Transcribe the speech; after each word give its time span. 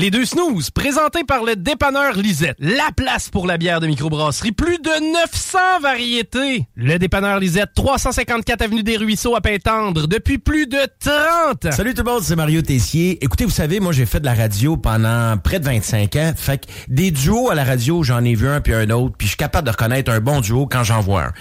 Les 0.00 0.10
deux 0.10 0.24
snooze, 0.24 0.70
présentés 0.70 1.24
par 1.24 1.44
le 1.44 1.56
dépanneur 1.56 2.14
Lisette. 2.14 2.56
La 2.58 2.88
place 2.96 3.28
pour 3.28 3.46
la 3.46 3.58
bière 3.58 3.80
de 3.80 3.86
microbrasserie. 3.86 4.52
Plus 4.52 4.78
de 4.78 5.12
900 5.12 5.58
variétés. 5.82 6.66
Le 6.74 6.98
dépanneur 6.98 7.38
Lisette, 7.38 7.68
354 7.74 8.62
Avenue 8.62 8.82
des 8.82 8.96
Ruisseaux 8.96 9.36
à 9.36 9.42
Pintendre, 9.42 10.08
depuis 10.08 10.38
plus 10.38 10.66
de 10.66 10.78
30 11.00 11.66
ans. 11.66 11.72
Salut 11.72 11.92
tout 11.92 12.02
le 12.02 12.10
monde, 12.10 12.22
c'est 12.22 12.34
Mario 12.34 12.62
Tessier. 12.62 13.22
Écoutez, 13.22 13.44
vous 13.44 13.50
savez, 13.50 13.78
moi 13.78 13.92
j'ai 13.92 14.06
fait 14.06 14.20
de 14.20 14.24
la 14.24 14.32
radio 14.32 14.78
pendant 14.78 15.36
près 15.36 15.60
de 15.60 15.66
25 15.66 16.16
ans. 16.16 16.32
Fait 16.34 16.64
que 16.64 16.70
des 16.88 17.10
duos 17.10 17.50
à 17.50 17.54
la 17.54 17.64
radio, 17.64 18.02
j'en 18.02 18.24
ai 18.24 18.34
vu 18.34 18.48
un 18.48 18.62
puis 18.62 18.72
un 18.72 18.88
autre, 18.88 19.16
puis 19.18 19.26
je 19.26 19.32
suis 19.32 19.36
capable 19.36 19.66
de 19.66 19.72
reconnaître 19.72 20.10
un 20.10 20.20
bon 20.20 20.40
duo 20.40 20.66
quand 20.66 20.82
j'en 20.82 21.02
vois 21.02 21.24
un. 21.24 21.32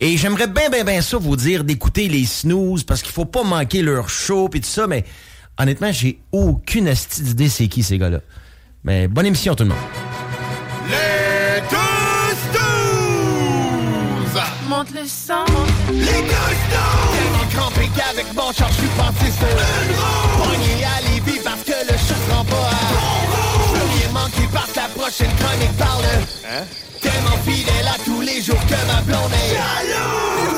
Et 0.00 0.16
j'aimerais 0.16 0.46
bien, 0.46 0.70
bien, 0.70 0.84
bien 0.84 1.02
ça 1.02 1.18
vous 1.18 1.36
dire 1.36 1.64
d'écouter 1.64 2.08
les 2.08 2.24
snooze 2.24 2.82
parce 2.82 3.02
qu'il 3.02 3.12
faut 3.12 3.26
pas 3.26 3.42
manquer 3.42 3.82
leur 3.82 4.08
show 4.08 4.48
puis 4.48 4.62
tout 4.62 4.70
ça, 4.70 4.86
mais 4.86 5.04
honnêtement, 5.58 5.92
j'ai 5.92 6.18
aucune 6.32 6.88
astuce 6.88 7.22
d'idée 7.22 7.48
c'est 7.48 7.68
qui 7.68 7.82
ces 7.82 7.98
gars-là. 7.98 8.20
Mais 8.84 9.08
bonne 9.08 9.26
émission 9.26 9.54
tout 9.54 9.64
le 9.64 9.70
monde. 9.70 9.78
Les 10.88 11.60
deux 11.70 12.36
snooze! 12.52 14.42
Monte 14.68 14.90
le 14.94 15.06
sang. 15.06 15.44
Les 15.92 16.04
deux 16.04 16.06
snooze! 16.06 17.16
Tellement 17.16 17.46
crampé 17.52 17.88
qu'avec 17.96 18.26
mon 18.34 18.52
char, 18.52 18.68
je 18.70 18.74
suis 18.78 18.88
parti 18.96 19.24
sur 19.32 19.48
une 19.48 19.96
roue. 19.96 20.44
Pogné 20.44 20.84
à 20.84 21.00
Lévis 21.10 21.40
parce 21.42 21.62
que 21.62 21.72
le 21.90 21.96
chat 21.98 22.14
se 22.14 22.30
rend 22.32 22.44
pas 22.44 22.70
à 22.70 24.12
manquer 24.12 24.48
parce 24.52 24.70
que 24.72 24.76
la 24.78 24.88
prochaine 24.88 25.34
chronique 25.38 25.76
parle 25.78 26.04
Hein? 26.48 26.64
Tellement 27.00 27.36
fidèle 27.44 27.88
à 27.88 27.98
tous 28.04 28.20
les 28.20 28.40
jours 28.40 28.60
que 28.66 28.86
ma 28.86 29.00
blonde 29.02 29.32
est 29.32 29.54
jalouse! 29.54 30.55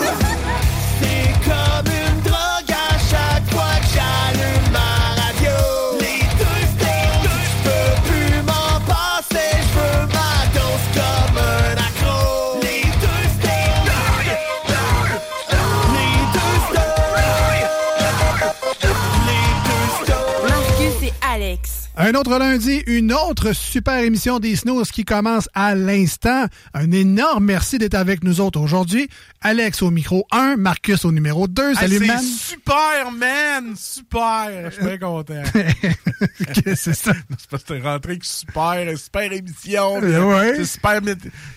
Un 22.01 22.15
autre 22.15 22.39
lundi, 22.39 22.81
une 22.87 23.13
autre 23.13 23.53
super 23.53 23.99
émission 23.99 24.39
des 24.39 24.55
Snooze 24.55 24.93
qui 24.93 25.05
commence 25.05 25.49
à 25.53 25.75
l'instant. 25.75 26.47
Un 26.73 26.93
énorme 26.93 27.45
merci 27.47 27.77
d'être 27.77 27.97
avec 27.97 28.23
nous 28.23 28.41
autres 28.41 28.61
aujourd'hui. 28.61 29.09
Alex 29.41 29.83
au 29.83 29.91
micro 29.91 30.25
1, 30.31 30.55
Marcus 30.59 31.05
au 31.05 31.11
numéro 31.11 31.49
2. 31.49 31.73
Ah, 31.75 31.81
Salut, 31.81 31.99
c'est 31.99 32.07
man. 32.07 32.23
super, 32.23 33.11
man! 33.13 33.75
Super! 33.77 34.71
Je 34.71 34.75
suis 34.77 34.85
bien 34.85 34.99
content. 35.01 35.43
Qu'est-ce 35.53 36.61
que 36.61 36.75
c'est 36.77 36.95
ça? 36.95 37.13
c'est 37.37 37.51
parce 37.51 37.65
que 37.65 37.73
t'es 37.75 37.81
rentré 37.81 38.13
avec 38.13 38.25
super, 38.25 38.97
super 38.97 39.33
émission. 39.33 40.01
Euh, 40.01 40.23
ouais. 40.23 40.53
C'est 40.59 40.65
super. 40.67 41.01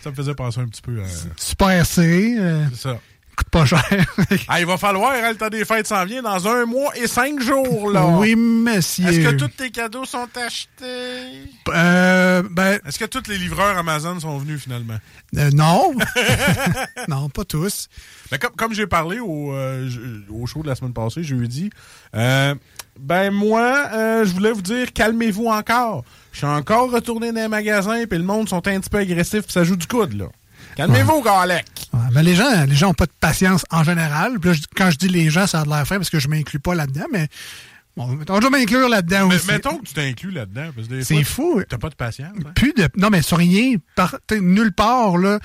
Ça 0.04 0.10
me 0.10 0.16
faisait 0.16 0.34
penser 0.34 0.60
un 0.60 0.66
petit 0.68 0.82
peu 0.82 1.00
à. 1.04 1.06
Super 1.38 1.86
C. 1.86 2.36
euh, 2.40 2.66
C'est 2.74 2.82
ça. 2.82 3.00
Coûte 3.44 3.50
pas 3.50 3.66
cher. 3.66 3.84
Ah, 4.48 4.60
il 4.60 4.66
va 4.66 4.78
falloir, 4.78 5.12
hein, 5.14 5.32
le 5.32 5.36
temps 5.38 5.50
des 5.50 5.66
fêtes 5.66 5.88
s'en 5.88 6.04
vient 6.06 6.22
dans 6.22 6.48
un 6.48 6.66
mois 6.66 6.96
et 6.98 7.08
cinq 7.08 7.42
jours, 7.42 7.90
là. 7.92 8.06
oui, 8.06 8.36
monsieur. 8.36 9.08
Est-ce 9.08 9.20
que 9.30 9.36
tous 9.36 9.48
tes 9.50 9.72
cadeaux 9.72 10.06
sont 10.06 10.28
achetés? 10.36 11.50
Euh, 11.70 12.44
ben, 12.50 12.80
Est-ce 12.86 13.00
que 13.00 13.06
tous 13.06 13.30
les 13.30 13.38
livreurs 13.38 13.78
Amazon 13.78 14.20
sont 14.20 14.38
venus 14.38 14.62
finalement? 14.62 14.98
euh, 15.38 15.50
non. 15.54 15.94
non, 17.08 17.30
pas 17.30 17.44
tous. 17.46 17.88
Ben, 18.30 18.38
comme 18.38 18.52
comme 18.56 18.74
j'ai 18.74 18.88
parlé 18.88 19.20
au, 19.20 19.54
euh, 19.54 19.90
au 20.30 20.46
show 20.46 20.64
de 20.64 20.68
la 20.68 20.76
semaine 20.76 20.94
passée, 20.94 21.24
jeudi, 21.24 21.70
euh, 22.16 22.56
ben 23.00 23.32
moi, 23.32 23.88
euh, 23.94 24.26
je 24.26 24.34
voulais 24.34 24.52
vous 24.52 24.62
dire, 24.62 24.92
calmez-vous 24.94 25.48
encore. 25.48 26.04
Je 26.32 26.40
suis 26.40 26.48
encore 26.48 26.92
retourné 26.92 27.32
dans 27.32 27.42
les 27.42 27.48
magasins, 27.48 28.06
puis 28.10 28.18
le 28.18 28.26
monde 28.26 28.48
sont 28.50 28.66
un 28.68 28.80
petit 28.80 28.90
peu 28.90 28.98
agressifs, 29.00 29.44
puis 29.44 29.54
ça 29.54 29.64
joue 29.64 29.76
du 29.76 29.88
coude, 29.88 30.14
là. 30.14 30.26
Calmez-vous, 30.76 31.22
Galec! 31.22 31.66
Ouais, 31.94 32.00
mais 32.14 32.24
les 32.24 32.36
gens, 32.36 32.66
les 32.66 32.76
gens 32.76 32.90
ont 32.90 32.94
pas 32.94 33.06
de 33.06 33.12
patience 33.20 33.66
en 33.72 33.84
général. 33.84 34.40
Puis 34.40 34.50
là, 34.52 34.56
je- 34.56 34.62
quand 34.76 34.90
je 34.92 34.98
dis 34.98 35.10
les 35.10 35.30
gens, 35.30 35.46
ça 35.48 35.62
a 35.62 35.64
de 35.66 35.70
l'air 35.70 35.86
fin 35.86 35.98
parce 35.98 36.10
que 36.10 36.20
je 36.20 36.28
m'inclus 36.28 36.60
pas 36.60 36.74
là-dedans, 36.76 37.06
mais 37.12 37.28
bon, 37.98 38.18
on 38.30 38.40
doit 38.40 38.50
m'inclure 38.50 38.88
là-dedans 38.88 39.28
Mais 39.28 39.36
aussi. 39.36 39.48
mettons 39.48 39.78
que 39.78 39.86
tu 39.88 39.94
t'inclus 39.94 40.32
là-dedans, 40.32 40.70
C'est 41.04 41.24
fou. 41.24 41.62
T'as 41.68 41.78
pas 41.78 41.90
de 41.90 41.96
patience. 41.96 42.34
hein? 42.46 42.52
Plus 42.56 42.74
de. 42.74 42.88
Non, 42.96 43.10
mais 43.10 43.22
sur 43.22 43.38
rien, 43.38 43.76
par, 43.96 44.16
nulle 44.32 44.72
part, 44.74 45.18
là. 45.18 45.40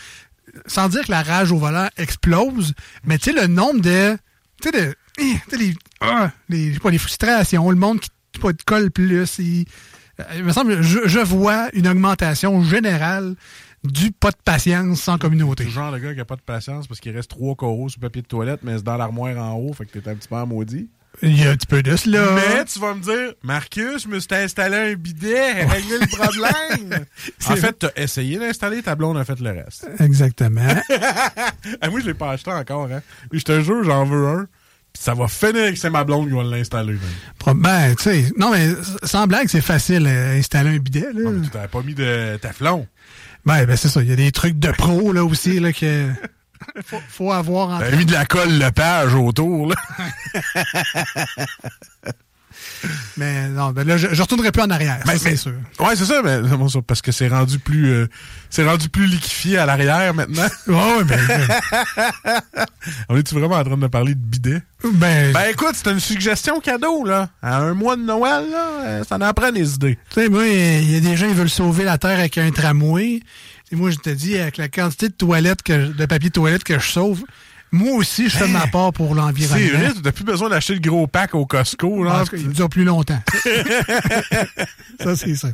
Sans 0.66 0.88
dire 0.88 1.04
que 1.04 1.10
la 1.10 1.22
rage 1.22 1.52
au 1.52 1.58
volant 1.58 1.88
explose, 1.98 2.72
mais 3.04 3.18
tu 3.18 3.32
sais, 3.32 3.40
le 3.40 3.46
nombre 3.46 3.80
de. 3.80 4.16
Tu 4.62 4.70
sais, 4.70 4.72
de. 4.72 4.94
eh, 5.18 5.22
Tu 5.32 5.40
sais, 5.50 5.56
les, 5.58 5.74
ah, 6.00 6.30
les, 6.48 6.70
pas, 6.78 6.90
les 6.90 6.98
frustrations, 6.98 7.68
le 7.70 7.76
monde 7.76 8.00
qui 8.00 8.10
pas 8.40 8.52
de 8.52 8.62
colle 8.64 8.90
plus. 8.90 9.38
il, 9.38 9.66
euh, 10.20 10.24
il 10.36 10.44
me 10.44 10.52
semble, 10.52 10.82
je, 10.82 11.00
je 11.06 11.18
vois 11.18 11.68
une 11.72 11.88
augmentation 11.88 12.62
générale 12.62 13.34
du 13.86 14.12
pas 14.12 14.30
de 14.30 14.36
patience 14.44 15.00
sans 15.00 15.18
communauté. 15.18 15.64
C'est 15.64 15.70
le 15.70 15.74
genre 15.74 15.92
de 15.92 15.98
gars 15.98 16.14
qui 16.14 16.20
a 16.20 16.24
pas 16.24 16.36
de 16.36 16.42
patience 16.42 16.86
parce 16.86 17.00
qu'il 17.00 17.14
reste 17.14 17.30
trois 17.30 17.54
coraux 17.54 17.88
sur 17.88 18.00
le 18.00 18.08
papier 18.08 18.22
de 18.22 18.26
toilette, 18.26 18.60
mais 18.62 18.76
c'est 18.76 18.84
dans 18.84 18.96
l'armoire 18.96 19.36
en 19.38 19.54
haut, 19.54 19.72
fait 19.72 19.86
que 19.86 19.98
t'es 19.98 20.10
un 20.10 20.14
petit 20.14 20.28
peu 20.28 20.36
en 20.36 20.46
maudit. 20.46 20.88
Il 21.22 21.40
y 21.40 21.46
a 21.46 21.50
un 21.50 21.56
petit 21.56 21.66
peu 21.66 21.82
de 21.82 21.96
cela. 21.96 22.32
Mais 22.34 22.64
tu 22.66 22.78
vas 22.78 22.94
me 22.94 23.00
dire, 23.00 23.34
Marcus, 23.42 24.02
je 24.02 24.08
me 24.08 24.18
suis 24.20 24.34
installé 24.34 24.76
un 24.76 24.94
bidet, 24.94 25.64
régler 25.64 25.98
le 25.98 26.06
problème. 26.08 27.06
en 27.48 27.56
fait, 27.56 27.72
t'as 27.78 27.90
essayé 27.96 28.38
d'installer, 28.38 28.82
ta 28.82 28.94
blonde 28.94 29.16
a 29.16 29.24
fait 29.24 29.40
le 29.40 29.50
reste. 29.50 29.88
Exactement. 30.00 30.60
Ah, 31.80 31.90
moi, 31.90 32.00
je 32.00 32.06
l'ai 32.06 32.14
pas 32.14 32.30
acheté 32.30 32.50
encore, 32.50 32.88
hein. 32.90 33.02
Mais 33.32 33.38
je 33.38 33.44
te 33.44 33.60
jure, 33.60 33.82
j'en 33.84 34.04
veux 34.04 34.26
un. 34.26 34.46
Puis 34.92 35.02
ça 35.02 35.14
va 35.14 35.28
finir 35.28 35.72
que 35.72 35.76
c'est 35.76 35.90
ma 35.90 36.04
blonde 36.04 36.28
qui 36.28 36.34
va 36.34 36.42
l'installer. 36.44 36.96
Ben, 37.54 37.94
tu 37.96 38.02
sais, 38.02 38.32
non, 38.36 38.50
mais 38.50 38.70
sans 39.02 39.26
blague, 39.26 39.48
c'est 39.48 39.60
facile 39.60 40.06
à 40.06 40.30
installer 40.30 40.76
un 40.76 40.78
bidet. 40.78 41.12
Là. 41.12 41.30
Tu 41.42 41.50
t'avais 41.50 41.68
pas 41.68 41.82
mis 41.82 41.94
de 41.94 42.36
teflon. 42.36 42.86
Ben, 43.46 43.64
ben 43.64 43.76
c'est 43.76 43.88
ça. 43.88 44.02
Il 44.02 44.08
y 44.08 44.12
a 44.12 44.16
des 44.16 44.32
trucs 44.32 44.58
de 44.58 44.72
pro 44.72 45.12
là 45.12 45.24
aussi 45.24 45.60
là, 45.60 45.72
que 45.72 46.10
faut, 46.84 47.00
faut 47.08 47.32
avoir 47.32 47.70
en 47.70 47.78
T'avais 47.78 47.96
mis 47.96 48.04
de 48.04 48.12
la 48.12 48.26
colle 48.26 48.58
lepage 48.58 49.14
autour, 49.14 49.68
là. 49.68 49.76
Mais 53.16 53.48
non, 53.48 53.70
ben 53.70 53.86
là, 53.86 53.96
je, 53.96 54.08
je 54.12 54.22
retournerai 54.22 54.52
plus 54.52 54.62
en 54.62 54.70
arrière, 54.70 55.00
Ben, 55.06 55.18
c'est 55.18 55.30
mais- 55.30 55.36
sûr. 55.36 55.52
Ouais, 55.80 55.96
c'est 55.96 56.04
ça, 56.04 56.20
mais 56.22 56.40
bon, 56.40 56.68
ça, 56.68 56.80
parce 56.86 57.02
que 57.02 57.12
c'est 57.12 57.28
rendu 57.28 57.58
plus 57.58 57.90
euh, 57.90 58.06
c'est 58.50 58.66
rendu 58.66 58.88
plus 58.88 59.06
liquéfié 59.06 59.58
à 59.58 59.66
l'arrière 59.66 60.14
maintenant. 60.14 60.46
Ouais, 60.66 61.04
ben, 61.04 61.20
On 63.08 63.16
est-tu 63.16 63.34
vraiment 63.34 63.56
en 63.56 63.64
train 63.64 63.76
de 63.76 63.86
parler 63.86 64.14
de 64.14 64.20
bidet? 64.20 64.62
ben, 64.94 65.32
Ben 65.32 65.50
écoute, 65.50 65.72
c'est 65.74 65.90
une 65.90 66.00
suggestion 66.00 66.60
cadeau, 66.60 67.04
là. 67.04 67.28
À 67.42 67.58
un 67.58 67.74
mois 67.74 67.96
de 67.96 68.02
Noël, 68.02 68.44
là, 68.50 68.66
euh, 68.84 69.04
ça 69.04 69.16
en 69.20 69.32
prend 69.32 69.50
des 69.52 69.74
idées. 69.74 69.98
tu 70.10 70.20
sais, 70.22 70.28
moi, 70.28 70.46
il 70.46 70.90
y 70.90 70.96
a 70.96 71.00
des 71.00 71.16
gens 71.16 71.28
qui 71.28 71.34
veulent 71.34 71.48
sauver 71.50 71.84
la 71.84 71.98
Terre 71.98 72.18
avec 72.18 72.38
un 72.38 72.50
tramway. 72.50 73.20
Et 73.72 73.76
moi, 73.76 73.90
je 73.90 73.96
te 73.96 74.10
dis, 74.10 74.38
avec 74.38 74.58
la 74.58 74.68
quantité 74.68 75.08
de 75.08 75.14
toilettes, 75.14 75.62
que, 75.62 75.92
de 75.92 76.06
papier 76.06 76.28
de 76.28 76.34
toilette 76.34 76.62
que 76.62 76.78
je 76.78 76.86
sauve, 76.88 77.22
Moi 77.72 77.94
aussi, 77.96 78.28
je 78.28 78.36
fais 78.36 78.48
ma 78.48 78.66
part 78.68 78.92
pour 78.92 79.08
C'est 79.10 79.14
l'environnement. 79.16 79.78
vrai, 79.78 79.92
tu 79.94 80.02
n'as 80.02 80.12
plus 80.12 80.24
besoin 80.24 80.48
d'acheter 80.48 80.74
le 80.74 80.80
gros 80.80 81.06
pack 81.06 81.34
au 81.34 81.44
Costco. 81.46 82.04
Là. 82.04 82.10
Parce 82.12 82.30
qu'il 82.30 82.48
dure 82.48 82.68
plus 82.68 82.84
longtemps. 82.84 83.20
ça, 85.00 85.16
c'est 85.16 85.34
ça. 85.34 85.48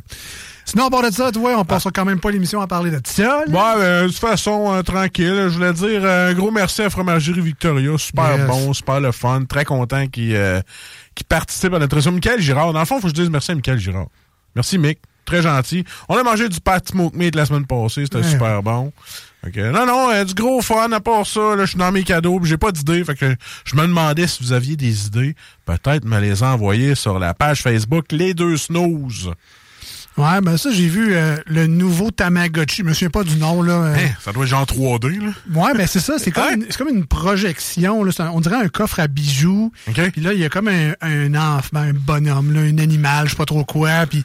Sinon, 0.65 0.85
à 0.85 0.89
part 0.89 1.03
de 1.03 1.11
ça, 1.11 1.31
tu 1.31 1.39
vois, 1.39 1.57
on 1.59 1.65
passera 1.65 1.91
quand 1.91 2.05
même 2.05 2.19
pas 2.19 2.31
l'émission 2.31 2.61
à 2.61 2.67
parler 2.67 2.89
de 2.91 3.01
ça. 3.03 3.43
ben, 3.47 4.03
de 4.03 4.07
toute 4.07 4.17
façon, 4.19 4.73
euh, 4.73 4.81
tranquille. 4.81 5.47
Je 5.49 5.55
voulais 5.57 5.73
dire 5.73 6.01
euh, 6.05 6.29
un 6.31 6.33
gros 6.33 6.51
merci 6.51 6.81
à 6.83 6.89
Fromagerie 6.89 7.41
Victoria. 7.41 7.97
Super 7.97 8.37
Yes. 8.37 8.47
bon, 8.47 8.73
super 8.73 9.01
le 9.01 9.11
fun. 9.11 9.43
Très 9.43 9.65
content 9.65 10.07
qu'il 10.07 10.33
euh, 10.35 10.61
qu'il 11.15 11.25
participe 11.25 11.73
à 11.73 11.79
notre 11.79 11.95
émission. 11.95 12.11
Michael 12.13 12.39
Girard. 12.39 12.71
Dans 12.73 12.79
le 12.79 12.85
fond, 12.85 12.95
il 12.97 13.01
faut 13.01 13.07
que 13.09 13.15
je 13.15 13.21
dise 13.21 13.29
merci 13.29 13.51
à 13.51 13.55
Michael 13.55 13.79
Girard. 13.79 14.07
Merci, 14.55 14.77
Mick. 14.77 14.99
Très 15.25 15.41
gentil. 15.41 15.83
On 16.07 16.15
a 16.17 16.23
mangé 16.23 16.47
du 16.47 16.59
pat 16.61 16.87
smoke 16.87 17.17
meat 17.17 17.35
la 17.35 17.45
semaine 17.45 17.65
passée. 17.65 18.03
C'était 18.05 18.17
Ouais. 18.17 18.23
super 18.29 18.63
bon. 18.63 18.93
Que, 19.51 19.71
non, 19.71 19.85
non, 19.85 20.09
euh, 20.11 20.23
du 20.23 20.33
gros 20.33 20.61
fun. 20.61 20.91
À 20.91 20.99
part 20.99 21.25
ça, 21.27 21.55
là, 21.55 21.65
je 21.65 21.71
suis 21.71 21.77
dans 21.79 21.91
mes 21.91 22.03
cadeaux. 22.03 22.39
puis 22.39 22.49
J'ai 22.49 22.57
pas 22.57 22.71
d'idées. 22.71 23.03
Fait 23.03 23.15
que 23.15 23.35
je 23.65 23.75
me 23.75 23.81
demandais 23.81 24.25
si 24.27 24.41
vous 24.43 24.53
aviez 24.53 24.75
des 24.77 25.07
idées. 25.07 25.35
Peut-être 25.65 26.05
me 26.05 26.19
les 26.19 26.43
envoyer 26.43 26.95
sur 26.95 27.19
la 27.19 27.33
page 27.33 27.61
Facebook 27.61 28.05
Les 28.11 28.33
Deux 28.33 28.55
Snooze. 28.57 29.31
Ouais, 30.15 30.41
ben 30.41 30.57
ça, 30.57 30.69
j'ai 30.71 30.87
vu 30.87 31.15
euh, 31.15 31.37
le 31.47 31.65
nouveau 31.65 32.11
Tamagotchi. 32.11 32.83
Je 32.83 32.83
me 32.83 32.93
souviens 32.93 33.09
pas 33.09 33.23
du 33.23 33.35
nom, 33.37 33.63
là. 33.63 33.73
euh. 33.73 33.95
Hein, 33.95 34.09
ça 34.23 34.31
doit 34.31 34.43
être 34.43 34.49
genre 34.51 34.65
3D, 34.65 35.19
là. 35.19 35.31
Ouais, 35.59 35.73
ben 35.75 35.87
c'est 35.87 35.99
ça. 35.99 36.19
C'est 36.19 36.29
comme, 36.29 36.53
une- 36.53 36.67
comme 36.67 36.89
une 36.89 37.05
projection. 37.07 38.03
Là. 38.03 38.11
Un- 38.19 38.29
on 38.29 38.39
dirait 38.39 38.57
un 38.57 38.67
coffre 38.69 38.99
à 38.99 39.07
bijoux. 39.07 39.71
OK. 39.89 40.11
Puis 40.11 40.21
là, 40.21 40.33
il 40.33 40.39
y 40.39 40.45
a 40.45 40.49
comme 40.49 40.67
un, 40.67 40.93
un 41.01 41.33
enfant, 41.33 41.77
un 41.79 41.93
bonhomme, 41.93 42.53
là, 42.53 42.59
un 42.61 42.77
animal, 42.77 43.25
je 43.25 43.31
sais 43.31 43.37
pas 43.37 43.45
trop 43.45 43.65
quoi. 43.65 44.05
Puis 44.05 44.23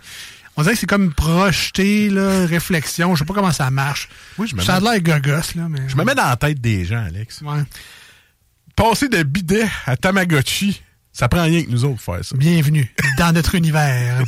on 0.58 0.62
dirait 0.62 0.74
que 0.74 0.80
c'est 0.80 0.86
comme 0.88 1.14
projeté, 1.14 2.10
là, 2.10 2.44
réflexion. 2.44 3.14
Je 3.14 3.20
sais 3.20 3.24
pas 3.24 3.32
comment 3.32 3.52
ça 3.52 3.70
marche. 3.70 4.08
Oui, 4.38 4.48
je 4.48 4.56
me 4.56 4.60
ça 4.60 4.74
a 4.74 4.80
l'air 4.80 5.00
gogos, 5.00 5.54
là. 5.54 5.68
Mais... 5.70 5.88
Je 5.88 5.94
me 5.94 6.02
mets 6.02 6.16
dans 6.16 6.28
la 6.28 6.34
tête 6.36 6.60
des 6.60 6.84
gens, 6.84 7.04
Alex. 7.04 7.42
Ouais. 7.42 7.62
Passer 8.74 9.08
de 9.08 9.22
bidet 9.22 9.68
à 9.86 9.96
Tamagotchi, 9.96 10.82
ça 11.12 11.28
prend 11.28 11.44
rien 11.44 11.62
que 11.62 11.70
nous 11.70 11.84
autres 11.84 12.00
faire 12.00 12.24
ça. 12.24 12.36
Bienvenue 12.36 12.92
dans 13.18 13.32
notre 13.32 13.54
univers. 13.54 14.24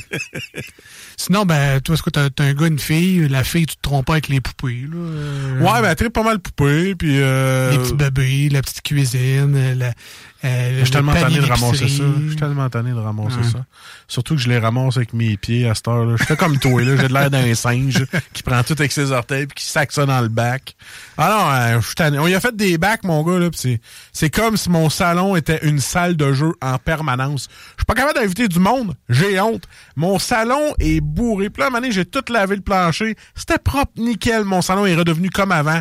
Sinon, 1.17 1.47
ben, 1.47 1.81
toi, 1.81 1.95
est-ce 1.97 2.03
que 2.05 2.11
t'as 2.11 2.29
un 2.39 2.55
gars, 2.55 2.67
une 2.69 2.79
fille? 2.79 3.29
La 3.29 3.43
fille, 3.43 3.67
tu 3.67 3.75
te 3.75 3.83
trompes 3.83 4.07
pas 4.07 4.15
avec 4.15 4.29
les 4.29 4.41
poupées, 4.41 4.87
là? 4.89 4.97
euh, 4.97 5.59
Ouais, 5.61 5.83
ben, 5.83 5.91
elle 5.91 5.97
tripe 5.97 6.13
pas 6.13 6.23
mal 6.23 6.39
poupée, 6.39 6.95
puis... 6.95 7.21
Euh, 7.21 7.73
Les 7.73 7.79
petits 7.79 7.95
bébés, 7.95 8.49
la 8.51 8.63
petite 8.63 8.83
cuisine, 8.83 9.75
la, 9.75 9.93
euh, 10.43 10.79
je 10.79 10.85
suis 10.85 10.91
tellement 10.91 11.13
tanné 11.13 11.37
de 11.39 11.45
ramasser 11.47 11.89
ça. 11.89 12.05
Je 12.23 12.29
suis 12.29 12.37
tellement 12.37 12.69
tanné 12.71 12.91
de 12.93 12.97
ramasser 12.99 13.37
Ouais. 13.37 13.43
ça. 13.45 13.65
Surtout 14.09 14.37
que 14.37 14.41
je 14.41 14.49
les 14.49 14.59
ramasse 14.59 14.97
avec 14.97 15.13
mes 15.13 15.37
pieds 15.37 15.69
à 15.69 15.75
cette 15.75 15.87
heure-là. 15.89 16.17
Je 16.19 16.25
fais 16.25 16.37
comme 16.37 16.59
toi, 16.59 16.83
là. 16.83 16.97
J'ai 16.97 17.09
de 17.09 17.13
l'air 17.13 17.31
d'un 17.31 17.55
singe 17.55 18.07
qui 18.33 18.43
prend 18.43 18.63
tout 18.63 18.73
avec 18.79 18.91
ses 18.93 19.13
orteils 19.13 19.47
puis 19.47 19.57
qui 19.57 19.65
sac 19.71 19.93
ça 19.93 20.07
dans 20.07 20.21
le 20.21 20.29
bac. 20.29 20.75
Ah 21.19 21.29
non, 21.29 21.51
euh, 21.77 21.81
je 21.83 21.87
suis 21.87 21.95
tanné. 21.95 22.19
On 22.19 22.27
y 22.27 22.35
a 22.35 22.41
fait 22.41 22.57
des 22.57 22.79
bacs, 22.79 23.05
mon 23.05 23.23
gars, 23.23 23.39
là, 23.39 23.51
c'est, 23.55 23.81
c'est 24.13 24.31
comme 24.31 24.57
si 24.57 24.71
mon 24.71 24.89
salon 24.89 25.37
était 25.37 25.61
une 25.69 25.79
salle 25.81 26.17
de 26.17 26.33
jeu 26.33 26.53
en 26.63 26.79
permanence. 26.79 27.49
Je 27.77 27.81
suis 27.81 27.87
pas 27.87 27.95
capable 27.95 28.19
d'inviter 28.19 28.49
du 28.49 28.59
monde. 28.61 28.95
J'ai 29.11 29.39
honte. 29.41 29.65
Mon 29.97 30.19
salon 30.19 30.75
est 30.79 31.01
bourré. 31.03 31.51
Puis 31.51 31.61
là, 31.61 31.67
à 31.67 31.69
un 31.69 31.71
moment 31.71 31.83
donné, 31.83 31.93
j'ai 31.93 32.07
tout 32.07 32.25
lavé 32.33 32.57
le 32.57 32.63
plancher. 32.63 33.15
C'était 33.35 33.59
propre, 33.59 33.93
nickel. 33.99 34.45
Mon 34.45 34.63
salon 34.63 34.87
est 34.87 34.95
redevenu 34.95 35.29
comme 35.29 35.53
avant. 35.53 35.81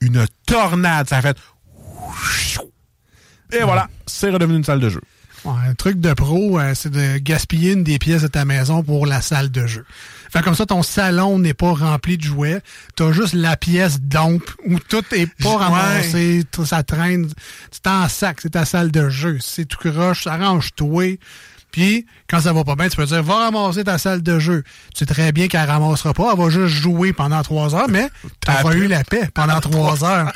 Une 0.00 0.26
tornade. 0.46 1.08
Ça 1.08 1.18
a 1.18 1.22
fait... 1.22 1.36
Et 3.52 3.62
voilà, 3.62 3.88
c'est 4.06 4.30
redevenu 4.30 4.56
une 4.56 4.64
salle 4.64 4.80
de 4.80 4.88
jeu. 4.88 5.00
Ouais, 5.44 5.52
un 5.68 5.74
truc 5.74 6.00
de 6.00 6.12
pro, 6.12 6.58
euh, 6.58 6.72
c'est 6.74 6.90
de 6.90 7.18
gaspiller 7.18 7.72
une 7.72 7.84
des 7.84 7.98
pièces 7.98 8.22
de 8.22 8.26
ta 8.26 8.44
maison 8.44 8.82
pour 8.82 9.06
la 9.06 9.20
salle 9.20 9.50
de 9.50 9.66
jeu. 9.66 9.84
Fait 10.32 10.42
comme 10.42 10.56
ça, 10.56 10.66
ton 10.66 10.82
salon 10.82 11.38
n'est 11.38 11.54
pas 11.54 11.72
rempli 11.72 12.18
de 12.18 12.24
jouets. 12.24 12.60
T'as 12.96 13.12
juste 13.12 13.34
la 13.34 13.56
pièce 13.56 14.00
dompe 14.00 14.50
où 14.66 14.80
tout 14.80 15.04
est 15.12 15.28
pas 15.42 15.56
ramassé, 15.56 16.42
ça 16.64 16.82
traîne. 16.82 17.28
C'est 17.70 17.86
en 17.86 18.08
sac, 18.08 18.40
c'est 18.40 18.50
ta 18.50 18.64
salle 18.64 18.90
de 18.90 19.08
jeu. 19.08 19.38
C'est 19.40 19.66
tout 19.66 19.78
croche, 19.78 20.26
arrange-toi. 20.26 21.18
Puis, 21.70 22.06
quand 22.28 22.40
ça 22.40 22.52
va 22.52 22.64
pas 22.64 22.74
bien, 22.74 22.88
tu 22.88 22.96
peux 22.96 23.04
dire, 23.04 23.22
va 23.22 23.50
ramasser 23.50 23.84
ta 23.84 23.98
salle 23.98 24.22
de 24.22 24.38
jeu. 24.38 24.64
Tu 24.94 25.00
sais 25.00 25.06
très 25.06 25.30
bien 25.30 25.46
qu'elle 25.46 25.68
ramassera 25.68 26.12
pas, 26.14 26.32
elle 26.32 26.38
va 26.38 26.48
juste 26.48 26.74
jouer 26.74 27.12
pendant 27.12 27.42
trois 27.42 27.74
heures, 27.74 27.88
mais 27.88 28.08
t'auras 28.40 28.74
eu 28.74 28.88
la 28.88 29.04
paix 29.04 29.28
pendant 29.32 29.60
trois 29.60 30.02
heures. 30.04 30.32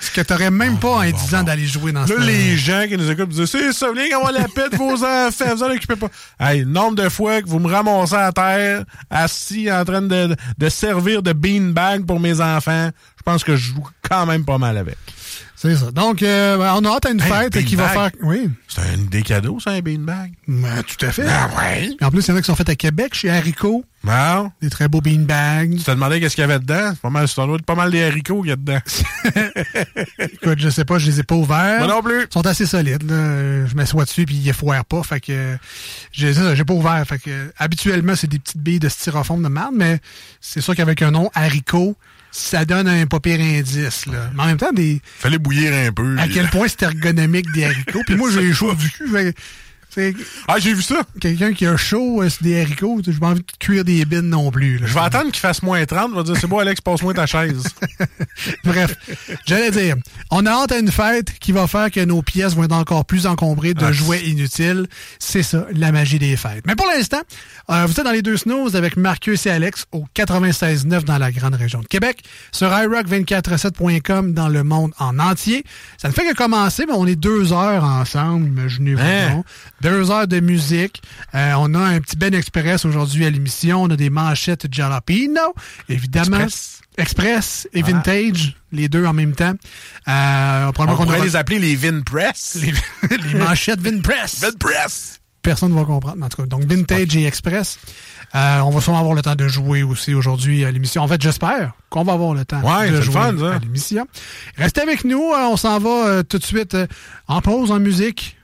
Ce 0.00 0.10
que 0.10 0.22
t'aurais 0.22 0.50
même 0.50 0.78
pas 0.78 0.88
en 0.88 1.10
disant 1.10 1.42
d'aller 1.42 1.66
jouer 1.66 1.92
dans 1.92 2.00
Là, 2.00 2.06
ce 2.06 2.14
les 2.14 2.56
gens 2.56 2.86
qui 2.88 2.96
nous 2.96 3.10
écoutent 3.10 3.28
disent 3.28 3.50
C'est 3.50 3.72
ça, 3.72 3.90
venez 3.90 4.12
avoir 4.12 4.32
la 4.32 4.48
paix 4.48 4.68
de 4.70 4.76
vos 4.76 5.04
enfants, 5.04 5.54
vous 5.54 5.62
en 5.62 5.70
occupez 5.70 5.96
pas. 5.96 6.08
Hey, 6.40 6.64
nombre 6.64 6.96
de 6.96 7.08
fois 7.08 7.42
que 7.42 7.48
vous 7.48 7.58
me 7.58 7.68
ramassez 7.70 8.14
à 8.14 8.32
terre, 8.32 8.84
assis 9.10 9.70
en 9.70 9.84
train 9.84 10.02
de, 10.02 10.34
de 10.58 10.68
servir 10.68 11.22
de 11.22 11.32
beanbag 11.32 12.06
pour 12.06 12.18
mes 12.18 12.40
enfants, 12.40 12.90
je 13.18 13.22
pense 13.22 13.44
que 13.44 13.56
je 13.56 13.74
joue 13.74 13.86
quand 14.02 14.24
même 14.24 14.44
pas 14.44 14.58
mal 14.58 14.78
avec. 14.78 14.96
C'est 15.62 15.76
ça. 15.76 15.90
Donc, 15.90 16.22
euh, 16.22 16.56
ben, 16.56 16.72
on 16.78 16.84
a 16.86 16.94
hâte 16.96 17.04
à 17.04 17.10
une 17.10 17.20
Hey, 17.20 17.28
fête 17.28 17.64
qui 17.66 17.76
va 17.76 17.88
faire. 17.88 18.10
Oui, 18.22 18.48
C'est 18.66 18.80
un 18.80 18.96
des 19.10 19.20
cadeaux, 19.20 19.60
ça, 19.60 19.72
un 19.72 19.80
beanbag? 19.80 20.32
ben, 20.48 20.82
tout 20.84 21.04
à 21.04 21.12
fait. 21.12 21.26
Ah 21.28 21.50
ouais? 21.58 21.90
En 22.00 22.10
plus, 22.10 22.26
il 22.26 22.30
y 22.30 22.32
en 22.32 22.36
a 22.36 22.40
qui 22.40 22.46
sont 22.46 22.54
faits 22.54 22.70
à 22.70 22.76
Québec, 22.76 23.12
chez 23.12 23.28
Haricot. 23.28 23.84
Non? 24.02 24.50
Des 24.62 24.70
très 24.70 24.88
beaux 24.88 25.02
beanbags. 25.02 25.76
Tu 25.76 25.84
te 25.84 25.90
demandais 25.90 26.18
qu'est-ce 26.18 26.34
qu'il 26.34 26.40
y 26.40 26.44
avait 26.44 26.60
dedans? 26.60 26.92
C'est 26.94 27.00
pas 27.02 27.10
mal, 27.10 27.24
être 27.24 27.62
pas 27.66 27.74
mal 27.74 27.90
des 27.90 28.02
haricots 28.02 28.40
qu'il 28.40 28.48
y 28.48 28.52
a 28.52 28.56
dedans. 28.56 28.78
Écoute, 30.18 30.58
je 30.60 30.70
sais 30.70 30.86
pas, 30.86 30.98
je 30.98 31.10
les 31.10 31.20
ai 31.20 31.24
pas 31.24 31.34
ouverts. 31.34 31.80
Moi 31.80 31.88
non 31.88 32.00
plus. 32.00 32.22
Ils 32.22 32.32
sont 32.32 32.46
assez 32.46 32.64
solides. 32.64 33.02
Là. 33.02 33.66
Je 33.66 33.74
m'assois 33.74 34.06
dessus 34.06 34.24
puis 34.24 34.36
ils 34.36 34.54
foirent 34.54 34.86
pas. 34.86 35.02
Fait 35.02 35.20
que 35.20 35.58
j'ai 36.12 36.32
c'est 36.32 36.56
j'ai 36.56 36.64
pas 36.64 36.72
ouvert. 36.72 37.04
Fait 37.06 37.18
que 37.18 37.52
habituellement, 37.58 38.16
c'est 38.16 38.28
des 38.28 38.38
petites 38.38 38.62
billes 38.62 38.80
de 38.80 38.88
styrofoam 38.88 39.42
de 39.42 39.48
merde, 39.48 39.74
mais 39.74 39.98
c'est 40.40 40.62
sûr 40.62 40.74
qu'avec 40.74 41.02
un 41.02 41.10
nom 41.10 41.30
haricot, 41.34 41.94
ça 42.30 42.64
donne 42.64 42.88
un 42.88 43.06
pas 43.06 43.20
pire 43.20 43.40
indice. 43.40 44.06
Là. 44.06 44.30
Mais 44.34 44.42
en 44.42 44.46
même 44.46 44.56
temps, 44.56 44.72
des 44.72 45.00
Fallait 45.18 45.38
bouillir 45.38 45.72
un 45.72 45.92
peu. 45.92 46.16
à 46.18 46.28
quel 46.28 46.48
point 46.48 46.68
c'est 46.68 46.82
ergonomique 46.82 47.46
des 47.52 47.64
haricots. 47.64 48.02
Puis 48.06 48.16
moi, 48.16 48.30
j'ai 48.32 48.52
chaud 48.52 48.74
du 48.74 48.90
cul. 48.90 49.34
Ah, 50.48 50.58
j'ai 50.58 50.74
vu 50.74 50.82
ça. 50.82 51.02
quelqu'un 51.20 51.52
qui 51.52 51.66
a 51.66 51.76
chaud, 51.76 52.22
euh, 52.22 52.28
c'est 52.28 52.42
des 52.42 52.60
haricots. 52.60 53.00
J'ai 53.04 53.12
pas 53.12 53.28
envie 53.28 53.40
de 53.40 53.46
cuire 53.58 53.84
des 53.84 54.04
bines 54.04 54.28
non 54.30 54.50
plus. 54.50 54.78
là. 54.78 54.86
Je 54.86 54.94
vais 54.94 55.00
attendre 55.00 55.26
qu'il 55.30 55.40
fasse 55.40 55.62
moins 55.62 55.84
30. 55.84 56.10
Je 56.12 56.16
vais 56.18 56.24
dire, 56.24 56.36
c'est 56.40 56.46
bon, 56.46 56.58
Alex, 56.58 56.80
passe-moi 56.80 57.14
ta 57.14 57.26
chaise. 57.26 57.62
Bref, 58.64 58.94
j'allais 59.46 59.70
dire, 59.70 59.96
on 60.30 60.46
a 60.46 60.50
hâte 60.50 60.72
à 60.72 60.78
une 60.78 60.90
fête 60.90 61.38
qui 61.38 61.52
va 61.52 61.66
faire 61.66 61.90
que 61.90 62.00
nos 62.04 62.22
pièces 62.22 62.54
vont 62.54 62.64
être 62.64 62.72
encore 62.72 63.04
plus 63.04 63.26
encombrées 63.26 63.74
de 63.74 63.84
Ah, 63.84 63.92
jouets 63.92 64.22
inutiles. 64.26 64.86
C'est 65.18 65.42
ça, 65.42 65.66
la 65.74 65.92
magie 65.92 66.18
des 66.18 66.36
fêtes. 66.36 66.64
Mais 66.66 66.74
pour 66.76 66.86
l'instant, 66.86 67.20
euh, 67.70 67.86
vous 67.86 67.92
êtes 67.98 68.04
dans 68.04 68.12
les 68.12 68.22
deux 68.22 68.36
snows 68.36 68.74
avec 68.76 68.96
Marcus 68.96 69.46
et 69.46 69.50
Alex 69.50 69.86
au 69.92 70.04
96.9 70.16 71.04
dans 71.04 71.18
la 71.18 71.32
grande 71.32 71.54
région 71.54 71.80
de 71.80 71.86
Québec, 71.86 72.22
sur 72.52 72.68
iRock247.com 73.34 74.32
dans 74.32 74.48
le 74.48 74.62
monde 74.64 74.92
en 74.98 75.18
entier. 75.18 75.64
Ça 75.98 76.08
ne 76.08 76.12
fait 76.12 76.24
que 76.24 76.34
commencer, 76.34 76.84
mais 76.86 76.94
on 76.94 77.06
est 77.06 77.16
deux 77.16 77.52
heures 77.52 77.84
ensemble, 77.84 78.46
imaginez-vous 78.46 79.00
Hein? 79.00 79.42
Deux 79.80 80.10
heures 80.10 80.28
de 80.28 80.40
musique. 80.40 81.02
Euh, 81.34 81.54
on 81.58 81.74
a 81.74 81.78
un 81.80 82.00
petit 82.00 82.16
Ben 82.16 82.34
Express 82.34 82.84
aujourd'hui 82.84 83.24
à 83.24 83.30
l'émission. 83.30 83.82
On 83.82 83.90
a 83.90 83.96
des 83.96 84.10
manchettes 84.10 84.66
Jalapino, 84.72 85.54
évidemment. 85.88 86.36
Express. 86.40 86.80
Express 86.98 87.68
et 87.72 87.80
Vintage, 87.82 88.56
les 88.72 88.88
deux 88.88 89.06
en 89.06 89.14
même 89.14 89.34
temps. 89.34 89.54
Euh, 90.08 90.66
On 90.68 90.72
probablement 90.72 90.96
qu'on 90.98 91.04
pourrait 91.04 91.16
aura- 91.18 91.24
les 91.24 91.36
appeler 91.36 91.58
les 91.58 91.76
Vin 91.76 92.00
Press. 92.02 92.58
les, 92.60 92.72
les 93.32 93.34
manchettes 93.38 93.80
Vinpress. 93.80 94.40
Vin 94.40 94.50
Press. 94.58 95.20
Personne 95.40 95.72
ne 95.72 95.78
va 95.78 95.86
comprendre. 95.86 96.22
En 96.22 96.28
tout 96.28 96.42
cas, 96.42 96.46
donc 96.46 96.64
Vintage 96.64 97.16
et 97.16 97.24
Express. 97.24 97.78
Euh, 98.34 98.58
on 98.60 98.70
va 98.70 98.80
sûrement 98.82 98.98
avoir 98.98 99.14
le 99.14 99.22
temps 99.22 99.34
de 99.34 99.48
jouer 99.48 99.82
aussi 99.82 100.12
aujourd'hui 100.12 100.64
à 100.66 100.70
l'émission. 100.70 101.02
En 101.02 101.08
fait, 101.08 101.20
j'espère 101.22 101.72
qu'on 101.88 102.04
va 102.04 102.12
avoir 102.12 102.34
le 102.34 102.44
temps 102.44 102.60
Ouais, 102.60 102.90
de 102.90 103.00
jouer 103.00 103.14
fun, 103.14 103.38
à 103.50 103.58
l'émission. 103.58 104.06
Restez 104.58 104.82
avec 104.82 105.04
nous. 105.04 105.22
euh, 105.32 105.46
On 105.50 105.56
s'en 105.56 105.78
va 105.78 106.06
euh, 106.06 106.22
tout 106.22 106.38
de 106.38 106.44
suite 106.44 106.74
euh, 106.74 106.86
en 107.28 107.40
pause 107.40 107.70
en 107.72 107.80
musique. 107.80 108.36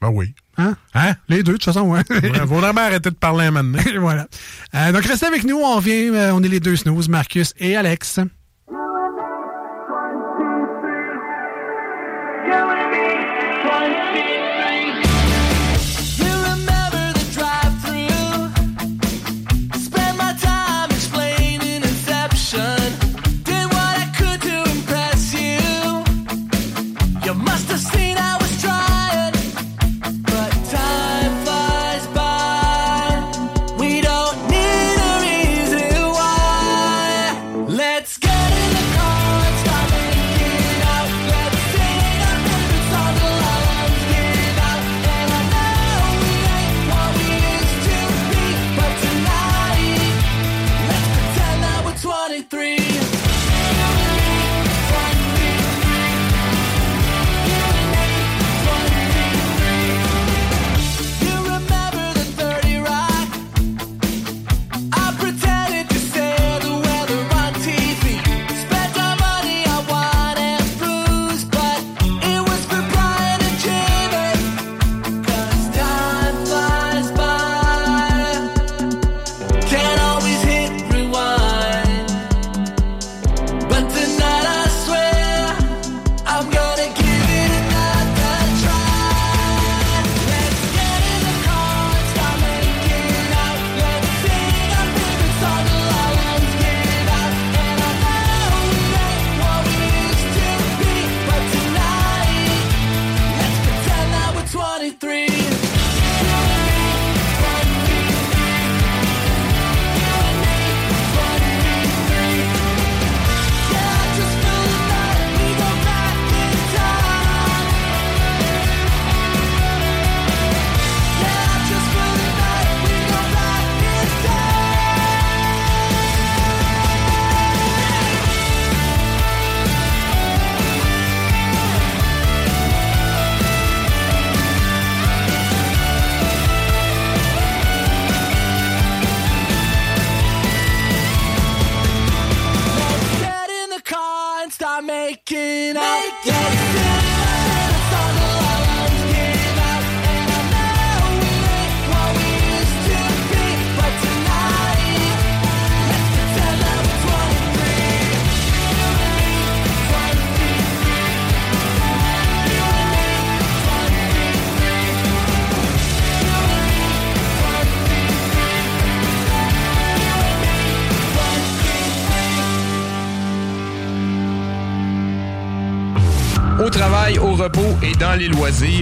Ben 0.00 0.10
oui. 0.10 0.34
Hein? 0.56 0.76
Hein? 0.94 1.14
Les 1.28 1.42
deux, 1.42 1.52
de 1.52 1.56
toute 1.58 1.64
façon, 1.64 1.82
ouais. 1.82 2.02
Ouais, 2.10 2.20
vraiment 2.44 2.80
arrêter 2.80 3.10
de 3.10 3.14
parler 3.16 3.46
donné. 3.50 3.78
voilà. 3.98 4.26
Euh, 4.74 4.92
donc, 4.92 5.04
restez 5.04 5.26
avec 5.26 5.44
nous. 5.44 5.56
On 5.58 5.76
revient. 5.76 6.10
euh, 6.14 6.32
on 6.34 6.42
est 6.42 6.48
les 6.48 6.60
deux 6.60 6.76
snooze, 6.76 7.08
Marcus 7.08 7.52
et 7.58 7.76
Alex. 7.76 8.20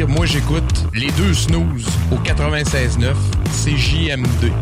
moi 0.05 0.27
j'écoute 0.27 0.85
les 0.95 1.11
deux 1.13 1.33
snooze 1.33 1.87
au 2.13 2.17
96.9, 2.17 3.15
c'est 3.51 3.77
JMD. 3.77 4.53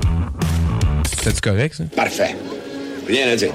C'est 1.22 1.40
correct, 1.40 1.74
ça? 1.74 1.84
Parfait. 1.96 2.36
Rien 3.08 3.28
à 3.28 3.36
dire. 3.36 3.52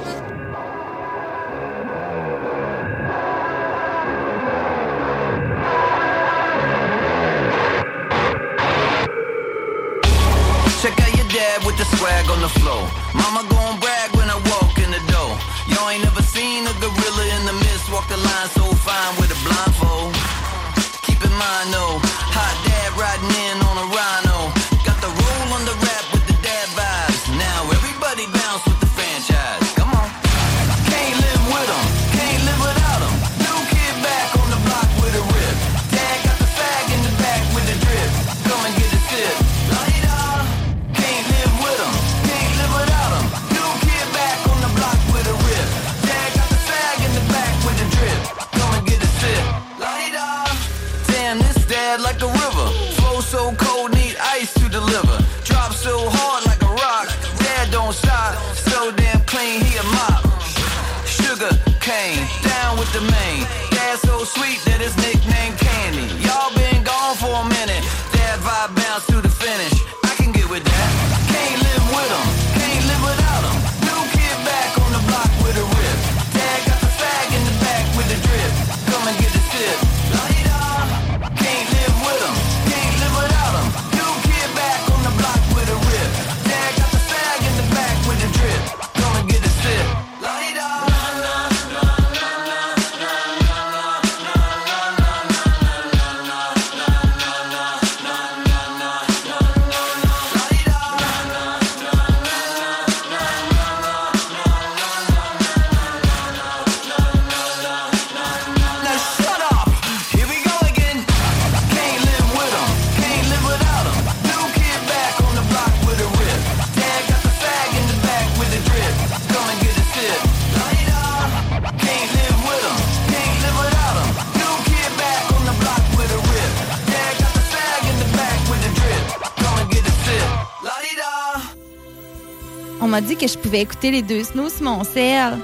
m'a 132.99 133.07
dit 133.07 133.15
que 133.15 133.27
je 133.27 133.37
pouvais 133.37 133.61
écouter 133.61 133.91
les 133.91 134.01
deux 134.01 134.25
snows 134.25 134.49
sur 134.49 134.63
mon 134.63 134.83
sel. 134.83 135.37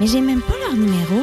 Mais 0.00 0.06
j'ai 0.06 0.22
même 0.22 0.40
pas 0.40 0.54
leur 0.62 0.72
numéro. 0.72 1.22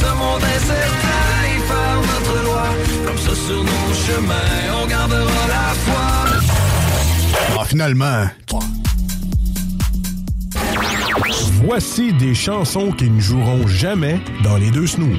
ce 0.00 0.10
monde 0.20 0.44
incertain 0.44 1.32
et 1.50 1.60
faire 1.70 1.96
notre 2.10 2.44
loi. 2.44 2.64
Comme 3.06 3.18
ça 3.18 3.34
sur 3.34 3.62
nos 3.64 3.94
chemins, 3.94 4.82
on 4.82 4.86
gardera 4.86 5.42
la 5.48 5.74
foi. 5.84 6.06
Ah, 7.58 7.64
finalement. 7.64 8.28
Voici 11.64 12.12
des 12.12 12.34
chansons 12.34 12.92
qui 12.92 13.10
ne 13.10 13.20
joueront 13.20 13.66
jamais 13.66 14.20
dans 14.44 14.56
les 14.56 14.70
deux 14.70 14.86
snooze. 14.86 15.18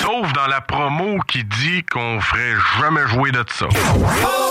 Sauf 0.00 0.32
dans 0.32 0.46
la 0.46 0.60
promo 0.60 1.18
qui 1.26 1.42
dit 1.44 1.82
qu'on 1.90 2.20
ferait 2.20 2.54
jamais 2.80 3.06
jouer 3.08 3.32
de 3.32 3.44
ça. 3.48 3.66
What's 3.66 4.43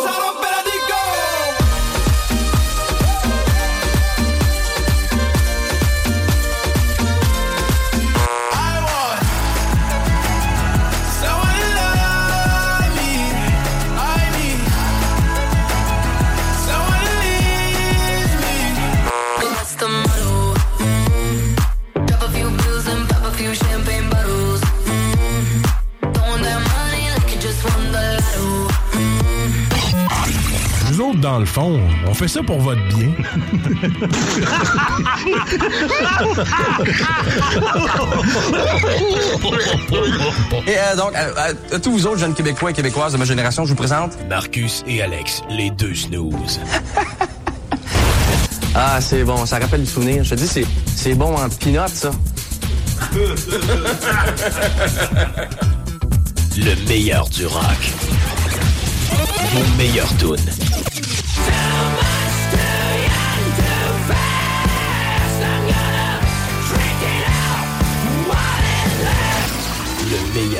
dans 31.33 31.39
le 31.39 31.45
fond, 31.47 31.79
on 32.07 32.13
fait 32.13 32.27
ça 32.27 32.43
pour 32.43 32.59
votre 32.59 32.87
bien. 32.89 33.09
Et 40.67 40.77
euh, 40.77 40.95
donc, 40.95 41.15
euh, 41.15 41.33
euh, 41.35 41.53
à 41.75 41.79
tous 41.79 41.89
vous 41.89 42.05
autres 42.05 42.19
jeunes 42.19 42.35
Québécois 42.35 42.69
et 42.69 42.73
Québécoises 42.73 43.13
de 43.13 43.17
ma 43.17 43.25
génération, 43.25 43.65
je 43.65 43.69
vous 43.69 43.75
présente 43.75 44.11
Marcus 44.29 44.83
et 44.85 45.01
Alex, 45.01 45.41
les 45.49 45.71
deux 45.71 45.95
snooze. 45.95 46.59
Ah, 48.75 48.99
c'est 49.01 49.23
bon, 49.23 49.45
ça 49.45 49.59
rappelle 49.59 49.81
du 49.81 49.87
souvenir. 49.87 50.23
Je 50.23 50.31
te 50.31 50.35
dis, 50.35 50.47
c'est, 50.47 50.65
c'est 50.95 51.13
bon 51.13 51.35
en 51.35 51.47
peanut, 51.47 51.89
ça. 51.89 52.09
Le 56.57 56.87
meilleur 56.87 57.29
du 57.29 57.45
rock. 57.45 57.93
Vos 59.53 59.77
meilleurs 59.77 60.17
tunes. 60.17 60.72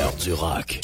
Meilleur 0.04 0.16
du 0.16 0.32
rock. 0.34 0.80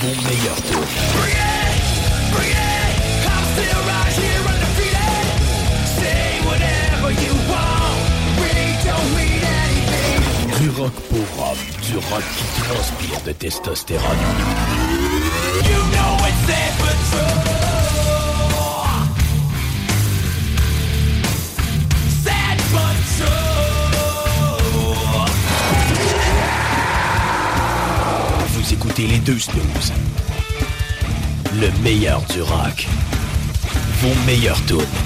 Vos 0.00 0.14
meilleurs 0.28 0.62
tunes. 0.62 0.78
Du 10.60 10.70
rock 10.70 10.92
pour 11.10 11.18
homme, 11.42 11.58
du 11.82 11.96
rock 11.96 12.24
qui 12.36 12.62
transpire 12.62 13.20
de 13.24 13.32
testostérone. 13.32 14.06
Vous 15.64 17.55
les 29.02 29.18
deux 29.18 29.38
snooze. 29.38 29.92
Le 31.60 31.70
meilleur 31.82 32.22
du 32.32 32.40
rock. 32.40 32.86
Vos 34.00 34.14
meilleurs 34.26 34.64
tunes. 34.64 35.05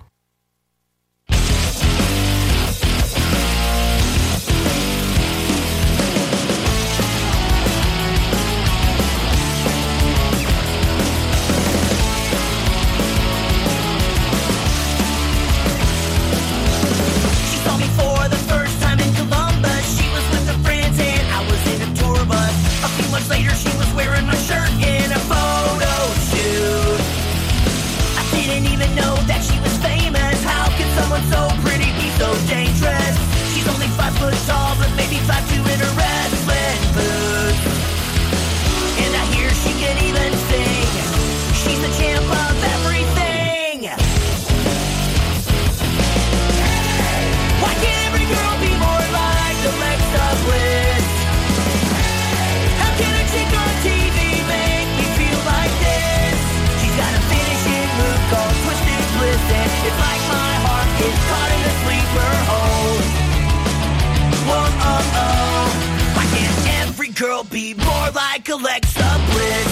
More 68.51 68.59
like 68.59 68.91
Alexa 68.91 69.70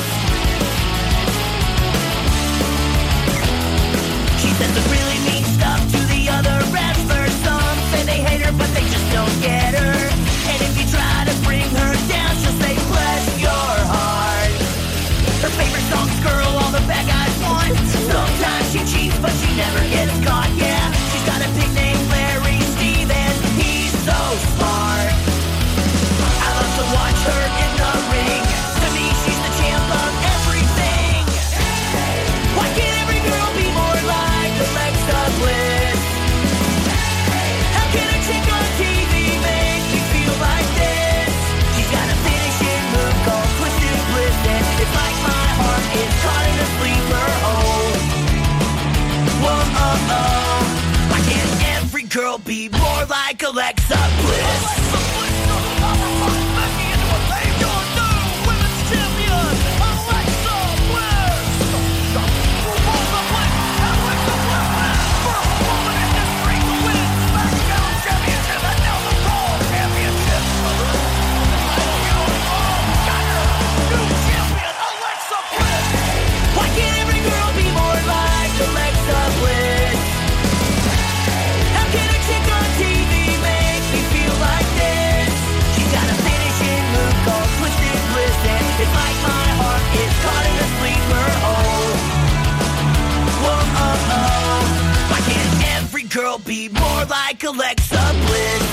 like 97.10 97.44
Alexa 97.44 98.14
Bliss? 98.26 98.64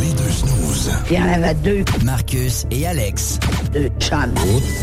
Les 0.00 0.12
deux 0.12 0.32
snooze. 0.32 0.90
il 1.10 1.16
y 1.16 1.18
en 1.18 1.32
avait 1.32 1.54
deux. 1.54 1.84
Marcus 2.04 2.66
et 2.70 2.86
Alex. 2.86 3.38
Deux 3.72 3.90
chums. 4.00 4.34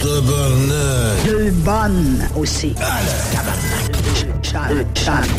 Deux 0.02 1.52
bonnes 1.52 2.28
aussi. 2.36 2.74
Deux 2.74 2.84
chums. 4.42 4.68
Deux 4.70 4.86
chums. 4.96 5.36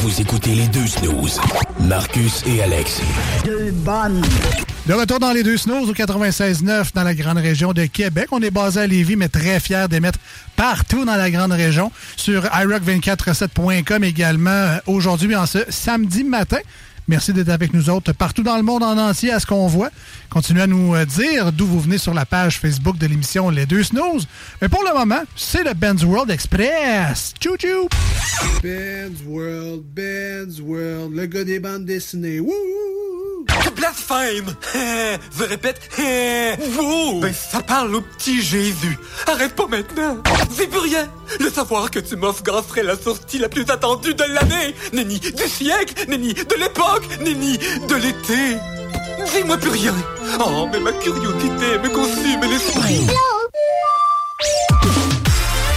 Vous 0.00 0.20
écoutez 0.20 0.54
les 0.54 0.68
deux 0.68 0.86
snooze. 0.86 1.40
Marcus 1.80 2.44
et 2.46 2.62
Alex. 2.62 3.00
Deux 3.44 3.72
bonnes. 3.72 4.22
De 4.86 4.94
retour 4.94 5.18
dans 5.18 5.32
les 5.32 5.42
deux 5.42 5.56
snows 5.56 5.88
au 5.88 5.92
96.9 5.92 6.94
dans 6.94 7.02
la 7.02 7.14
grande 7.14 7.38
région 7.38 7.72
de 7.72 7.84
Québec. 7.86 8.28
On 8.30 8.40
est 8.40 8.52
basé 8.52 8.78
à 8.78 8.86
Lévis, 8.86 9.16
mais 9.16 9.28
très 9.28 9.58
fiers 9.58 9.86
d'émettre 9.90 10.20
partout 10.54 11.04
dans 11.04 11.16
la 11.16 11.32
grande 11.32 11.50
région. 11.50 11.90
Sur 12.16 12.44
iRock247.com 12.44 14.04
également 14.04 14.50
euh, 14.50 14.78
aujourd'hui 14.86 15.34
en 15.34 15.46
ce 15.46 15.58
samedi 15.68 16.22
matin. 16.22 16.58
Merci 17.08 17.32
d'être 17.32 17.48
avec 17.48 17.72
nous 17.72 17.88
autres 17.88 18.12
partout 18.12 18.42
dans 18.42 18.56
le 18.58 18.62
monde 18.62 18.82
en 18.82 18.98
entier 18.98 19.32
à 19.32 19.40
ce 19.40 19.46
qu'on 19.46 19.66
voit. 19.66 19.88
Continuez 20.28 20.62
à 20.62 20.66
nous 20.66 20.94
euh, 20.94 21.06
dire 21.06 21.52
d'où 21.52 21.66
vous 21.66 21.80
venez 21.80 21.96
sur 21.96 22.12
la 22.12 22.26
page 22.26 22.60
Facebook 22.60 22.98
de 22.98 23.06
l'émission 23.06 23.48
Les 23.48 23.64
Deux 23.64 23.82
Snooze. 23.82 24.28
Mais 24.60 24.68
pour 24.68 24.84
le 24.84 24.96
moment, 24.96 25.22
c'est 25.34 25.64
le 25.64 25.72
Ben's 25.72 26.04
World 26.04 26.30
Express. 26.30 27.32
Tchou-tchou! 27.40 27.88
Ben's 28.62 29.22
World, 29.26 29.84
Ben's 29.94 30.60
World, 30.60 31.16
le 31.16 31.26
gars 31.26 31.44
des 31.44 31.58
bandes 31.58 31.86
dessinées. 31.86 32.40
Wouh! 32.40 32.52
Tu 33.62 33.70
blasphèmes 33.70 34.54
Je 35.38 35.44
répète, 35.44 35.80
wow 36.78 37.20
Ben 37.20 37.32
ça 37.32 37.62
parle 37.62 37.94
au 37.94 38.00
petit 38.00 38.42
Jésus. 38.42 38.98
Arrête 39.26 39.54
pas 39.54 39.66
maintenant 39.66 40.18
C'est 40.54 40.68
plus 40.68 40.78
rien 40.78 41.08
Le 41.40 41.50
savoir 41.50 41.90
que 41.90 41.98
tu 41.98 42.16
m'offres 42.16 42.42
serait 42.68 42.82
la 42.82 42.96
sortie 42.96 43.38
la 43.38 43.48
plus 43.48 43.68
attendue 43.68 44.14
de 44.14 44.24
l'année 44.24 44.74
Nenni 44.92 45.18
du 45.18 45.48
siècle 45.48 46.08
Nenni 46.08 46.34
de 46.34 46.54
l'époque 46.58 46.97
Nenni 47.20 47.58
de 47.58 47.94
l'été 47.94 48.56
Dis-moi 49.34 49.56
plus 49.58 49.70
rien 49.70 49.94
Oh, 50.40 50.68
mais 50.72 50.80
ma 50.80 50.92
curiosité 50.92 51.78
me 51.82 51.88
consume 51.88 52.40
l'esprit 52.50 53.06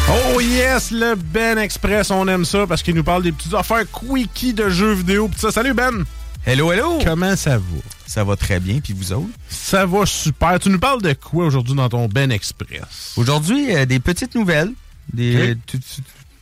Oh 0.10 0.40
yes, 0.42 0.92
le 0.92 1.16
Ben 1.16 1.58
Express, 1.58 2.12
on 2.12 2.28
aime 2.28 2.46
ça 2.46 2.68
parce 2.68 2.84
qu'il 2.84 2.96
nous 2.96 3.04
parle 3.04 3.24
des 3.24 3.32
petites 3.32 3.54
affaires 3.54 3.84
quickie 3.90 4.54
de 4.54 4.70
jeux 4.70 4.94
vidéo. 4.94 5.28
Pis 5.30 5.40
ça, 5.40 5.52
salut 5.52 5.74
Ben! 5.74 6.04
Hello, 6.46 6.72
hello! 6.72 7.00
Comment 7.04 7.36
ça 7.36 7.58
va? 7.58 7.64
Ça 8.08 8.24
va 8.24 8.36
très 8.36 8.60
bien, 8.60 8.80
puis 8.80 8.94
vous 8.94 9.14
autres? 9.14 9.30
Ça 9.48 9.86
va 9.86 10.06
super. 10.06 10.60
Tu 10.60 10.70
nous 10.70 10.80
parles 10.80 11.02
de 11.02 11.14
quoi 11.14 11.46
aujourd'hui 11.46 11.76
dans 11.76 11.88
ton 11.88 12.08
Ben 12.08 12.32
Express? 12.32 13.14
Aujourd'hui, 13.16 13.74
euh, 13.76 13.86
des 13.86 14.00
petites 14.00 14.36
nouvelles. 14.36 14.74
Des 15.14 15.56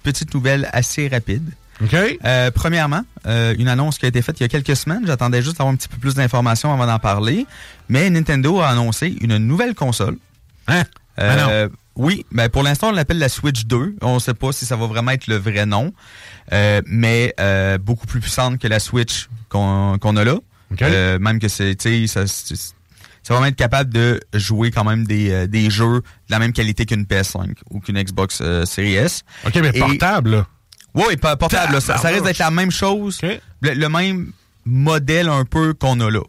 petites 0.03 0.33
nouvelles 0.33 0.69
assez 0.73 1.07
rapides. 1.07 1.51
OK. 1.81 1.95
Euh, 2.25 2.51
premièrement, 2.51 3.03
euh, 3.25 3.55
une 3.57 3.67
annonce 3.67 3.97
qui 3.97 4.05
a 4.05 4.09
été 4.09 4.21
faite 4.21 4.39
il 4.39 4.43
y 4.43 4.45
a 4.45 4.49
quelques 4.49 4.75
semaines. 4.75 5.03
J'attendais 5.07 5.41
juste 5.41 5.57
d'avoir 5.57 5.73
un 5.73 5.77
petit 5.77 5.87
peu 5.87 5.97
plus 5.97 6.13
d'informations 6.15 6.73
avant 6.73 6.85
d'en 6.85 6.99
parler. 6.99 7.45
Mais 7.87 8.09
Nintendo 8.09 8.59
a 8.59 8.67
annoncé 8.69 9.15
une 9.21 9.37
nouvelle 9.37 9.75
console. 9.75 10.17
Hein? 10.67 10.83
Euh, 11.19 11.69
oui, 11.95 12.25
ben 12.31 12.49
pour 12.49 12.63
l'instant, 12.63 12.89
on 12.89 12.91
l'appelle 12.91 13.19
la 13.19 13.29
Switch 13.29 13.65
2. 13.65 13.95
On 14.01 14.15
ne 14.15 14.19
sait 14.19 14.33
pas 14.33 14.51
si 14.51 14.65
ça 14.65 14.75
va 14.75 14.87
vraiment 14.87 15.11
être 15.11 15.27
le 15.27 15.35
vrai 15.37 15.65
nom. 15.65 15.93
Euh, 16.53 16.81
mais 16.85 17.33
euh, 17.39 17.77
beaucoup 17.77 18.07
plus 18.07 18.19
puissante 18.19 18.59
que 18.59 18.67
la 18.67 18.79
Switch 18.79 19.29
qu'on 19.49 19.95
a 19.97 20.23
là. 20.23 20.35
Euh, 20.81 21.17
même 21.19 21.39
que 21.39 21.47
c'est, 21.47 21.75
ça, 22.07 22.27
ça 22.27 22.53
va 23.29 23.35
vraiment 23.35 23.45
être 23.47 23.55
capable 23.55 23.91
de 23.91 24.19
jouer 24.33 24.69
quand 24.71 24.83
même 24.83 25.05
des, 25.05 25.31
euh, 25.31 25.47
des 25.47 25.69
jeux 25.69 25.99
de 25.99 26.03
la 26.29 26.39
même 26.39 26.53
qualité 26.53 26.85
qu'une 26.85 27.03
PS5 27.03 27.53
ou 27.71 27.79
qu'une 27.79 28.01
Xbox 28.01 28.39
euh, 28.41 28.65
Series 28.65 28.95
S. 28.95 29.23
OK, 29.45 29.55
mais 29.55 29.71
Et- 29.73 29.79
portable, 29.79 30.29
là. 30.31 30.47
Oui, 30.95 31.15
portable. 31.17 31.73
là. 31.73 31.81
Ça, 31.81 31.97
ça 31.97 32.09
risque 32.09 32.23
d'être 32.25 32.37
la 32.39 32.51
même 32.51 32.71
chose, 32.71 33.19
le, 33.61 33.73
le 33.73 33.89
même 33.89 34.31
modèle 34.65 35.29
un 35.29 35.45
peu 35.45 35.73
qu'on 35.73 35.99
a 35.99 36.09
là. 36.09 36.21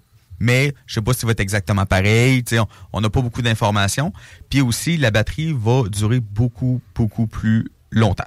Mais 0.42 0.74
je 0.86 0.94
sais 0.94 1.02
pas 1.02 1.12
si 1.12 1.20
ça 1.20 1.26
va 1.26 1.32
être 1.32 1.40
exactement 1.40 1.84
pareil. 1.84 2.42
On 2.94 3.00
n'a 3.02 3.10
pas 3.10 3.20
beaucoup 3.20 3.42
d'informations. 3.42 4.12
Puis 4.48 4.62
aussi, 4.62 4.96
la 4.96 5.10
batterie 5.10 5.52
va 5.56 5.82
durer 5.88 6.20
beaucoup, 6.20 6.80
beaucoup 6.94 7.26
plus 7.26 7.70
longtemps. 7.90 8.24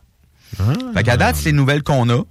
Fait 0.93 1.01
qu'à 1.03 1.17
date, 1.17 1.35
c'est 1.35 1.45
les 1.45 1.51
nouvelles 1.53 1.81
qu'on 1.81 2.07
a. 2.11 2.21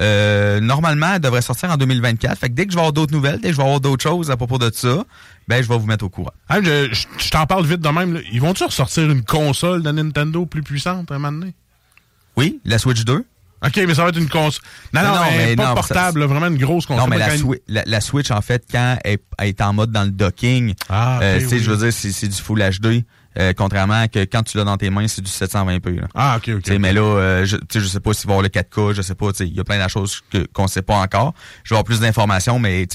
Euh, 0.00 0.60
normalement, 0.60 1.14
elle 1.14 1.20
devrait 1.20 1.42
sortir 1.42 1.70
en 1.70 1.76
2024. 1.76 2.38
Fait 2.38 2.48
que 2.48 2.54
dès 2.54 2.64
que 2.66 2.70
je 2.72 2.76
vais 2.76 2.80
avoir 2.80 2.92
d'autres 2.94 3.12
nouvelles, 3.12 3.40
dès 3.40 3.48
que 3.48 3.52
je 3.52 3.56
vais 3.58 3.62
avoir 3.64 3.80
d'autres 3.80 4.02
choses 4.02 4.30
à 4.30 4.36
propos 4.38 4.58
de 4.58 4.70
ça, 4.72 5.04
ben 5.48 5.62
je 5.62 5.68
vais 5.68 5.78
vous 5.78 5.86
mettre 5.86 6.04
au 6.04 6.08
courant. 6.10 6.32
Ah, 6.48 6.60
je 6.62 6.88
je- 6.92 7.06
je 7.18 7.30
t'en 7.30 7.46
parle 7.46 7.66
vite 7.66 7.80
de 7.80 7.88
même. 7.88 8.14
là. 8.14 8.20
Ils 8.32 8.40
vont-tu 8.40 8.64
ressortir 8.64 9.10
une 9.10 9.22
console 9.22 9.82
de 9.82 9.90
Nintendo 9.90 10.44
plus 10.46 10.62
puissante 10.62 11.10
un 11.12 11.18
moment 11.18 11.38
donné? 11.38 11.54
Oui, 12.36 12.60
la 12.64 12.78
Switch 12.78 13.04
2. 13.04 13.24
OK, 13.64 13.76
mais 13.86 13.94
ça 13.94 14.02
va 14.02 14.10
être 14.10 14.18
une 14.18 14.28
console. 14.28 14.62
Non, 14.92 15.02
non, 15.02 15.12
mais, 15.36 15.56
pas 15.56 15.68
non, 15.68 15.74
portable, 15.74 16.24
vraiment 16.24 16.46
une 16.48 16.58
grosse 16.58 16.84
console. 16.86 17.04
Non, 17.04 17.08
mais 17.08 17.18
la, 17.18 17.30
Quand- 17.30 17.36
Swi- 17.36 17.60
la, 17.68 17.82
la 17.86 18.00
Switch, 18.00 18.30
en 18.30 18.42
fait, 18.42 18.64
quand 18.70 18.98
elle, 19.04 19.18
elle 19.38 19.48
est 19.48 19.60
en 19.62 19.72
mode 19.72 19.90
dans 19.92 20.04
le 20.04 20.10
docking, 20.10 20.74
Ah, 20.88 21.20
euh, 21.22 21.40
oui. 21.50 21.58
je 21.58 21.70
veux 21.70 21.76
dire, 21.78 21.92
c'est 21.92 22.28
du 22.28 22.36
Full 22.40 22.60
HD. 22.60 23.04
Euh, 23.38 23.52
contrairement 23.56 24.00
à 24.02 24.08
que 24.08 24.20
quand 24.20 24.42
tu 24.42 24.56
l'as 24.58 24.64
dans 24.64 24.76
tes 24.76 24.90
mains, 24.90 25.08
c'est 25.08 25.22
du 25.22 25.30
720p. 25.30 26.00
Là. 26.00 26.06
Ah, 26.14 26.36
OK, 26.38 26.50
OK. 26.56 26.68
Mais 26.78 26.92
là, 26.92 27.00
euh, 27.02 27.44
je, 27.44 27.56
tu 27.56 27.62
sais, 27.70 27.80
je 27.80 27.86
sais 27.86 28.00
pas 28.00 28.12
s'il 28.14 28.26
va 28.28 28.34
y 28.34 28.36
avoir 28.38 28.42
le 28.42 28.48
4K, 28.48 28.94
je 28.94 29.02
sais 29.02 29.14
pas, 29.14 29.26
il 29.40 29.54
y 29.54 29.60
a 29.60 29.64
plein 29.64 29.82
de 29.82 29.88
choses 29.90 30.20
que- 30.32 30.46
qu'on 30.52 30.66
sait 30.68 30.82
pas 30.82 30.96
encore. 30.96 31.34
Je 31.64 31.70
vais 31.70 31.76
avoir 31.76 31.84
plus 31.84 32.00
d'informations, 32.00 32.58
mais 32.58 32.86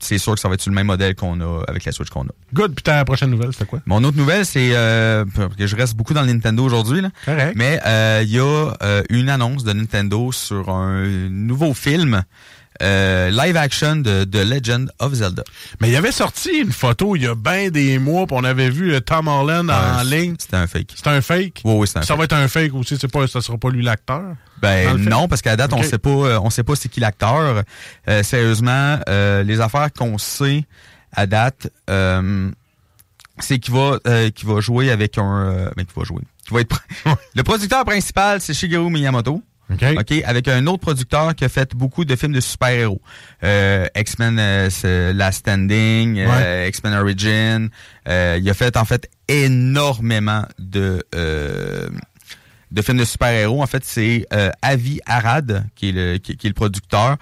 c'est 0.00 0.18
sûr 0.18 0.34
que 0.34 0.40
ça 0.40 0.48
va 0.48 0.54
être 0.54 0.66
le 0.66 0.72
même 0.72 0.86
modèle 0.86 1.14
qu'on 1.16 1.40
a 1.40 1.62
avec 1.66 1.84
la 1.84 1.92
Switch 1.92 2.08
qu'on 2.10 2.22
a. 2.22 2.30
Good, 2.54 2.74
puis 2.74 2.82
ta 2.84 3.04
prochaine 3.04 3.30
nouvelle, 3.30 3.52
c'était 3.52 3.64
quoi? 3.66 3.80
Mon 3.86 4.02
autre 4.04 4.16
nouvelle, 4.16 4.46
c'est 4.46 4.70
euh, 4.74 5.24
que 5.58 5.66
je 5.66 5.76
reste 5.76 5.94
beaucoup 5.96 6.14
dans 6.14 6.22
le 6.22 6.32
Nintendo 6.32 6.64
aujourd'hui. 6.64 7.00
là. 7.00 7.10
Correct. 7.24 7.54
Mais 7.56 7.80
euh, 7.86 8.20
il 8.24 8.30
y 8.30 8.38
a 8.38 8.72
euh, 8.82 9.02
une 9.10 9.28
annonce 9.28 9.64
de 9.64 9.72
Nintendo 9.72 10.30
sur 10.32 10.70
un 10.70 11.02
nouveau 11.28 11.74
film 11.74 12.22
euh, 12.82 13.30
live 13.30 13.56
action 13.56 13.96
de 13.96 14.24
The 14.24 14.36
Legend 14.44 14.90
of 14.98 15.12
Zelda. 15.14 15.42
Mais 15.80 15.88
il 15.90 15.96
avait 15.96 16.12
sorti 16.12 16.58
une 16.60 16.72
photo 16.72 17.16
il 17.16 17.22
y 17.22 17.26
a 17.26 17.34
bien 17.34 17.70
des 17.70 17.98
mois, 17.98 18.26
puis 18.26 18.36
on 18.38 18.44
avait 18.44 18.70
vu 18.70 18.92
euh, 18.94 19.00
Tom 19.00 19.28
Holland 19.28 19.68
Ah, 19.70 19.96
en 20.00 20.04
c'est- 20.04 20.16
ligne. 20.16 20.36
C'était 20.38 20.56
un 20.56 20.66
fake. 20.66 20.92
C'est 20.96 21.06
un 21.08 21.20
fake? 21.20 21.60
Oui, 21.64 21.74
oui, 21.76 21.86
c'est 21.88 21.98
un 21.98 22.02
Ça 22.02 22.08
fake. 22.08 22.18
va 22.18 22.24
être 22.24 22.32
un 22.34 22.48
fake 22.48 22.74
aussi, 22.74 22.96
c'est 23.00 23.10
pas, 23.10 23.26
ça 23.26 23.40
sera 23.40 23.58
pas 23.58 23.70
lui 23.70 23.82
l'acteur? 23.82 24.22
Ben 24.62 24.96
non, 24.96 25.28
parce 25.28 25.40
qu'à 25.42 25.56
date, 25.56 25.72
on 25.72 25.82
sait 25.82 25.98
pas, 25.98 26.10
euh, 26.10 26.40
on 26.42 26.50
sait 26.50 26.64
pas 26.64 26.74
c'est 26.76 26.88
qui 26.88 27.00
l'acteur. 27.00 27.62
Euh, 28.08 28.22
sérieusement, 28.22 28.98
euh, 29.08 29.42
les 29.44 29.60
affaires 29.60 29.92
qu'on 29.92 30.18
sait 30.18 30.64
à 31.12 31.26
date, 31.26 31.68
c'est 33.40 33.58
qu'il 33.60 33.74
va, 33.74 33.98
qu'il 34.30 34.48
va 34.48 34.60
jouer 34.60 34.90
avec 34.90 35.16
un, 35.18 35.70
ben, 35.76 35.84
qu'il 35.84 35.94
va 35.96 36.04
jouer, 36.04 36.22
va 36.50 36.60
être, 36.60 36.80
le 37.36 37.42
producteur 37.42 37.84
principal, 37.84 38.40
c'est 38.40 38.54
Shigeru 38.54 38.90
Miyamoto. 38.90 39.42
OK? 39.70 39.84
OK, 39.98 40.22
avec 40.24 40.48
un 40.48 40.66
autre 40.66 40.80
producteur 40.80 41.34
qui 41.34 41.44
a 41.44 41.48
fait 41.48 41.74
beaucoup 41.74 42.04
de 42.04 42.16
films 42.16 42.32
de 42.32 42.40
super-héros. 42.40 43.00
Euh, 43.44 43.86
X-Men 43.94 44.38
euh, 44.38 45.12
Last 45.12 45.40
Standing, 45.40 46.18
euh, 46.18 46.66
X-Men 46.68 46.94
Origin. 46.94 47.68
Euh, 48.08 48.38
il 48.40 48.48
a 48.48 48.54
fait 48.54 48.76
en 48.76 48.84
fait 48.84 49.10
énormément 49.28 50.44
de 50.58 51.04
euh, 51.14 51.88
de 52.70 52.82
films 52.82 52.98
de 52.98 53.04
super-héros. 53.04 53.62
En 53.62 53.66
fait, 53.66 53.84
c'est 53.84 54.26
euh, 54.32 54.50
Avi 54.62 55.00
Arad 55.06 55.66
qui 55.74 55.90
est 55.90 55.92
le 55.92 56.18
qui, 56.18 56.36
qui 56.36 56.46
est 56.46 56.50
le 56.50 56.54
producteur. 56.54 57.16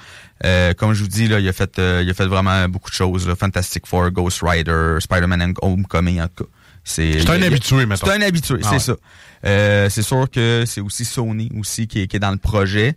Euh, 0.45 0.75
comme 0.75 0.93
je 0.93 1.03
vous 1.03 1.09
dis 1.09 1.29
là, 1.29 1.41
il 1.41 1.49
a 1.49 1.53
fait 1.53 1.79
euh, 1.79 2.03
il 2.05 2.11
a 2.11 2.15
fait 2.15 2.27
vraiment 2.27 2.69
beaucoup 2.69 2.91
de 2.91 2.95
choses. 2.97 3.27
là. 3.27 3.35
Fantastic 3.35 3.87
Four, 3.87 4.11
Ghost 4.11 4.41
Rider, 4.43 4.99
Spider-Man 5.01 5.43
and 5.43 5.53
Homecoming 5.63 6.21
en 6.21 6.29
tout 6.29 6.45
cas. 6.45 6.51
C'est 6.89 7.29
un 7.29 7.43
habitué, 7.43 7.85
mettons. 7.85 8.07
C'est 8.07 8.13
un 8.13 8.23
habitué, 8.23 8.57
Ah 8.63 8.67
c'est 8.69 8.73
ouais. 8.75 8.79
ça. 8.79 8.97
Euh, 9.45 9.89
c'est 9.91 10.03
sûr 10.03 10.31
que 10.31 10.65
c'est 10.67 10.81
aussi 10.81 11.05
Sony 11.05 11.51
aussi 11.59 11.87
qui 11.89 12.03
est, 12.03 12.07
qui 12.07 12.17
est 12.17 12.21
dans 12.21 12.31
le 12.31 12.37
projet. 12.39 12.95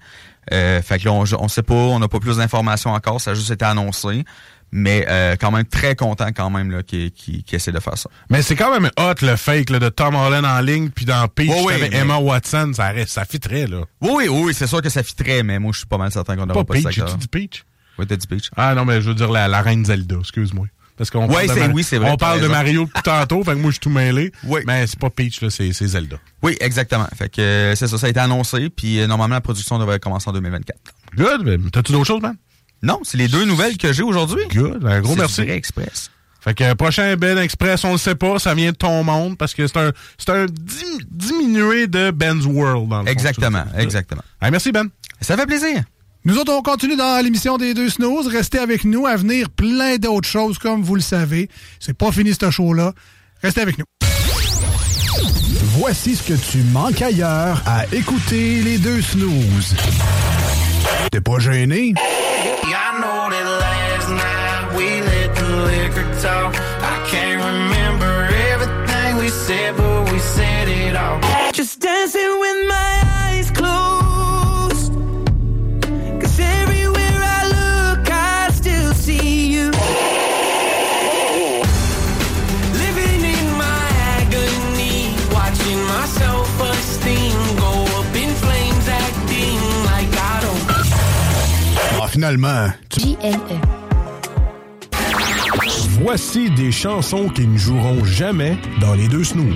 Euh, 0.54 0.82
fait 0.82 1.00
que 1.00 1.06
là, 1.06 1.12
on, 1.14 1.24
on 1.40 1.48
sait 1.48 1.64
pas, 1.64 1.74
on 1.74 2.00
n'a 2.00 2.08
pas 2.08 2.20
plus 2.20 2.38
d'informations 2.38 2.92
encore, 2.92 3.20
ça 3.20 3.32
a 3.32 3.34
juste 3.34 3.52
été 3.52 3.66
annoncé. 3.66 4.24
Mais 4.72 5.04
euh, 5.10 5.36
quand 5.40 5.50
même 5.50 5.66
très 5.66 5.96
content 5.96 6.28
quand 6.32 6.52
même 6.52 6.70
là, 6.70 6.84
qui, 6.84 7.10
qui, 7.12 7.44
qui 7.44 7.56
essaie 7.56 7.72
de 7.72 7.80
faire 7.80 7.98
ça. 7.98 8.08
Mais 8.30 8.44
c'est 8.44 8.56
quand 8.56 8.72
même 8.72 8.92
hot 9.00 9.16
le 9.26 9.36
fake 9.36 9.72
là, 9.72 9.80
de 9.80 9.90
Tom 9.90 10.14
Holland 10.14 10.46
en 10.46 10.60
ligne, 10.62 10.90
puis 10.92 11.06
dans 11.06 11.28
Peach, 11.28 11.50
ouais, 11.66 11.74
avec 11.74 11.92
mais- 11.92 11.98
Emma 11.98 12.18
Watson, 12.18 12.72
ça, 12.76 12.90
reste, 12.90 13.10
ça 13.14 13.26
fitterait, 13.26 13.66
là. 13.66 13.82
Oui, 14.02 14.28
oui, 14.30 14.42
oui, 14.46 14.54
c'est 14.54 14.68
sûr 14.68 14.84
que 14.84 14.90
ça 14.90 15.02
fitterait, 15.02 15.42
mais 15.42 15.58
moi 15.58 15.72
je 15.74 15.80
suis 15.80 15.88
pas 15.88 15.98
mal 15.98 16.12
certain 16.12 16.36
qu'on 16.36 16.42
Pas 16.46 16.54
n'aura 16.54 16.66
pas, 16.66 16.74
Peach, 16.76 16.84
ça. 16.84 16.92
j'ai-tu 16.92 17.18
dit 17.18 17.28
Peach? 17.28 17.66
Oui, 17.98 18.06
t'as 18.06 18.16
dit 18.16 18.28
Peach. 18.28 18.52
Ah 18.56 18.76
non, 18.76 18.86
mais 18.86 19.02
je 19.02 19.08
veux 19.10 19.16
dire 19.16 19.32
la, 19.32 19.48
la 19.48 19.62
reine 19.64 19.84
Zelda, 19.86 20.18
excuse-moi. 20.20 20.68
Parce 21.00 21.10
qu'on 21.10 21.28
Ouais, 21.30 21.48
parle 21.48 21.70
de 21.70 21.74
oui, 21.74 21.82
vrai, 21.82 22.12
On 22.12 22.18
parle 22.18 22.42
de. 22.42 22.48
Mario 22.48 22.86
depuis 22.86 23.02
tantôt, 23.04 23.42
fait 23.44 23.54
que 23.54 23.56
moi 23.58 23.70
je 23.72 23.76
suis 23.76 23.80
tout 23.80 23.90
mêlé. 23.90 24.32
Oui. 24.44 24.60
Mais 24.68 24.86
c'est 24.86 25.00
pas 25.00 25.10
Peach, 25.10 25.40
c'est 25.50 25.72
Zelda. 25.72 26.18
Oui, 26.44 26.56
exactement. 26.60 27.08
Fait 27.18 27.30
que 27.30 27.42
euh, 27.42 27.76
c'est 27.76 27.88
ça, 27.88 27.98
ça 27.98 28.06
a 28.08 28.10
été 28.10 28.20
annoncé, 28.20 28.70
puis 28.70 29.00
euh, 29.00 29.08
normalement 29.08 29.36
la 29.36 29.42
production 29.42 29.80
devrait 29.80 30.00
commencer 30.00 30.30
en 30.30 30.34
2024. 30.34 30.78
Good, 31.16 31.72
t'as-tu 31.72 31.94
d'autres 31.94 32.06
choses, 32.06 32.22
man? 32.22 32.36
Non, 32.84 33.00
c'est 33.04 33.18
les 33.18 33.28
deux 33.30 33.46
nouvelles 33.46 33.78
que 33.78 33.92
j'ai 33.94 34.04
aujourd'hui. 34.04 34.44
Good, 34.54 34.86
un 34.86 35.00
gros 35.02 35.16
merci. 35.16 35.42
du 35.46 35.50
Express. 35.52 36.12
Fait 36.42 36.54
que 36.54 36.74
prochain 36.74 37.16
Ben 37.18 37.38
Express, 37.38 37.84
on 37.86 37.94
le 37.94 37.98
sait 37.98 38.16
pas, 38.16 38.38
ça 38.38 38.54
vient 38.54 38.72
de 38.72 38.76
ton 38.76 39.02
monde 39.04 39.38
parce 39.38 39.54
que 39.54 39.68
c'est 39.68 39.78
un 39.78 39.92
c'est 40.18 40.30
un 40.30 40.46
dim- 40.46 41.00
diminué 41.10 41.88
de 41.88 42.12
Ben's 42.12 42.46
World 42.46 42.90
dans 42.90 43.00
le 43.00 43.06
fond, 43.06 43.12
Exactement, 43.12 43.64
exactement. 43.78 44.22
Hey, 44.42 44.52
merci 44.52 44.72
Ben. 44.72 44.88
Ça 45.22 45.36
fait 45.38 45.46
plaisir. 45.46 45.84
Nous 46.26 46.38
autres, 46.38 46.52
on 46.52 46.62
continue 46.62 46.98
dans 46.98 47.24
l'émission 47.24 47.58
des 47.58 47.74
deux 47.74 47.90
snooze. 47.90 48.28
Restez 48.28 48.60
avec 48.60 48.84
nous. 48.84 49.06
À 49.08 49.16
venir, 49.16 49.50
plein 49.50 49.96
d'autres 49.98 50.28
choses, 50.28 50.58
comme 50.58 50.84
vous 50.84 50.96
le 50.96 51.02
savez. 51.02 51.50
C'est 51.80 51.98
pas 51.98 52.12
fini 52.12 52.34
ce 52.34 52.52
show-là. 52.52 52.94
Restez 53.42 53.62
avec 53.62 53.78
nous. 53.78 53.86
Voici 55.78 56.16
ce 56.18 56.24
que 56.24 56.34
tu 56.34 56.58
manques 56.74 57.02
ailleurs 57.02 57.62
à 57.66 57.86
écouter 57.94 58.62
les 58.62 58.78
deux 58.78 59.02
snooze. 59.02 59.76
T'es 61.12 61.22
pas 61.22 61.40
gêné? 61.40 61.94
I 61.96 63.02
know 63.02 63.30
that 63.30 63.60
last 63.60 63.80
finalement, 92.20 92.68
tu... 92.90 93.00
JLE. 93.00 93.62
Voici 96.02 96.50
des 96.52 96.70
chansons 96.70 97.30
qui 97.30 97.48
ne 97.48 97.58
joueront 97.58 98.04
jamais 98.04 98.58
dans 98.82 98.94
les 98.94 99.08
deux 99.08 99.24
snooze. 99.24 99.56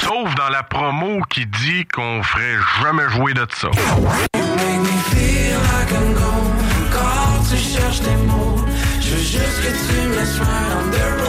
Sauf 0.00 0.34
dans 0.36 0.48
la 0.48 0.62
promo 0.62 1.20
qui 1.28 1.44
dit 1.44 1.84
qu'on 1.94 2.22
ferait 2.22 2.56
jamais 2.82 3.10
jouer 3.10 3.34
de 3.34 3.46
ça. 3.54 3.68
Make 3.68 4.80
me 4.80 4.86
feel 5.10 5.52
like 5.52 5.90
I'm 5.92 6.14
gone. 6.14 6.64
Quand 6.90 7.44
tu 7.50 7.58
cherches 7.58 8.00
tes 8.00 8.16
mots, 8.26 8.64
je 8.98 9.10
veux 9.10 9.18
juste 9.18 9.60
que 9.60 9.68
tu 9.68 10.08
me 10.08 10.14
laisses 10.14 10.38
right 10.38 10.72
on 10.78 10.90
the 10.92 11.21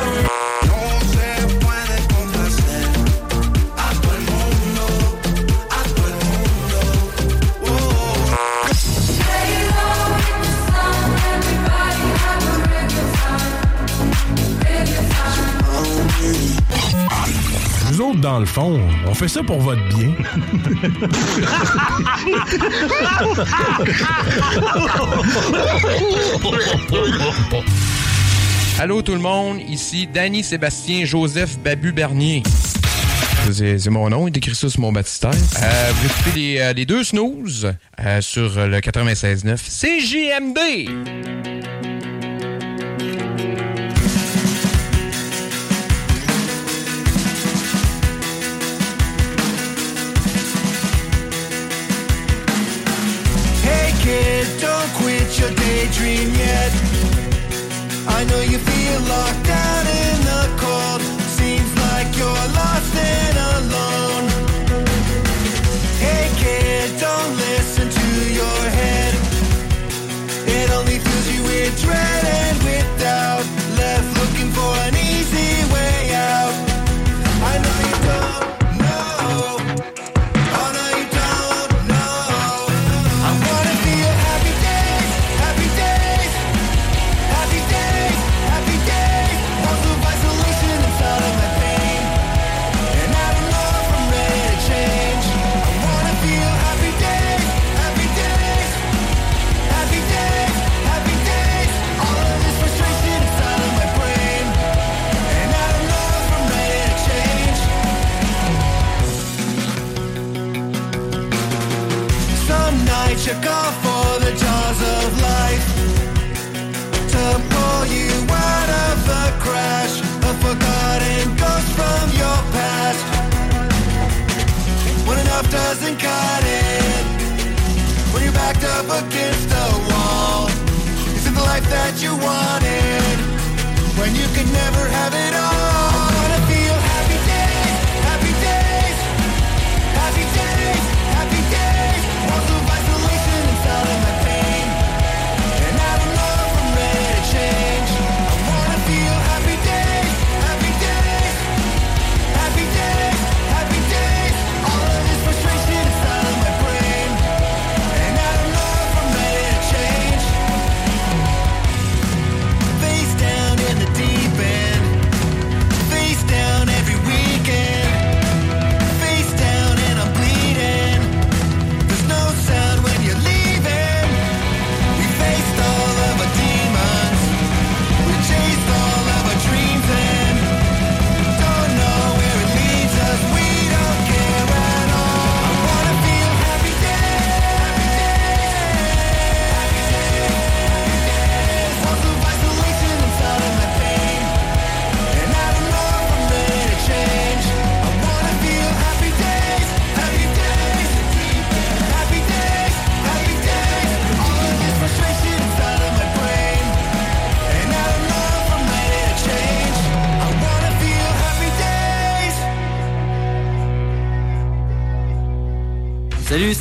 Vous 17.93 18.01
autres, 18.01 18.21
dans 18.21 18.39
le 18.39 18.45
fond, 18.47 18.81
on 19.05 19.13
fait 19.13 19.27
ça 19.27 19.43
pour 19.43 19.59
votre 19.59 19.87
bien. 19.89 20.11
Allô 28.79 29.03
tout 29.03 29.11
le 29.11 29.19
monde, 29.19 29.59
ici 29.69 30.07
Danny 30.11 30.43
Sébastien 30.43 31.05
Joseph 31.05 31.59
Babu 31.59 31.91
Bernier. 31.91 32.41
C'est 33.51 33.89
mon 33.91 34.09
nom, 34.09 34.27
il 34.27 34.35
écrit 34.35 34.55
ça 34.55 34.71
sur 34.71 34.79
mon 34.79 34.91
baptistère. 34.91 35.29
Euh, 35.29 35.91
vous 35.93 36.05
écoutez 36.07 36.39
les, 36.39 36.59
euh, 36.61 36.85
deux 36.85 37.03
snooze 37.03 37.73
euh, 37.99 38.21
sur 38.21 38.55
le 38.55 38.79
96.9 38.79 39.59
CJMD. 39.69 40.57
kid, 54.03 54.47
don't 54.59 54.91
quit 54.99 55.39
your 55.39 55.51
daydream 55.51 56.29
yet. 56.35 56.71
I 58.07 58.25
know 58.29 58.41
you. 58.41 58.52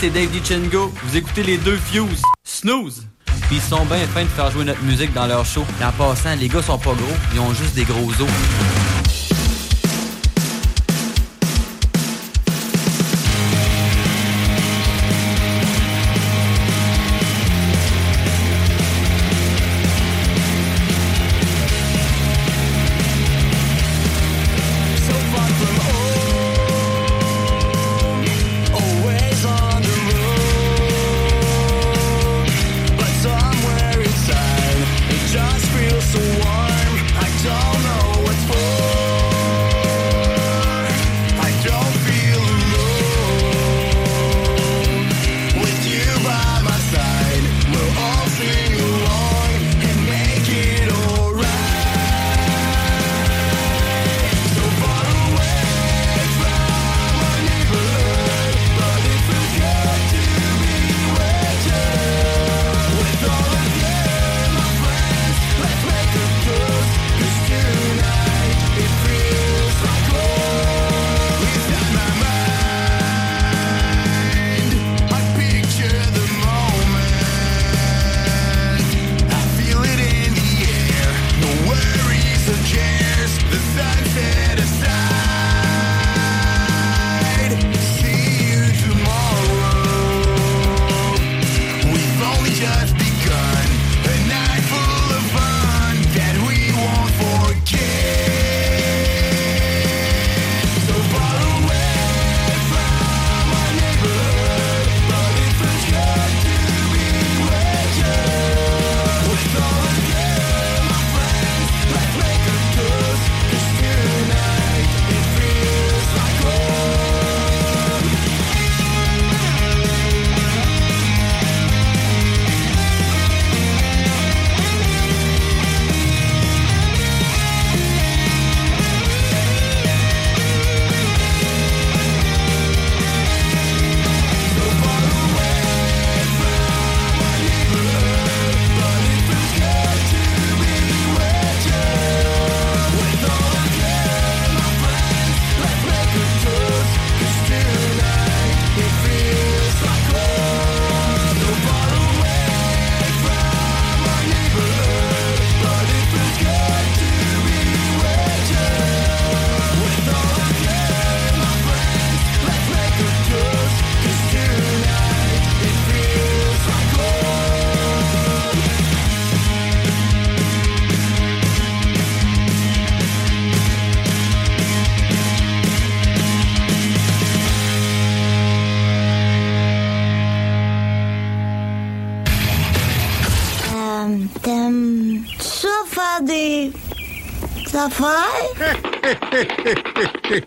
c'est 0.03 0.11
Dave 0.11 0.31
Dichengo. 0.31 0.93
Vous 1.05 1.17
écoutez 1.17 1.45
les 1.45 1.59
deux 1.59 1.77
Fuse. 1.77 2.23
Snooze! 2.43 3.07
Puis 3.47 3.57
ils 3.57 3.61
sont 3.61 3.85
bien 3.85 4.05
fins 4.09 4.25
de 4.25 4.29
faire 4.29 4.51
jouer 4.51 4.65
notre 4.65 4.83
musique 4.83 5.13
dans 5.13 5.29
leur 5.29 5.47
show. 5.47 5.65
En 5.81 5.93
passant, 5.93 6.35
les 6.35 6.49
gars 6.49 6.61
sont 6.61 6.77
pas 6.77 6.93
gros, 6.93 7.17
ils 7.33 7.39
ont 7.39 7.55
juste 7.55 7.75
des 7.77 7.85
gros 7.85 8.11
os. 8.11 9.02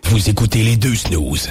Vous 0.04 0.28
écoutez 0.30 0.62
les 0.62 0.76
deux 0.76 0.94
snooze. 0.94 1.50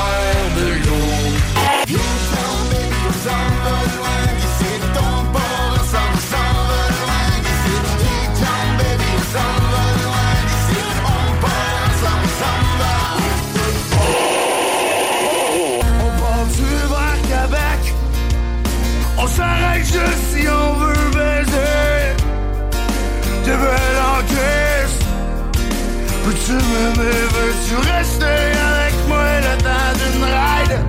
Peux-tu 26.51 26.65
m'aimer, 26.65 27.11
veux-tu 27.33 27.75
rester 27.91 28.25
avec 28.25 28.93
moi 29.07 29.23
le 29.39 29.57
temps 29.63 29.93
d'une 29.99 30.23
ride? 30.23 30.79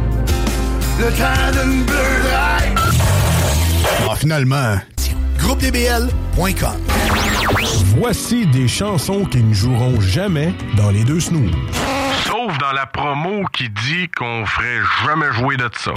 Le 0.99 1.09
temps 1.13 1.51
d'une 1.53 1.85
bleue 1.85 2.23
ride 2.33 2.79
Ah, 4.11 4.17
finalement. 4.17 4.77
GroupeDBL.com 5.39 6.81
Voici 7.97 8.47
des 8.47 8.67
chansons 8.67 9.25
qui 9.25 9.43
ne 9.43 9.55
joueront 9.55 10.01
jamais 10.01 10.53
dans 10.77 10.91
les 10.91 11.05
deux 11.05 11.21
snooze. 11.21 11.53
Sauf 12.27 12.59
dans 12.59 12.73
la 12.73 12.87
promo 12.87 13.45
qui 13.53 13.69
dit 13.69 14.09
qu'on 14.17 14.45
ferait 14.47 14.81
jamais 15.05 15.33
jouer 15.33 15.57
de 15.57 15.71
ça. 15.79 15.93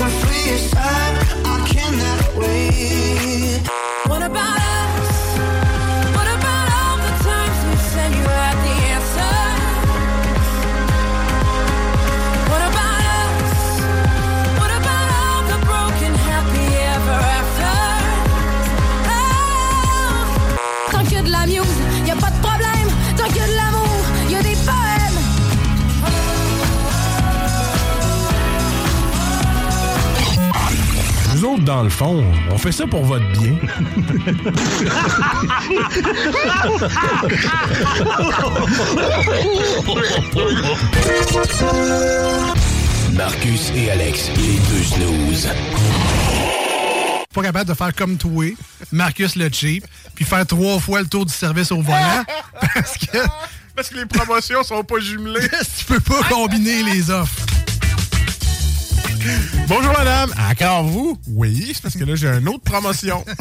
What 0.00 0.30
fait 32.60 32.72
ça 32.72 32.86
pour 32.86 33.04
votre 33.04 33.26
bien. 33.32 33.56
Marcus 43.14 43.72
et 43.74 43.90
Alex, 43.90 44.30
les 44.36 44.58
deux 44.58 44.82
snooze. 44.82 45.48
Pas 47.32 47.42
capable 47.42 47.70
de 47.70 47.74
faire 47.74 47.94
comme 47.94 48.18
toi, 48.18 48.44
Marcus 48.92 49.36
le 49.36 49.48
cheap, 49.50 49.86
puis 50.14 50.26
faire 50.26 50.46
trois 50.46 50.78
fois 50.78 51.00
le 51.00 51.06
tour 51.06 51.24
du 51.24 51.32
service 51.32 51.72
au 51.72 51.80
volant. 51.80 52.24
parce 52.74 52.98
que. 52.98 53.18
Parce 53.74 53.88
que 53.88 53.96
les 53.96 54.06
promotions 54.06 54.62
sont 54.64 54.84
pas 54.84 54.98
jumelées. 54.98 55.48
tu 55.78 55.84
peux 55.86 56.00
pas 56.00 56.22
combiner 56.28 56.82
les 56.82 57.10
offres. 57.10 57.46
Bonjour 59.68 59.92
madame, 59.92 60.30
encore 60.50 60.84
vous? 60.84 61.18
Oui, 61.28 61.72
c'est 61.74 61.82
parce 61.82 61.94
que 61.96 62.04
là 62.04 62.14
j'ai 62.14 62.28
une 62.28 62.48
autre 62.48 62.62
promotion. 62.64 63.24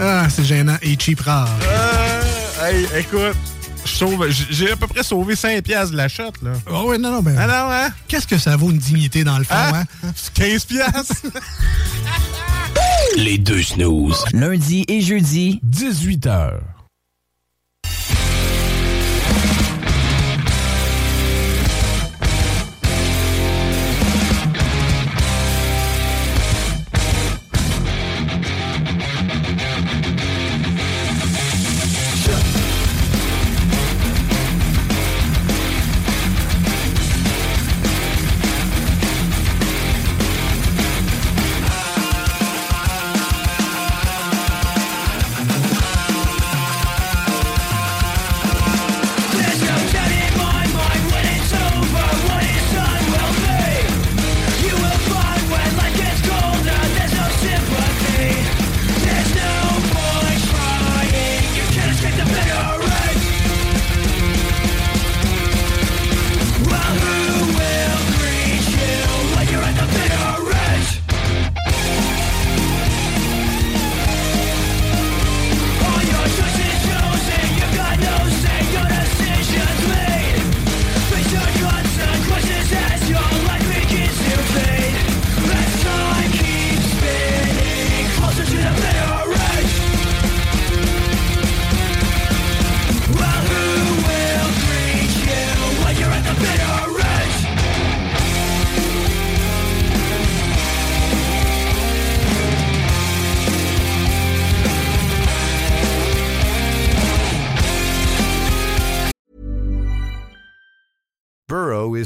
Ah, 0.00 0.28
c'est 0.30 0.44
gênant 0.44 0.76
et 0.80 0.96
cheap 0.96 1.20
rare. 1.22 1.48
Euh, 1.60 2.22
hey, 2.64 2.86
écoute, 3.00 3.36
j'ai 4.50 4.70
à 4.70 4.76
peu 4.76 4.86
près 4.86 5.02
sauvé 5.02 5.34
5 5.34 5.60
piastres 5.64 5.90
de 5.90 5.96
la 5.96 6.06
shot, 6.06 6.30
là. 6.40 6.52
Oh 6.70 6.84
oui, 6.86 7.00
non, 7.00 7.10
non, 7.10 7.20
ben. 7.20 7.34
Ah 7.36 7.48
non, 7.48 7.72
hein? 7.72 7.88
Qu'est-ce 8.06 8.28
que 8.28 8.38
ça 8.38 8.54
vaut 8.56 8.70
une 8.70 8.78
dignité 8.78 9.24
dans 9.24 9.36
le 9.38 9.42
fond, 9.42 9.56
Hein? 9.56 9.82
hein? 10.04 10.12
15 10.34 10.64
piastres? 10.66 11.14
Les 13.16 13.38
deux 13.38 13.60
snooze. 13.64 14.24
Lundi 14.32 14.84
et 14.86 15.00
jeudi, 15.00 15.60
18h. 15.68 16.52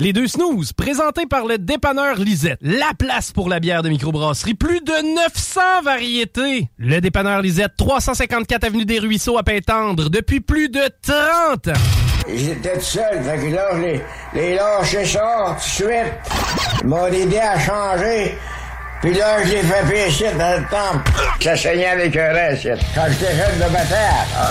Les 0.00 0.14
deux 0.14 0.26
snooze, 0.26 0.72
présentés 0.72 1.26
par 1.26 1.44
le 1.44 1.58
dépanneur 1.58 2.16
Lisette. 2.16 2.58
La 2.62 2.92
place 2.98 3.32
pour 3.32 3.50
la 3.50 3.60
bière 3.60 3.82
de 3.82 3.90
microbrasserie. 3.90 4.54
Plus 4.54 4.80
de 4.80 5.14
900 5.14 5.60
variétés. 5.84 6.70
Le 6.78 7.00
dépanneur 7.00 7.42
Lisette, 7.42 7.72
354 7.76 8.64
Avenue 8.64 8.86
des 8.86 8.98
Ruisseaux 8.98 9.36
à 9.36 9.42
Pintendre, 9.42 10.08
depuis 10.08 10.40
plus 10.40 10.70
de 10.70 10.80
30 11.02 11.68
ans. 11.68 11.80
J'étais 12.34 12.78
tout 12.78 12.80
seul, 12.80 13.22
fait 13.22 13.46
que 13.46 13.54
là, 13.54 13.76
les, 13.78 14.00
les 14.32 14.54
lâché 14.54 15.04
ça 15.04 15.58
tout 15.58 15.84
de 15.84 15.90
suite. 15.90 16.14
Puis 19.00 19.14
là, 19.14 19.42
je 19.42 19.50
l'ai 19.50 19.62
fait 19.62 19.88
pécher 19.88 20.30
dans 20.38 20.60
le 20.60 20.64
temple. 20.68 21.10
Ça 21.42 21.56
saignait 21.56 21.86
avec 21.86 22.14
un 22.16 22.32
reste. 22.32 22.68
Quand 22.94 23.06
j'étais 23.08 23.34
jeune 23.34 23.56
de 23.56 23.72
bataille, 23.72 24.26
ah, 24.36 24.50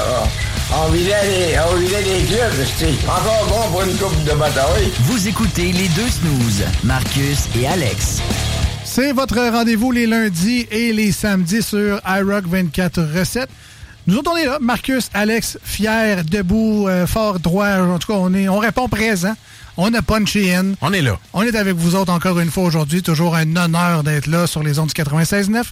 ah, 0.71 0.85
on 0.85 0.89
vidait 0.89 1.23
les, 1.23 1.55
on 1.59 1.75
vidait 1.75 2.01
les 2.01 2.25
clubs, 2.25 2.65
c'était 2.65 2.93
encore 3.07 3.45
bon 3.47 3.71
pour 3.71 3.83
une 3.83 3.95
coupe 3.97 4.23
de 4.23 4.31
bataille. 4.31 4.91
Vous 5.01 5.27
écoutez 5.27 5.71
les 5.71 5.87
deux 5.89 6.07
snooze, 6.07 6.63
Marcus 6.83 7.47
et 7.59 7.67
Alex. 7.67 8.21
C'est 8.83 9.11
votre 9.11 9.37
rendez-vous 9.37 9.91
les 9.91 10.07
lundis 10.07 10.67
et 10.71 10.93
les 10.93 11.11
samedis 11.11 11.61
sur 11.61 12.01
iRock 12.07 12.45
24 12.47 13.01
recettes. 13.19 13.51
Nous 14.07 14.17
autres, 14.17 14.31
on 14.33 14.37
est 14.37 14.45
là. 14.45 14.57
Marcus, 14.59 15.11
Alex, 15.13 15.59
fier, 15.63 16.23
debout, 16.23 16.87
euh, 16.87 17.05
fort, 17.05 17.39
droit. 17.39 17.67
En 17.67 17.99
tout 17.99 18.11
cas, 18.11 18.17
on, 18.17 18.33
est, 18.33 18.49
on 18.49 18.57
répond 18.57 18.89
présent. 18.89 19.35
On 19.81 19.93
a 19.93 20.01
punché 20.01 20.53
in. 20.53 20.73
On 20.81 20.91
est 20.91 21.01
là. 21.01 21.17
On 21.31 21.41
est 21.41 21.55
avec 21.55 21.73
vous 21.73 21.95
autres 21.95 22.11
encore 22.11 22.37
une 22.41 22.51
fois 22.51 22.63
aujourd'hui. 22.63 23.01
Toujours 23.01 23.33
un 23.33 23.55
honneur 23.55 24.03
d'être 24.03 24.27
là 24.27 24.45
sur 24.45 24.61
les 24.61 24.77
ondes 24.77 24.89
du 24.89 25.01
96.9 25.01 25.63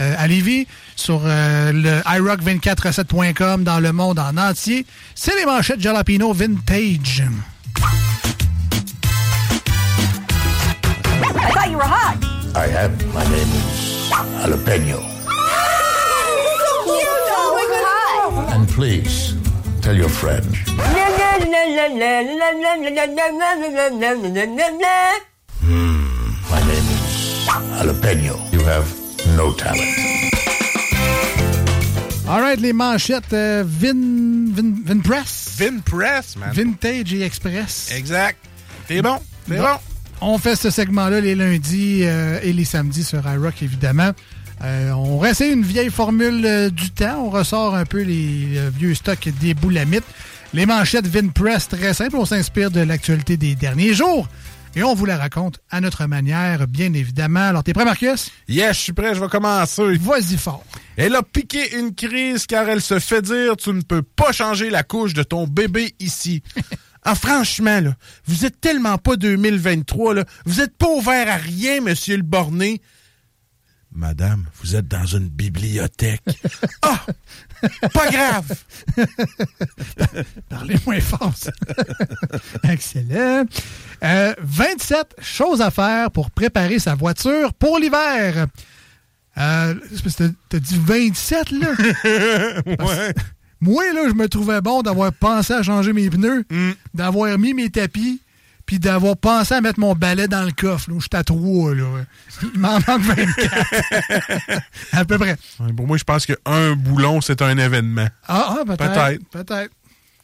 euh, 0.00 0.14
à 0.18 0.26
Lévis, 0.26 0.66
sur 0.96 1.20
euh, 1.24 1.70
le 1.70 2.00
iRock247.com 2.00 3.62
dans 3.62 3.78
le 3.78 3.92
monde 3.92 4.18
en 4.18 4.36
entier. 4.36 4.84
C'est 5.14 5.36
les 5.36 5.46
manchettes 5.46 5.80
Jalapino 5.80 6.32
Vintage. 6.32 7.22
I 11.22 11.52
thought 11.54 11.70
you 11.70 11.76
were 11.76 11.84
hot. 11.84 12.16
I 12.56 12.66
am. 12.66 12.96
My 13.14 13.22
name 13.30 13.46
is 13.46 14.10
Jalapeno. 14.42 14.98
so 16.58 16.82
cute. 16.82 17.06
Oh 17.30 17.54
my 17.54 17.66
god. 18.42 18.56
And 18.56 18.68
please, 18.68 19.36
tell 19.82 19.96
your 19.96 20.08
friend. 20.08 20.46
My 26.50 26.60
name 26.60 26.88
is 26.94 27.02
Jalapeno. 27.46 28.36
You 28.52 28.60
have 28.64 28.86
no 29.36 29.52
talent. 29.52 29.82
All 32.28 32.40
right, 32.40 32.58
les 32.58 32.72
manchettes 32.72 33.32
euh, 33.32 33.64
Vin, 33.66 34.52
Vin, 34.54 34.74
Vinpress. 34.86 35.56
Vinpress, 35.58 36.36
man. 36.36 36.52
Vintage 36.52 37.12
et 37.12 37.22
Express. 37.22 37.90
Exact. 37.94 38.38
T'es 38.86 39.02
bon. 39.02 39.18
T'es 39.48 39.58
bon. 39.58 39.78
On 40.20 40.38
fait 40.38 40.54
ce 40.54 40.70
segment-là 40.70 41.20
les 41.20 41.34
lundis 41.34 42.04
euh, 42.04 42.38
et 42.42 42.52
les 42.52 42.64
samedis 42.64 43.02
sur 43.02 43.26
iRock, 43.28 43.60
évidemment. 43.62 44.12
Euh, 44.62 44.90
on 44.92 45.18
réessaye 45.18 45.52
une 45.52 45.62
vieille 45.62 45.90
formule 45.90 46.44
euh, 46.44 46.70
du 46.70 46.90
temps. 46.90 47.24
On 47.26 47.30
ressort 47.30 47.74
un 47.74 47.84
peu 47.84 48.02
les 48.02 48.56
euh, 48.56 48.70
vieux 48.74 48.94
stocks 48.94 49.28
des 49.40 49.54
boulamites. 49.54 50.04
Les 50.54 50.66
manchettes 50.66 51.06
Vinpress, 51.06 51.68
très 51.68 51.94
simple. 51.94 52.16
On 52.16 52.24
s'inspire 52.24 52.70
de 52.70 52.80
l'actualité 52.80 53.36
des 53.36 53.54
derniers 53.54 53.94
jours. 53.94 54.28
Et 54.74 54.82
on 54.82 54.94
vous 54.94 55.04
la 55.04 55.18
raconte 55.18 55.60
à 55.70 55.80
notre 55.80 56.06
manière, 56.06 56.66
bien 56.66 56.92
évidemment. 56.94 57.48
Alors, 57.48 57.62
t'es 57.62 57.74
prêt, 57.74 57.84
Marcus? 57.84 58.30
Yes, 58.48 58.76
je 58.76 58.82
suis 58.82 58.92
prêt, 58.92 59.14
je 59.14 59.20
vais 59.20 59.28
commencer. 59.28 59.98
Vas-y 59.98 60.38
fort. 60.38 60.64
Elle 60.96 61.14
a 61.14 61.22
piqué 61.22 61.76
une 61.78 61.94
crise 61.94 62.46
car 62.46 62.68
elle 62.68 62.80
se 62.80 62.98
fait 62.98 63.20
dire 63.20 63.56
tu 63.56 63.70
ne 63.70 63.82
peux 63.82 64.02
pas 64.02 64.32
changer 64.32 64.70
la 64.70 64.82
couche 64.82 65.12
de 65.12 65.22
ton 65.22 65.46
bébé 65.46 65.94
ici. 66.00 66.42
ah, 67.02 67.14
franchement, 67.14 67.80
là, 67.80 67.94
vous 68.26 68.46
êtes 68.46 68.60
tellement 68.60 68.96
pas 68.96 69.16
2023, 69.16 70.14
là. 70.14 70.24
Vous 70.46 70.60
êtes 70.60 70.76
pas 70.76 70.88
ouvert 70.88 71.28
à 71.28 71.36
rien, 71.36 71.82
monsieur 71.82 72.16
le 72.16 72.22
borné. 72.22 72.80
Madame, 73.94 74.46
vous 74.62 74.74
êtes 74.74 74.88
dans 74.88 75.04
une 75.04 75.28
bibliothèque. 75.28 76.22
Ah! 76.80 77.04
pas 77.92 78.10
grave! 78.10 78.52
Parlez 80.48 80.76
moins 80.86 81.00
fort. 81.00 81.32
ça. 81.36 81.52
Excellent. 82.70 83.44
Euh, 84.02 84.34
27 84.40 85.16
choses 85.20 85.60
à 85.60 85.70
faire 85.70 86.10
pour 86.10 86.30
préparer 86.30 86.78
sa 86.78 86.94
voiture 86.94 87.52
pour 87.54 87.78
l'hiver. 87.78 88.46
Euh, 89.36 89.74
t'as- 90.48 90.58
dit 90.58 90.80
27, 90.82 91.50
là? 91.50 91.68
Parce- 92.78 93.12
Moi, 93.60 93.84
là, 93.92 94.08
je 94.08 94.14
me 94.14 94.26
trouvais 94.28 94.60
bon 94.62 94.82
d'avoir 94.82 95.12
pensé 95.12 95.52
à 95.52 95.62
changer 95.62 95.92
mes 95.92 96.08
pneus, 96.08 96.44
d'avoir 96.94 97.38
mis 97.38 97.52
mes 97.54 97.68
tapis, 97.70 98.21
puis 98.72 98.78
d'avoir 98.78 99.18
pensé 99.18 99.52
à 99.52 99.60
mettre 99.60 99.78
mon 99.78 99.94
balai 99.94 100.28
dans 100.28 100.44
le 100.44 100.50
coffre. 100.52 100.88
Là, 100.88 100.96
où 100.96 101.00
j'étais 101.02 101.18
à 101.18 101.24
3, 101.24 101.74
là. 101.74 101.84
Il 102.54 102.58
m'en 102.58 102.72
manque 102.72 103.02
24. 103.02 104.62
à 104.92 105.04
peu 105.04 105.18
près. 105.18 105.36
Ouais, 105.60 105.72
Pour 105.76 105.86
moi, 105.86 105.98
je 105.98 106.04
pense 106.04 106.24
qu'un 106.24 106.72
boulon, 106.74 107.20
c'est 107.20 107.42
un 107.42 107.58
événement. 107.58 108.08
Ah, 108.26 108.56
ah, 108.60 108.64
peut-être. 108.64 108.78
Peut-être. 108.94 109.28
Peut-être. 109.30 109.70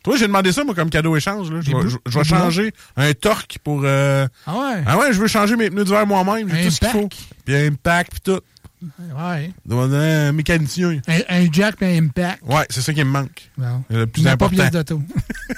Toi, 0.03 0.17
j'ai 0.17 0.27
demandé 0.29 0.51
ça, 0.53 0.65
moi, 0.65 0.75
comme 0.75 0.89
cadeau 0.89 1.15
échange. 1.15 1.51
Là. 1.51 1.61
Je, 1.61 1.71
vais, 1.77 1.89
je- 1.91 1.99
je 2.11 2.23
changer 2.23 2.73
un 2.97 3.13
torque 3.13 3.59
pour... 3.63 3.83
euh, 3.85 4.27
Ah 4.47 4.55
ouais? 4.57 4.83
Ah 4.87 4.97
ouais, 4.97 5.13
je 5.13 5.21
veux 5.21 5.27
changer 5.29 5.55
mes 5.55 5.69
pneus 5.69 5.85
d'hiver 5.85 6.07
moi-même. 6.07 6.49
J'ai 6.49 6.65
tout 6.65 6.71
ce 6.71 6.81
qu'il 6.81 6.89
faut. 6.89 7.09
Puis 7.45 7.55
un 7.55 7.75
pack, 7.75 8.09
puis 8.11 8.21
tout. 8.25 8.41
Ouais. 9.17 9.51
Un 9.71 10.33
mécanicien. 10.33 11.01
Un, 11.09 11.19
un 11.29 11.53
jack 11.53 11.83
et 11.83 11.99
un 11.99 12.05
impact. 12.05 12.43
Ouais, 12.47 12.65
c'est 12.71 12.81
ça 12.81 12.93
qui 12.93 13.03
me 13.03 13.11
manque. 13.11 13.51
Non. 13.59 13.83
Le 13.91 14.07
plus 14.07 14.23
Il 14.23 14.25
n'a 14.25 14.37
pas 14.37 14.47
important. 14.47 14.63
pièce 14.63 14.73
d'auto. 14.73 15.03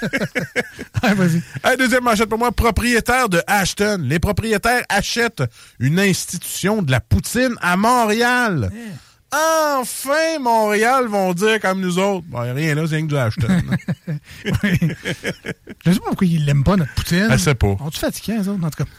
ouais, 1.03 1.13
vas-y. 1.13 1.41
Hey, 1.63 1.77
deuxième 1.77 2.03
manchette 2.03 2.29
pour 2.29 2.39
moi, 2.39 2.51
propriétaire 2.51 3.29
de 3.29 3.41
Ashton. 3.47 3.99
Les 4.03 4.19
propriétaires 4.19 4.83
achètent 4.89 5.43
une 5.79 5.99
institution 5.99 6.81
de 6.81 6.91
la 6.91 6.99
poutine 6.99 7.55
à 7.61 7.77
Montréal. 7.77 8.71
Enfin, 9.33 10.39
Montréal 10.41 11.05
vont 11.07 11.33
dire 11.33 11.59
comme 11.61 11.79
nous 11.79 11.99
autres. 11.99 12.25
Bon, 12.27 12.43
y 12.43 12.49
a 12.49 12.53
rien 12.53 12.75
là, 12.75 12.83
c'est 12.85 12.95
rien 12.95 13.05
que 13.05 13.11
du 13.11 13.17
Ashton. 13.17 13.47
Je 14.45 15.91
sais 15.91 15.99
pas 15.99 16.05
pourquoi 16.07 16.27
ils 16.27 16.43
l'aiment 16.45 16.63
pas, 16.63 16.75
notre 16.75 16.93
poutine. 16.93 17.27
Je 17.31 17.37
sais 17.37 17.55
pas. 17.55 17.75
On-tu 17.79 17.99
fatigués, 17.99 18.37
les 18.39 18.47
autres, 18.49 18.63
en 18.65 18.69
tout 18.69 18.83
cas? 18.83 18.89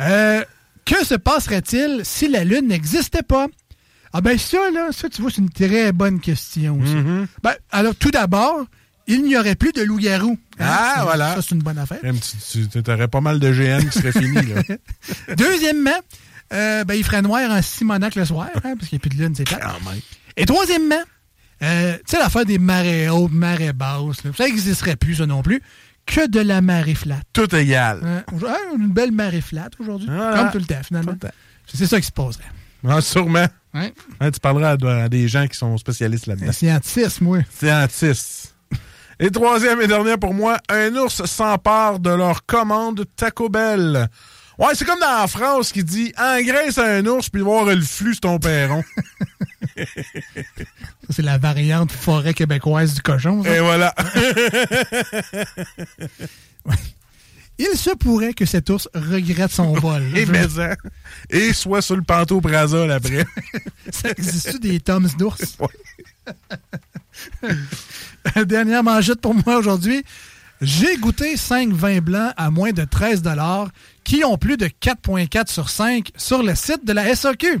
Euh, 0.00 0.44
que 0.86 1.04
se 1.04 1.14
passerait-il 1.14 2.00
si 2.04 2.28
la 2.28 2.44
Lune 2.44 2.68
n'existait 2.68 3.22
pas? 3.22 3.46
Ah 4.12 4.22
ben 4.22 4.38
ça, 4.38 4.70
là, 4.72 4.88
ça, 4.92 5.10
tu 5.10 5.20
vois, 5.20 5.30
c'est 5.30 5.42
une 5.42 5.50
très 5.50 5.92
bonne 5.92 6.20
question. 6.20 6.80
ça. 6.86 6.92
Mm-hmm. 6.92 7.26
Ben, 7.42 7.54
alors, 7.70 7.94
tout 7.94 8.10
d'abord, 8.10 8.64
il 9.06 9.22
n'y 9.24 9.36
aurait 9.36 9.56
plus 9.56 9.72
de 9.72 9.82
loups-garous. 9.82 10.38
Hein? 10.58 10.66
Ah, 10.66 10.92
Ça, 10.96 11.02
voilà. 11.04 11.34
Ça, 11.34 11.42
c'est 11.42 11.54
une 11.54 11.62
bonne 11.62 11.76
affaire. 11.78 11.98
Tu 12.50 12.66
tu- 12.68 12.82
t'aurais 12.82 13.08
pas 13.08 13.20
mal 13.20 13.38
de 13.38 13.52
GN 13.52 13.86
qui 13.90 13.98
serait 13.98 14.12
fini, 14.12 14.34
là. 14.46 14.62
Deuxièmement, 15.36 15.98
euh, 16.52 16.84
ben, 16.84 16.94
il 16.94 17.04
ferait 17.04 17.22
noir 17.22 17.50
en 17.50 17.60
Simonac 17.60 18.14
le 18.14 18.24
soir, 18.24 18.48
hein, 18.54 18.74
parce 18.78 18.88
qu'il 18.88 18.96
n'y 18.96 19.00
a 19.00 19.04
plus 19.06 19.10
de 19.16 19.22
lune, 19.22 19.34
c'est 19.36 19.44
clair. 19.44 19.78
Et 20.36 20.46
troisièmement, 20.46 21.02
euh, 21.62 21.94
tu 21.96 22.02
sais, 22.06 22.18
l'affaire 22.18 22.44
des 22.44 22.58
marées 22.58 23.08
hautes, 23.08 23.32
marées 23.32 23.72
basses, 23.72 24.24
là, 24.24 24.30
ça 24.36 24.44
n'existerait 24.46 24.96
plus, 24.96 25.16
ça 25.16 25.26
non 25.26 25.42
plus, 25.42 25.62
que 26.06 26.26
de 26.28 26.40
la 26.40 26.60
marée 26.62 26.94
flat. 26.94 27.20
Tout 27.32 27.54
égal. 27.54 28.00
Hein, 28.04 28.22
hein, 28.46 28.56
une 28.78 28.88
belle 28.88 29.12
marée 29.12 29.40
flat 29.40 29.68
aujourd'hui, 29.78 30.08
Voilà. 30.10 30.38
comme 30.44 30.52
tout 30.52 30.58
le 30.58 30.64
temps, 30.74 30.82
finalement. 30.84 31.14
C'est 31.66 31.86
ça 31.86 32.00
qui 32.00 32.06
se 32.06 32.12
passerait. 32.12 32.44
Ah, 32.88 33.00
sûrement. 33.00 33.46
Ouais. 33.74 33.92
Hein, 34.20 34.30
tu 34.30 34.38
parleras 34.40 34.76
à, 34.80 35.04
à 35.04 35.08
des 35.08 35.26
gens 35.28 35.46
qui 35.48 35.56
sont 35.58 35.76
spécialistes 35.76 36.26
là-dedans. 36.26 36.52
Scientiste, 36.52 37.20
moi. 37.20 37.38
Scientiste. 37.50 38.54
Et 39.18 39.30
troisième 39.30 39.80
et 39.80 39.86
dernier 39.86 40.16
pour 40.18 40.34
moi, 40.34 40.58
un 40.68 40.94
ours 40.96 41.24
s'empare 41.24 41.98
de 41.98 42.10
leur 42.10 42.44
commande 42.46 43.04
Taco 43.16 43.48
Bell. 43.48 44.08
Ouais, 44.58 44.74
c'est 44.74 44.84
comme 44.86 45.00
dans 45.00 45.20
la 45.20 45.26
phrase 45.26 45.70
qui 45.70 45.84
dit 45.84 46.12
engraisse 46.18 46.78
un 46.78 47.04
ours 47.06 47.28
puis 47.28 47.42
voir 47.42 47.66
le 47.66 47.80
flux 47.82 48.14
sur 48.14 48.22
ton 48.22 48.38
perron. 48.38 48.82
C'est 51.10 51.22
la 51.22 51.38
variante 51.38 51.92
forêt 51.92 52.32
québécoise 52.34 52.94
du 52.94 53.02
cochon. 53.02 53.44
ça. 53.44 53.54
Et 53.56 53.60
voilà. 53.60 53.94
Il 57.58 57.74
se 57.76 57.90
pourrait 57.90 58.34
que 58.34 58.44
cet 58.44 58.68
ours 58.68 58.88
regrette 58.94 59.50
son 59.50 59.72
vol. 59.72 60.02
Et. 60.14 60.26
Et 61.30 61.52
soit 61.54 61.80
sur 61.80 61.96
le 61.96 62.02
pantoprazole 62.02 62.90
après. 62.90 63.24
Ça 63.90 64.10
existe 64.10 64.60
des 64.60 64.78
tomes 64.80 65.08
d'ours? 65.18 65.56
Dernière 68.44 68.82
manchette 68.82 69.20
pour 69.20 69.34
moi 69.34 69.56
aujourd'hui. 69.56 70.04
J'ai 70.60 70.96
goûté 70.96 71.36
5 71.36 71.70
vins 71.70 72.00
blancs 72.00 72.32
à 72.36 72.50
moins 72.50 72.72
de 72.72 72.84
13 72.84 73.22
qui 74.06 74.24
ont 74.24 74.38
plus 74.38 74.56
de 74.56 74.66
4.4 74.66 75.50
sur 75.50 75.68
5 75.68 76.12
sur 76.16 76.42
le 76.42 76.54
site 76.54 76.86
de 76.86 76.92
la 76.92 77.14
SAQ. 77.14 77.58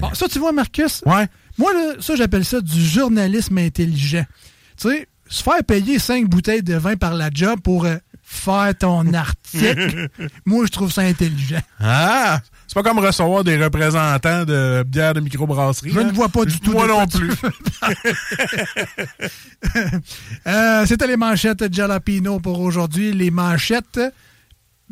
Bon, 0.00 0.12
ça, 0.12 0.28
tu 0.28 0.38
vois, 0.38 0.52
Marcus? 0.52 1.02
Ouais. 1.06 1.26
Moi, 1.56 1.72
là, 1.72 1.94
ça, 2.00 2.14
j'appelle 2.16 2.44
ça 2.44 2.60
du 2.60 2.84
journalisme 2.84 3.56
intelligent. 3.58 4.24
Tu 4.76 4.90
sais, 4.90 5.08
se 5.28 5.42
faire 5.42 5.64
payer 5.66 5.98
5 5.98 6.28
bouteilles 6.28 6.62
de 6.62 6.74
vin 6.74 6.96
par 6.96 7.14
la 7.14 7.30
job 7.32 7.60
pour 7.64 7.86
euh, 7.86 7.96
faire 8.22 8.74
ton 8.78 9.12
article, 9.14 10.10
moi, 10.44 10.66
je 10.66 10.70
trouve 10.70 10.92
ça 10.92 11.00
intelligent. 11.00 11.62
Ah! 11.80 12.40
C'est 12.66 12.74
pas 12.74 12.82
comme 12.82 12.98
recevoir 13.00 13.42
des 13.42 13.60
représentants 13.60 14.44
de 14.44 14.84
bière 14.86 15.14
de 15.14 15.20
microbrasserie. 15.20 15.90
Je 15.92 15.98
hein? 15.98 16.04
ne 16.04 16.12
vois 16.12 16.28
pas 16.28 16.44
du 16.44 16.60
tout 16.60 16.72
Moi 16.72 16.86
de 16.86 16.92
non 16.92 17.06
plus. 17.06 17.32
Euh, 20.46 20.86
C'était 20.86 21.06
les 21.06 21.16
manchettes 21.16 21.72
Jalapino 21.72 22.38
pour 22.40 22.60
aujourd'hui. 22.60 23.12
Les 23.12 23.30
manchettes 23.30 24.00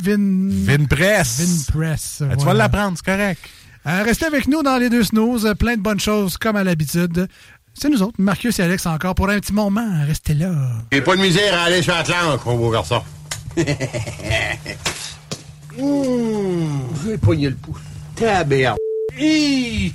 Vin... 0.03 0.49
Vinpress. 0.51 1.41
Vinpress. 1.41 2.23
Ah, 2.31 2.37
Tu 2.37 2.45
vas 2.45 2.55
l'apprendre, 2.55 2.97
c'est 2.97 3.05
correct. 3.05 3.41
Euh, 3.87 4.03
restez 4.03 4.27
avec 4.27 4.49
nous 4.49 4.63
dans 4.63 4.77
les 4.77 4.91
deux 4.91 5.05
snooze. 5.05 5.53
Plein 5.59 5.77
de 5.77 5.81
bonnes 5.81 6.01
choses 6.01 6.37
comme 6.37 6.57
à 6.57 6.65
l'habitude. 6.65 7.29
C'est 7.75 7.89
nous 7.89 8.03
autres, 8.03 8.17
Marcus 8.19 8.59
et 8.59 8.63
Alex 8.63 8.87
encore 8.87 9.15
pour 9.15 9.29
un 9.29 9.39
petit 9.39 9.53
moment. 9.53 10.05
Restez 10.05 10.35
là. 10.35 10.53
J'ai 10.93 11.01
pas 11.01 11.17
de 11.17 11.21
misère 11.21 11.55
à 11.55 11.65
aller 11.65 11.81
sur 11.81 11.95
Atlantique, 11.95 12.45
mon 12.47 12.57
beau 12.57 12.71
garçon. 12.71 13.03
Mmh, 15.81 16.81
j'ai 17.07 17.19
pogné 17.19 17.51
le 17.51 17.55
pouce. 17.55 17.79
Hi. 19.17 19.95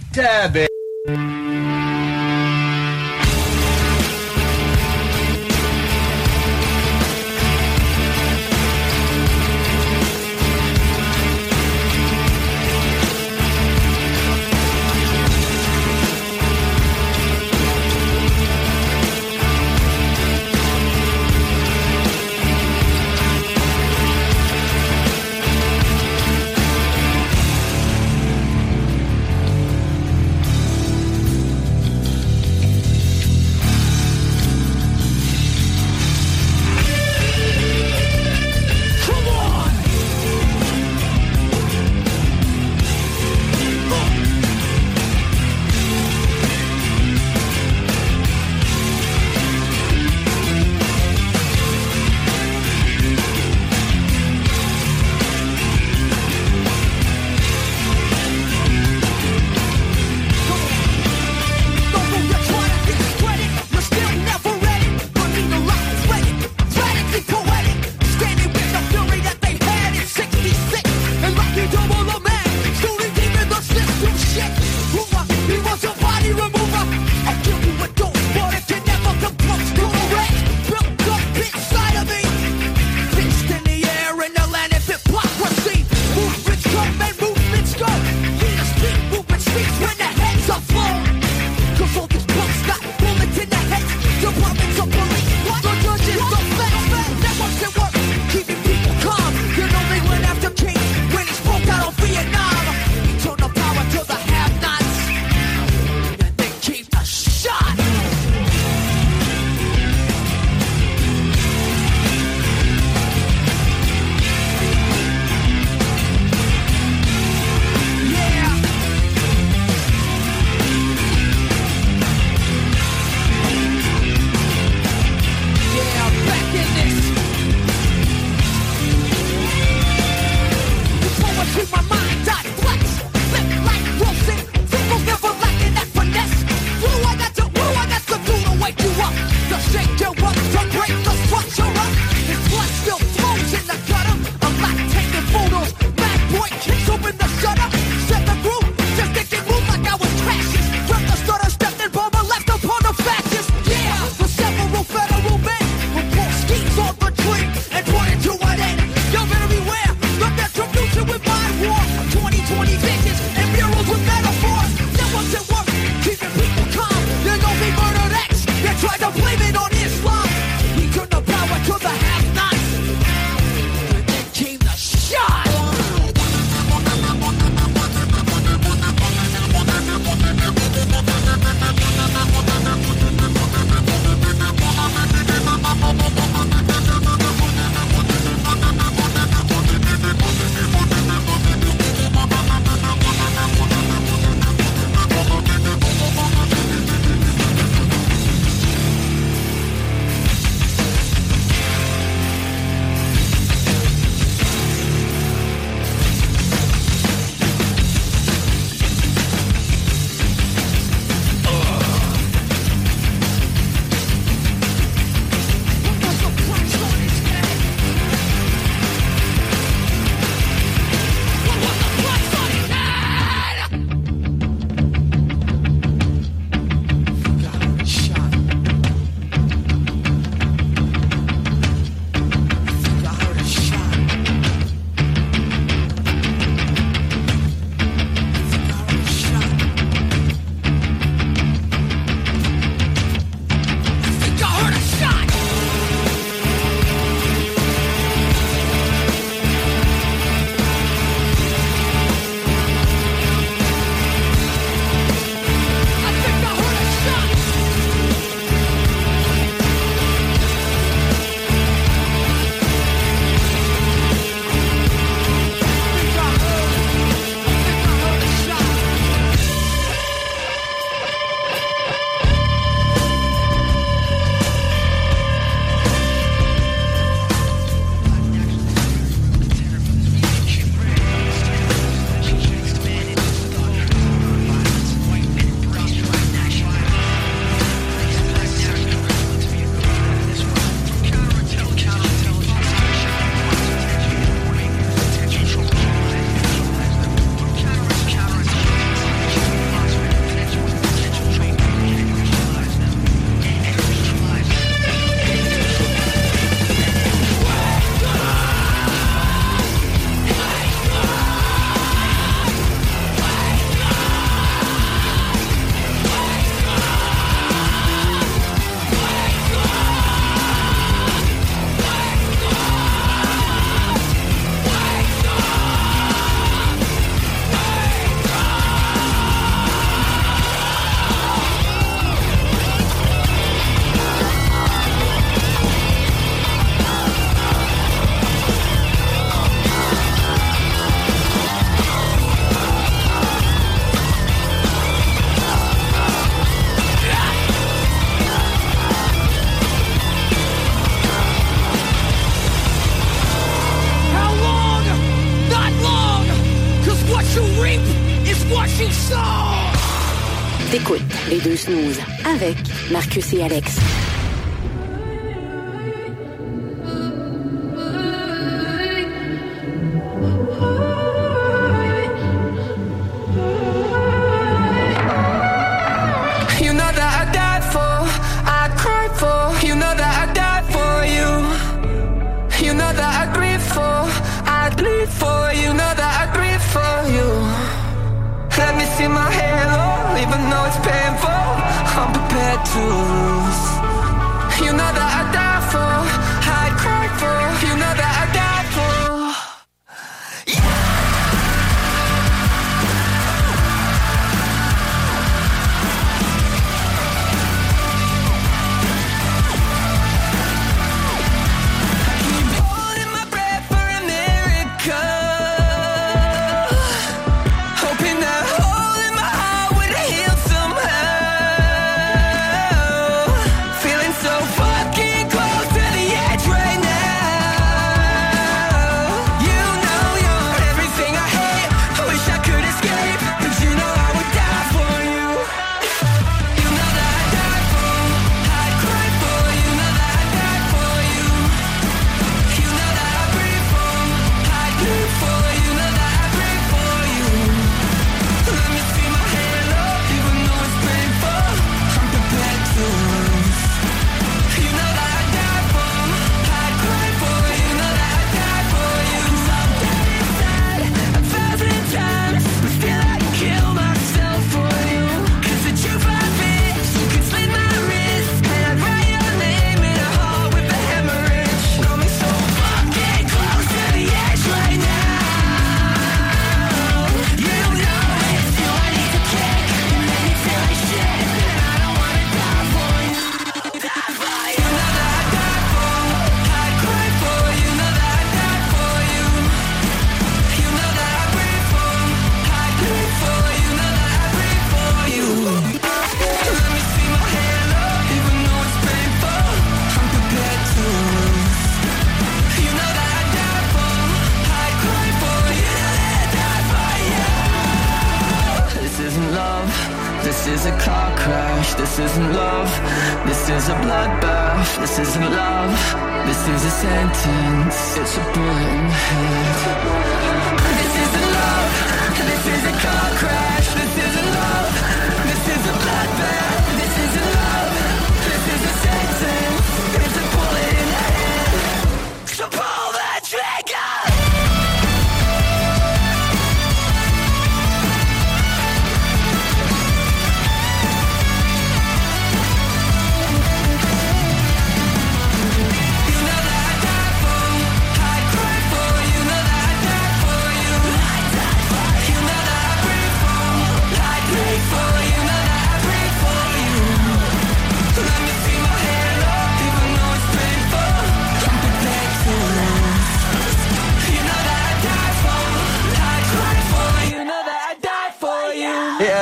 avec 362.25 362.57
Marcus 362.91 363.33
et 363.33 363.43
Alex. 363.43 364.02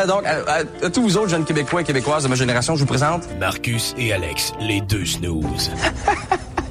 Euh, 0.02 0.08
donc, 0.08 0.24
à, 0.26 0.64
tous 0.90 1.02
vous 1.02 1.18
autres 1.18 1.30
jeunes 1.30 1.46
Québécois 1.46 1.82
et 1.82 1.84
Québécoises 1.84 2.24
de 2.24 2.28
ma 2.28 2.36
génération, 2.36 2.76
je 2.76 2.82
vous 2.82 2.88
présente... 2.88 3.24
Marcus 3.40 3.94
et 3.98 4.14
Alex, 4.14 4.54
les 4.60 4.82
deux 4.82 5.06
snooze. 5.06 5.72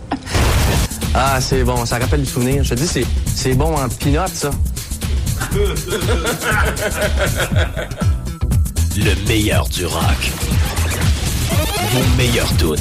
ah, 1.14 1.40
c'est 1.40 1.62
bon, 1.64 1.86
ça 1.86 1.98
rappelle 1.98 2.20
du 2.22 2.30
souvenir. 2.30 2.64
Je 2.64 2.70
te 2.70 2.80
dis, 2.80 3.06
c'est, 3.26 3.54
bon 3.54 3.76
en 3.76 3.88
pinote, 3.88 4.28
ça. 4.28 4.50
Le 8.96 9.28
meilleur 9.28 9.68
du 9.68 9.86
rock. 9.86 10.32
Vos 11.92 12.16
meilleurs 12.16 12.56
tunes. 12.56 12.76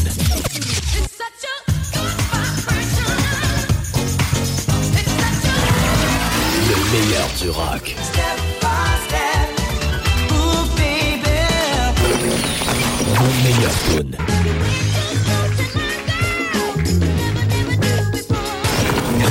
Le 6.69 6.75
meilleur 6.91 7.27
du 7.39 7.49
rock. 7.51 7.95
meilleures 13.49 13.71
tunes. 13.95 14.15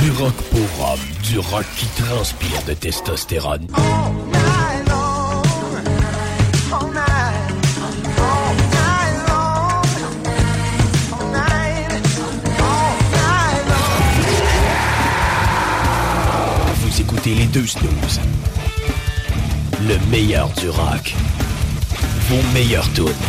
Du 0.01 0.11
rock 0.11 0.33
pour 0.51 0.85
hommes, 0.85 0.99
du 1.23 1.39
rock 1.39 1.65
qui 1.77 1.85
transpire 2.01 2.61
de 2.67 2.73
testostérone. 2.73 3.67
Vous 16.81 17.01
écoutez 17.01 17.35
les 17.35 17.45
deux 17.45 17.67
snooze. 17.67 18.19
Le 19.87 19.97
meilleur 20.11 20.49
du 20.59 20.69
rock. 20.69 21.15
Vos 22.27 22.53
meilleurs 22.53 22.91
tunes 22.91 23.28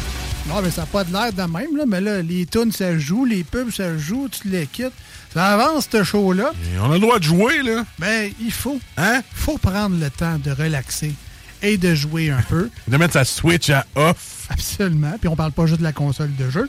Non, 0.47 0.61
mais 0.61 0.71
ça 0.71 0.81
n'a 0.81 0.87
pas 0.87 1.03
de 1.03 1.13
l'air 1.13 1.31
de 1.31 1.41
même, 1.43 1.77
là. 1.77 1.83
Mais 1.87 2.01
là, 2.01 2.21
les 2.21 2.45
tunes, 2.45 2.71
ça 2.71 2.97
joue, 2.97 3.25
les 3.25 3.43
pubs, 3.43 3.71
ça 3.71 3.97
joue, 3.97 4.27
tu 4.29 4.47
les 4.49 4.67
quittes. 4.67 4.93
Ça 5.33 5.45
avance, 5.47 5.87
ce 5.89 6.03
show-là. 6.03 6.51
on 6.81 6.91
a 6.91 6.95
le 6.95 6.99
droit 6.99 7.19
de 7.19 7.23
jouer, 7.23 7.61
là. 7.63 7.85
Ben, 7.99 8.31
il 8.41 8.51
faut. 8.51 8.79
Hein? 8.97 9.21
faut 9.33 9.57
prendre 9.57 9.97
le 9.97 10.09
temps 10.09 10.37
de 10.43 10.51
relaxer 10.51 11.13
et 11.61 11.77
de 11.77 11.95
jouer 11.95 12.31
un 12.31 12.41
peu. 12.41 12.69
De 12.87 12.97
mettre 12.97 13.13
sa 13.13 13.23
Switch 13.23 13.69
à 13.69 13.85
off. 13.95 14.47
Absolument. 14.49 15.13
Puis 15.19 15.29
on 15.29 15.35
parle 15.35 15.51
pas 15.51 15.67
juste 15.67 15.79
de 15.79 15.83
la 15.83 15.93
console 15.93 16.35
de 16.35 16.49
jeu. 16.49 16.67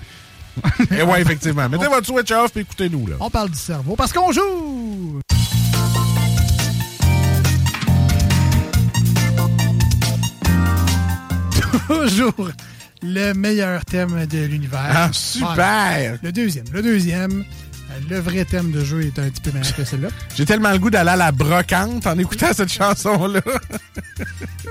Et 0.90 1.03
ouais, 1.03 1.23
effectivement. 1.23 1.69
Mettez 1.69 1.86
votre 1.86 2.07
Switch 2.07 2.31
à 2.31 2.44
off 2.44 2.53
et 2.57 2.61
écoutez-nous, 2.61 3.07
là. 3.07 3.16
On 3.20 3.31
parle 3.31 3.51
du 3.51 3.59
cerveau 3.59 3.97
parce 3.97 4.12
qu'on 4.12 4.31
joue! 4.32 5.20
Toujours 11.89 12.51
le 13.03 13.33
meilleur 13.35 13.85
thème 13.85 14.27
de 14.27 14.45
l'univers. 14.45 14.81
Ah, 14.89 15.11
super! 15.12 15.55
Voilà. 15.55 16.16
Le 16.23 16.33
deuxième. 16.33 16.65
Le 16.73 16.83
deuxième. 16.83 17.45
Le 18.09 18.19
vrai 18.20 18.45
thème 18.47 18.70
de 18.70 18.83
jeu 18.83 19.03
est 19.03 19.19
un 19.19 19.29
petit 19.29 19.43
peu 19.43 19.51
meilleur 19.53 19.77
que 19.77 19.85
celui-là. 19.85 20.09
J'ai 20.35 20.47
tellement 20.47 20.70
le 20.70 20.79
goût 20.79 20.89
d'aller 20.89 21.11
à 21.11 21.16
la 21.16 21.33
brocante 21.33 22.07
en 22.07 22.19
écoutant 22.19 22.53
cette 22.55 22.73
chanson-là. 22.73 23.43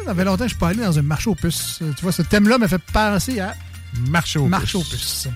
Ça 0.06 0.16
fait 0.16 0.24
longtemps 0.24 0.38
que 0.38 0.49
je 0.49 0.53
suis 0.56 0.60
pas 0.60 0.70
allé 0.70 0.84
dans 0.84 0.98
un 0.98 1.03
marché 1.03 1.30
aux 1.30 1.36
puces. 1.36 1.80
Tu 1.80 2.02
vois, 2.02 2.12
ce 2.12 2.24
thème-là 2.24 2.58
me 2.58 2.68
fait 2.68 2.82
penser 2.91 3.40
à 3.40 3.53
Marché 4.10 4.40
aux 4.40 4.48
marché 4.48 4.78
aux 4.78 4.84
puces. 4.84 5.28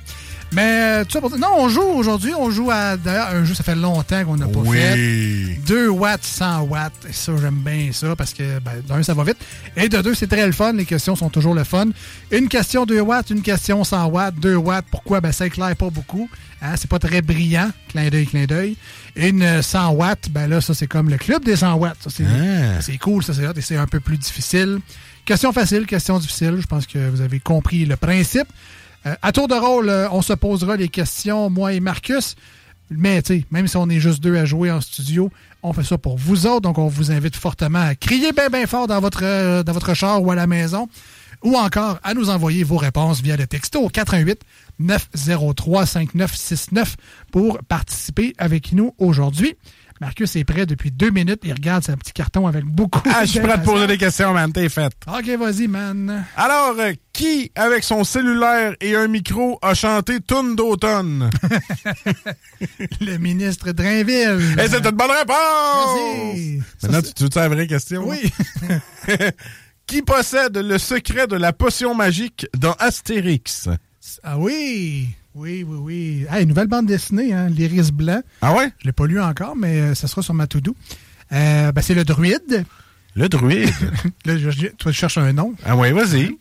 Mais 0.56 1.02
euh, 1.02 1.04
tout 1.04 1.12
ça 1.12 1.20
pour 1.22 1.30
dire- 1.30 1.40
non, 1.40 1.50
on 1.58 1.68
joue 1.70 1.82
aujourd'hui. 1.82 2.32
On 2.38 2.50
joue 2.50 2.72
à 2.72 2.96
d'ailleurs 2.98 3.30
un 3.34 3.44
jeu, 3.44 3.54
ça 3.54 3.64
fait 3.64 3.76
longtemps 3.76 4.24
qu'on 4.24 4.38
n'a 4.38 4.48
pas 4.48 4.60
Oui. 4.60 4.78
fait. 4.78 5.60
2 5.68 5.90
watts, 5.90 6.24
100 6.24 6.62
watts. 6.64 6.94
Et 7.10 7.14
ça, 7.14 7.34
j'aime 7.42 7.60
bien 7.64 7.90
ça 7.92 8.16
parce 8.16 8.34
que 8.34 8.60
ben, 8.60 8.82
d'un, 8.88 9.04
ça 9.04 9.14
va 9.14 9.24
vite. 9.24 9.38
Et 9.76 9.90
de 9.90 10.02
deux, 10.02 10.16
c'est 10.16 10.28
très 10.28 10.46
le 10.46 10.54
fun. 10.54 10.74
Les 10.74 10.86
questions 10.86 11.16
sont 11.16 11.30
toujours 11.30 11.54
le 11.56 11.64
fun. 11.66 11.88
Une 12.32 12.48
question 12.48 12.86
2 12.86 13.02
watts, 13.02 13.30
une 13.32 13.42
question 13.42 13.84
100 13.84 14.06
watts. 14.08 14.36
2 14.40 14.56
watts, 14.56 14.86
pourquoi? 14.90 15.20
Ben, 15.22 15.32
ça 15.32 15.46
éclaire 15.46 15.76
pas 15.76 15.90
beaucoup. 15.90 16.30
Hein, 16.62 16.76
c'est 16.78 16.90
pas 16.90 17.00
très 17.00 17.22
brillant. 17.22 17.70
Clin 17.90 18.08
d'œil, 18.10 18.26
clin 18.26 18.46
d'œil. 18.46 18.78
Une 19.18 19.44
euh, 19.44 19.62
100 19.62 19.92
watts, 19.92 20.30
ben 20.30 20.48
là, 20.48 20.62
ça, 20.62 20.74
c'est 20.74 20.88
comme 20.88 21.10
le 21.10 21.18
club 21.18 21.44
des 21.44 21.58
100 21.58 21.74
watts. 21.76 21.98
Ça, 22.02 22.10
c'est, 22.10 22.24
Ah. 22.26 22.82
c'est 22.82 22.98
cool, 22.98 23.24
ça, 23.24 23.34
c'est 23.34 23.46
hot, 23.46 23.52
et 23.56 23.62
c'est 23.62 23.76
un 23.78 23.88
peu 23.88 24.00
plus 24.00 24.18
difficile. 24.18 24.80
Question 25.26 25.52
facile, 25.52 25.86
question 25.86 26.18
difficile. 26.20 26.58
Je 26.62 26.66
pense 26.68 26.86
que 26.88 27.10
vous 27.10 27.22
avez 27.22 27.40
compris 27.40 27.86
le 27.86 27.96
principe. 27.98 28.48
Euh, 29.06 29.16
à 29.22 29.32
tour 29.32 29.48
de 29.48 29.56
rôle, 29.56 29.90
euh, 29.90 30.08
on 30.12 30.22
se 30.22 30.34
posera 30.34 30.76
les 30.76 30.90
questions, 30.90 31.50
moi 31.50 31.74
et 31.74 31.80
Marcus. 31.80 32.36
Mais, 32.92 33.22
même 33.50 33.68
si 33.68 33.78
on 33.78 33.90
est 33.90 34.00
juste 34.00 34.22
deux 34.22 34.38
à 34.38 34.46
jouer 34.46 34.72
en 34.72 34.80
studio, 34.80 35.32
on 35.64 35.74
fait 35.74 35.84
ça 35.84 35.98
pour 35.98 36.18
vous 36.18 36.46
autres. 36.46 36.62
Donc, 36.62 36.78
on 36.78 36.88
vous 36.88 37.12
invite 37.12 37.36
fortement 37.36 37.82
à 37.82 37.96
crier 37.96 38.32
bien, 38.32 38.50
bien 38.50 38.68
fort 38.68 38.88
dans 38.88 39.00
votre, 39.00 39.24
euh, 39.24 39.64
dans 39.64 39.94
char 39.94 40.22
ou 40.22 40.32
à 40.32 40.36
la 40.36 40.48
maison. 40.48 40.88
Ou 41.44 41.56
encore 41.58 42.00
à 42.04 42.14
nous 42.14 42.30
envoyer 42.30 42.64
vos 42.64 42.78
réponses 42.78 43.22
via 43.22 43.38
le 43.38 43.46
texto 43.46 43.80
au 43.80 43.90
88 43.90 44.40
903 44.80 45.86
5969 45.86 46.96
pour 47.32 47.60
participer 47.68 48.34
avec 48.38 48.74
nous 48.74 48.94
aujourd'hui. 48.98 49.56
Marcus 50.02 50.36
est 50.36 50.44
prêt 50.44 50.66
depuis 50.66 50.92
deux 50.92 51.10
minutes. 51.10 51.40
Il 51.44 51.54
regarde 51.54 51.84
son 51.84 51.96
petit 51.96 52.12
carton 52.12 52.48
avec 52.48 52.66
beaucoup 52.66 53.02
Ah, 53.14 53.24
je 53.24 53.32
suis 53.32 53.40
prêt 53.40 53.54
à 53.54 53.58
te 53.58 53.66
poser 53.66 53.88
des 53.88 53.98
questions, 53.98 54.34
man. 54.34 54.52
T'es 54.52 54.68
fait. 54.68 54.92
OK, 55.08 55.26
vas-y, 55.40 55.68
man. 55.68 56.26
Alors, 56.36 56.76
euh, 56.78 56.92
qui, 57.14 57.52
avec 57.56 57.84
son 57.84 58.04
cellulaire 58.04 58.76
et 58.82 58.96
un 58.96 59.08
micro, 59.08 59.58
a 59.62 59.74
chanté 59.74 60.20
Toune 60.20 60.56
d'automne? 60.56 61.30
Le 63.02 63.18
ministre 63.18 63.72
Drainville. 63.72 64.60
Et 64.60 64.68
c'est 64.68 64.86
une 64.86 64.92
bonne 64.92 65.12
réponse! 65.12 65.96
Merci. 65.96 66.62
Maintenant, 66.84 67.02
tu, 67.02 67.14
tu 67.14 67.24
veux 67.24 67.30
la 67.36 67.48
vraie 67.48 67.68
question? 67.68 68.04
Oui. 68.06 68.34
qui 69.88 70.02
possède 70.02 70.58
le 70.58 70.78
secret 70.78 71.28
de 71.28 71.38
la 71.38 71.54
potion 71.54 71.96
magique 71.96 72.48
dans 72.58 72.74
Astérix? 72.74 73.70
Ah 74.24 74.38
oui, 74.38 75.10
oui, 75.36 75.64
oui, 75.68 75.78
oui. 75.80 76.26
Hey, 76.32 76.46
nouvelle 76.46 76.68
bande 76.68 76.86
dessinée, 76.86 77.34
hein, 77.34 77.50
l'Iris 77.50 77.92
Blanc. 77.92 78.22
Ah 78.42 78.54
ouais? 78.54 78.72
Je 78.80 78.86
l'ai 78.88 78.94
pas 78.94 79.06
lu 79.06 79.20
encore, 79.22 79.56
mais 79.56 79.80
euh, 79.82 79.96
ça 79.96 80.08
sera 80.08 80.22
sur 80.22 80.34
ma 80.34 80.48
to-do. 80.48 80.76
Euh, 81.32 81.72
ben, 81.72 81.82
c'est 81.82 81.94
le 81.94 82.04
druide. 82.06 82.66
Le 83.16 83.30
druide? 83.30 83.70
Là, 84.26 84.38
je- 84.38 84.50
je- 84.52 84.68
toi, 84.68 84.92
tu 84.92 84.98
cherches 84.98 85.18
un 85.18 85.34
nom. 85.34 85.54
Ah 85.66 85.76
ouais, 85.76 85.92
vas-y. 85.92 86.38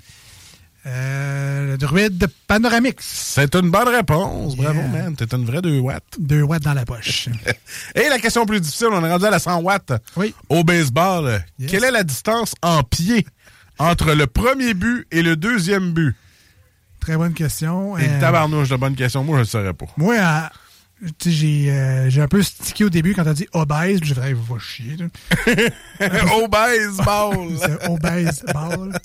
Euh, 0.86 1.66
le 1.72 1.78
druide 1.78 2.26
Panoramix. 2.46 3.02
C'est 3.06 3.54
une 3.54 3.70
bonne 3.70 3.88
réponse. 3.88 4.54
Bravo, 4.54 4.80
Yeah. 4.80 4.88
man. 4.88 5.16
T'es 5.16 5.34
une 5.34 5.46
vraie 5.46 5.62
2 5.62 5.78
watts. 5.80 6.02
2 6.18 6.42
watts 6.42 6.62
dans 6.62 6.74
la 6.74 6.84
poche. 6.84 7.28
Et 7.94 8.08
la 8.10 8.18
question 8.18 8.44
plus 8.44 8.60
difficile, 8.60 8.88
on 8.92 9.02
est 9.04 9.10
rendu 9.10 9.24
à 9.24 9.30
la 9.30 9.38
100 9.38 9.60
watts. 9.62 9.92
Oui. 10.16 10.34
Au 10.50 10.62
baseball, 10.62 11.42
Yes. 11.58 11.70
quelle 11.70 11.84
est 11.84 11.90
la 11.90 12.04
distance 12.04 12.54
en 12.60 12.82
pied 12.82 13.24
entre 13.78 14.12
le 14.12 14.26
premier 14.26 14.74
but 14.74 15.06
et 15.10 15.22
le 15.22 15.36
deuxième 15.36 15.92
but? 15.92 16.14
Très 17.05 17.18
bonne 17.18 17.35
question. 17.35 17.98
Et 17.98 18.09
Euh, 18.09 18.18
tabarnouche 18.20 18.70
de 18.70 18.76
bonne 18.76 18.94
question. 18.94 19.22
Moi, 19.24 19.36
je 19.36 19.40
ne 19.40 19.44
saurais 19.47 19.74
pas. 19.74 19.85
Moi, 19.98 20.16
à- 20.18 20.51
j'ai 21.26 21.70
euh, 21.70 22.09
j'ai 22.09 22.22
un 22.22 22.28
peu 22.28 22.43
stické 22.43 22.82
au 22.85 22.89
début 22.89 23.14
quand 23.14 23.24
t'as 23.24 23.35
dit 23.35 23.47
obèse. 23.52 24.01
J'ai 24.02 24.14
fait, 24.14 24.28
hey, 24.28 24.32
va 24.32 24.59
chier. 24.59 24.97
baseball. 26.48 27.59
C'est 27.60 27.89
au 27.90 27.98
baseball. 27.98 28.98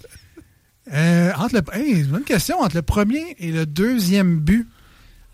Euh, 0.94 1.34
entre 1.38 1.56
le, 1.56 1.62
hey, 1.78 2.04
bonne 2.04 2.24
question. 2.24 2.62
Entre 2.62 2.78
le 2.78 2.84
premier 2.84 3.36
et 3.38 3.52
le 3.52 3.66
deuxième 3.66 4.40
but, 4.40 4.66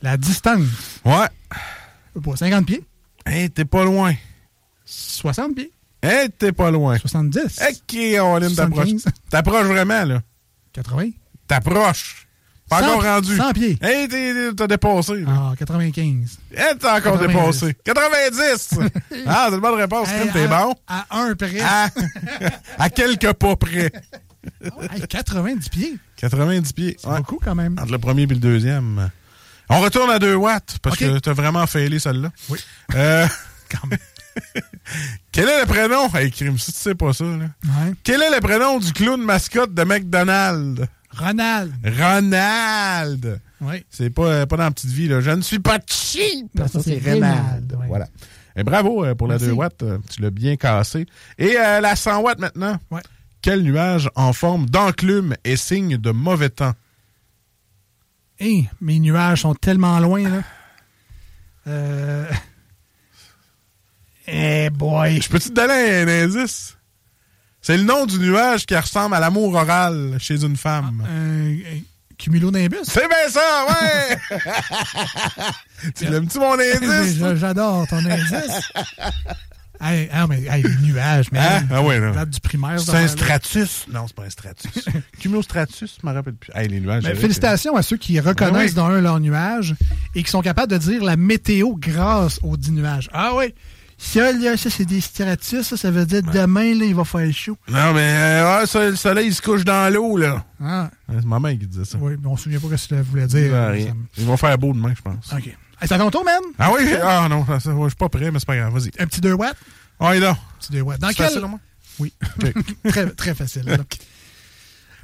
la 0.02 0.18
distance. 0.18 0.66
Ouais. 1.06 1.28
Pour 2.24 2.36
50 2.36 2.66
pieds. 2.66 2.84
Hey, 3.28 3.52
t'es 3.52 3.66
pas 3.66 3.84
loin. 3.84 4.16
60 4.86 5.54
pieds. 5.54 5.72
Hey, 6.02 6.30
t'es 6.32 6.52
pas 6.52 6.72
loin. 6.72 6.98
70. 6.98 7.60
Ok, 7.62 7.96
on 8.22 8.40
t'approches. 8.40 8.90
75. 8.90 9.06
T'approches 9.30 9.68
vraiment, 9.68 10.04
là. 10.04 10.22
80. 10.74 11.10
T'approches. 11.48 12.25
Pas 12.70 12.80
100 12.80 12.88
encore 12.88 13.04
rendu. 13.04 13.36
100 13.38 13.54
pieds. 13.54 13.78
Hey, 13.82 14.08
t'as 14.56 14.68
dépassé. 14.68 15.24
Ah, 15.28 15.54
95. 15.58 16.40
Hey, 16.52 16.74
t'as 16.80 16.98
encore 16.98 17.20
90. 17.20 17.28
dépassé. 17.28 17.76
90! 17.84 18.70
ah, 19.28 19.46
c'est 19.50 19.56
une 19.56 19.62
bonne 19.62 19.76
réponse, 19.76 20.10
Hey, 20.10 20.30
t'es 20.32 20.48
bon. 20.48 20.74
À 20.88 21.06
un 21.12 21.36
près. 21.36 21.60
À, 21.62 21.90
à 22.80 22.90
quelques 22.90 23.34
pas 23.34 23.56
près. 23.56 23.92
Hey, 24.94 25.08
90 25.08 25.70
pieds. 25.70 25.98
90 26.18 26.74
pieds. 26.74 26.98
C'est 27.00 27.10
beaucoup 27.10 27.40
quand 27.44 27.56
même. 27.56 27.76
Entre 27.80 27.92
le 27.92 28.00
premier 28.00 28.24
et 28.24 28.28
le 28.28 28.36
deuxième. 28.38 29.10
On 29.70 29.80
retourne 29.80 30.10
à 30.12 30.20
2 30.20 30.36
watts, 30.36 30.78
parce 30.82 30.98
que 30.98 31.18
t'as 31.20 31.34
vraiment 31.34 31.66
failé 31.68 32.00
celle-là. 32.00 32.32
Oui. 32.50 32.60
Euh, 32.96 33.28
Quand 33.70 33.88
même. 33.88 34.00
quel 35.32 35.50
est 35.50 35.62
le 35.62 35.66
prénom? 35.66 36.08
Hey, 36.14 36.30
crime, 36.30 36.58
si 36.60 36.72
tu 36.72 36.78
sais 36.78 36.94
pas 36.94 37.14
ça, 37.14 37.24
là. 37.24 37.46
Ouais. 37.64 37.94
Quel 38.04 38.22
est 38.22 38.30
le 38.30 38.40
prénom 38.42 38.78
du 38.80 38.94
clown 38.94 39.20
mascotte 39.22 39.74
de 39.74 39.84
McDonald's? 39.84 40.86
Ronald. 41.18 41.74
Ronald! 42.00 43.42
Oui. 43.62 43.86
C'est 43.90 44.10
pas, 44.10 44.24
euh, 44.28 44.46
pas 44.46 44.58
dans 44.58 44.64
la 44.64 44.72
petite 44.72 44.90
vie, 44.92 45.08
là. 45.08 45.22
Je 45.22 45.32
ne 45.32 45.42
suis 45.42 45.60
pas 45.60 45.80
cheap! 45.88 46.48
Non, 46.56 46.68
ça, 46.68 46.82
c'est 46.82 47.00
Ronald. 47.04 47.78
Voilà. 47.88 48.08
Et 48.56 48.64
bravo 48.64 49.04
euh, 49.06 49.16
pour 49.16 49.28
la 49.28 49.34
Merci. 49.36 49.48
2 49.48 49.52
watts. 49.54 49.84
euh, 49.84 49.98
Tu 50.10 50.22
l'as 50.22 50.30
bien 50.30 50.56
cassé. 50.56 51.06
Et 51.38 51.58
euh, 51.58 51.82
la 51.82 51.96
100 51.96 52.22
watts 52.22 52.40
maintenant. 52.40 52.78
Ouais. 52.92 53.02
Quel 53.42 53.64
nuage 53.64 54.10
en 54.16 54.34
forme 54.34 54.66
d'enclume 54.70 55.36
est 55.44 55.56
signe 55.58 55.98
de 55.98 56.12
mauvais 56.12 56.50
temps? 56.50 56.74
Hey, 58.40 58.70
mes 58.82 59.00
nuages 59.00 59.42
sont 59.42 59.56
tellement 59.56 60.00
loin, 60.00 60.28
là. 60.30 60.42
Euh... 61.68 62.26
Eh 64.28 64.70
boy. 64.72 65.22
Je 65.22 65.30
peux-tu 65.30 65.50
te 65.50 65.54
donner 65.54 66.02
un 66.02 66.08
indice? 66.08 66.76
C'est 67.66 67.78
le 67.78 67.84
nom 67.84 68.06
du 68.06 68.20
nuage 68.20 68.68
qui 68.68 68.76
ressemble 68.76 69.16
à 69.16 69.20
l'amour 69.20 69.56
oral 69.56 70.18
chez 70.20 70.44
une 70.44 70.56
femme. 70.56 71.04
Un, 71.10 71.54
un 71.54 71.82
cumulonimbus? 72.16 72.84
C'est 72.84 73.08
bien 73.08 73.28
ça, 73.28 73.66
ouais! 73.68 74.40
tu 75.96 76.06
l'aimes-tu 76.06 76.38
mon 76.38 76.60
indice? 76.60 77.18
J'adore 77.38 77.88
ton 77.88 77.98
indice. 77.98 78.72
Hey, 79.82 80.08
ah, 80.14 80.28
mais 80.28 80.44
hey, 80.44 80.62
les 80.62 80.88
nuages, 80.88 81.32
mais 81.32 81.40
Hein? 81.40 81.64
Ah 81.72 81.82
ouais, 81.82 82.00
non. 82.00 82.12
date 82.12 82.30
du 82.30 82.40
primaire. 82.40 82.80
C'est 82.80 82.96
un 82.98 83.08
stratus. 83.08 83.88
Non, 83.92 84.06
c'est 84.06 84.16
pas 84.16 84.26
un 84.26 84.30
stratus. 84.30 84.86
Cumulostratus, 85.20 85.98
je 86.00 86.08
me 86.08 86.14
rappelle 86.14 86.36
plus. 86.36 86.52
Hey, 86.54 86.68
les 86.68 86.80
nuages. 86.80 87.02
Ben, 87.02 87.16
félicitations 87.16 87.76
à 87.76 87.82
ceux 87.82 87.98
qui 87.98 88.20
reconnaissent 88.20 88.70
oui. 88.70 88.76
dans 88.76 88.86
un 88.86 89.02
leur 89.02 89.20
nuage 89.20 89.74
et 90.14 90.22
qui 90.22 90.30
sont 90.30 90.42
capables 90.44 90.72
de 90.72 90.78
dire 90.78 91.04
la 91.04 91.18
météo 91.18 91.74
grâce 91.76 92.40
aux 92.44 92.58
dix 92.58 92.72
nuages. 92.72 93.10
Ah 93.12 93.32
oui, 93.36 93.56
ça, 93.98 94.32
là, 94.32 94.58
ça 94.58 94.70
c'est 94.70 94.86
des 94.86 95.02
stratus, 95.02 95.62
ça, 95.62 95.78
ça 95.78 95.92
veut 95.92 96.06
dire 96.06 96.22
demain, 96.22 96.74
là, 96.76 96.86
il 96.86 96.96
va 96.96 97.06
faire 97.06 97.32
chaud. 97.34 97.58
Non, 97.70 97.94
mais 97.94 98.02
euh, 98.02 98.66
ça, 98.66 98.90
le 98.90 98.96
soleil, 98.96 99.28
il 99.28 99.34
se 99.34 99.42
couche 99.42 99.64
dans 99.64 99.92
l'eau, 99.94 100.18
là. 100.18 100.46
Ah. 100.62 100.90
C'est 101.10 101.26
ma 101.26 101.40
mère 101.40 101.52
qui 101.52 101.66
disait 101.68 101.86
ça. 101.86 101.98
Oui, 102.00 102.14
mais 102.22 102.28
on 102.28 102.36
se 102.36 102.44
souvient 102.44 102.60
pas 102.60 102.78
ce 102.78 102.88
que 102.88 102.96
ça 102.96 103.02
voulait 103.02 103.28
dire. 103.28 103.54
Rien. 103.72 103.96
Ils 104.18 104.26
vont 104.26 104.38
faire 104.38 104.58
beau 104.58 104.74
demain, 104.74 104.94
je 104.96 105.02
pense. 105.02 105.32
OK. 105.34 105.48
Hey, 105.82 105.88
ça 105.88 105.98
fait 105.98 106.04
ton 106.04 106.12
tour, 106.12 106.24
man? 106.24 106.42
Ah 106.58 106.72
oui? 106.74 106.94
Ah 107.02 107.28
non, 107.30 107.46
ça, 107.46 107.58
je 107.60 107.88
suis 107.88 107.96
pas 107.96 108.10
prêt, 108.10 108.32
mais 108.32 108.40
c'est 108.40 108.46
pas 108.46 108.56
grave. 108.56 108.74
Vas-y. 108.74 108.92
Un 109.00 109.08
petit 109.08 109.22
2 109.22 109.34
watts? 109.34 109.58
Ouais, 110.00 110.20
non. 110.20 110.36
Petit 110.60 110.72
2 110.74 110.82
watts. 110.82 111.00
Dans 111.00 111.10
C'est 111.10 111.16
quel... 111.16 111.26
facile, 111.28 111.44
au 111.44 111.48
moins? 111.48 111.60
Oui. 112.00 112.14
très, 112.88 113.10
très 113.12 113.34
facile. 113.36 113.64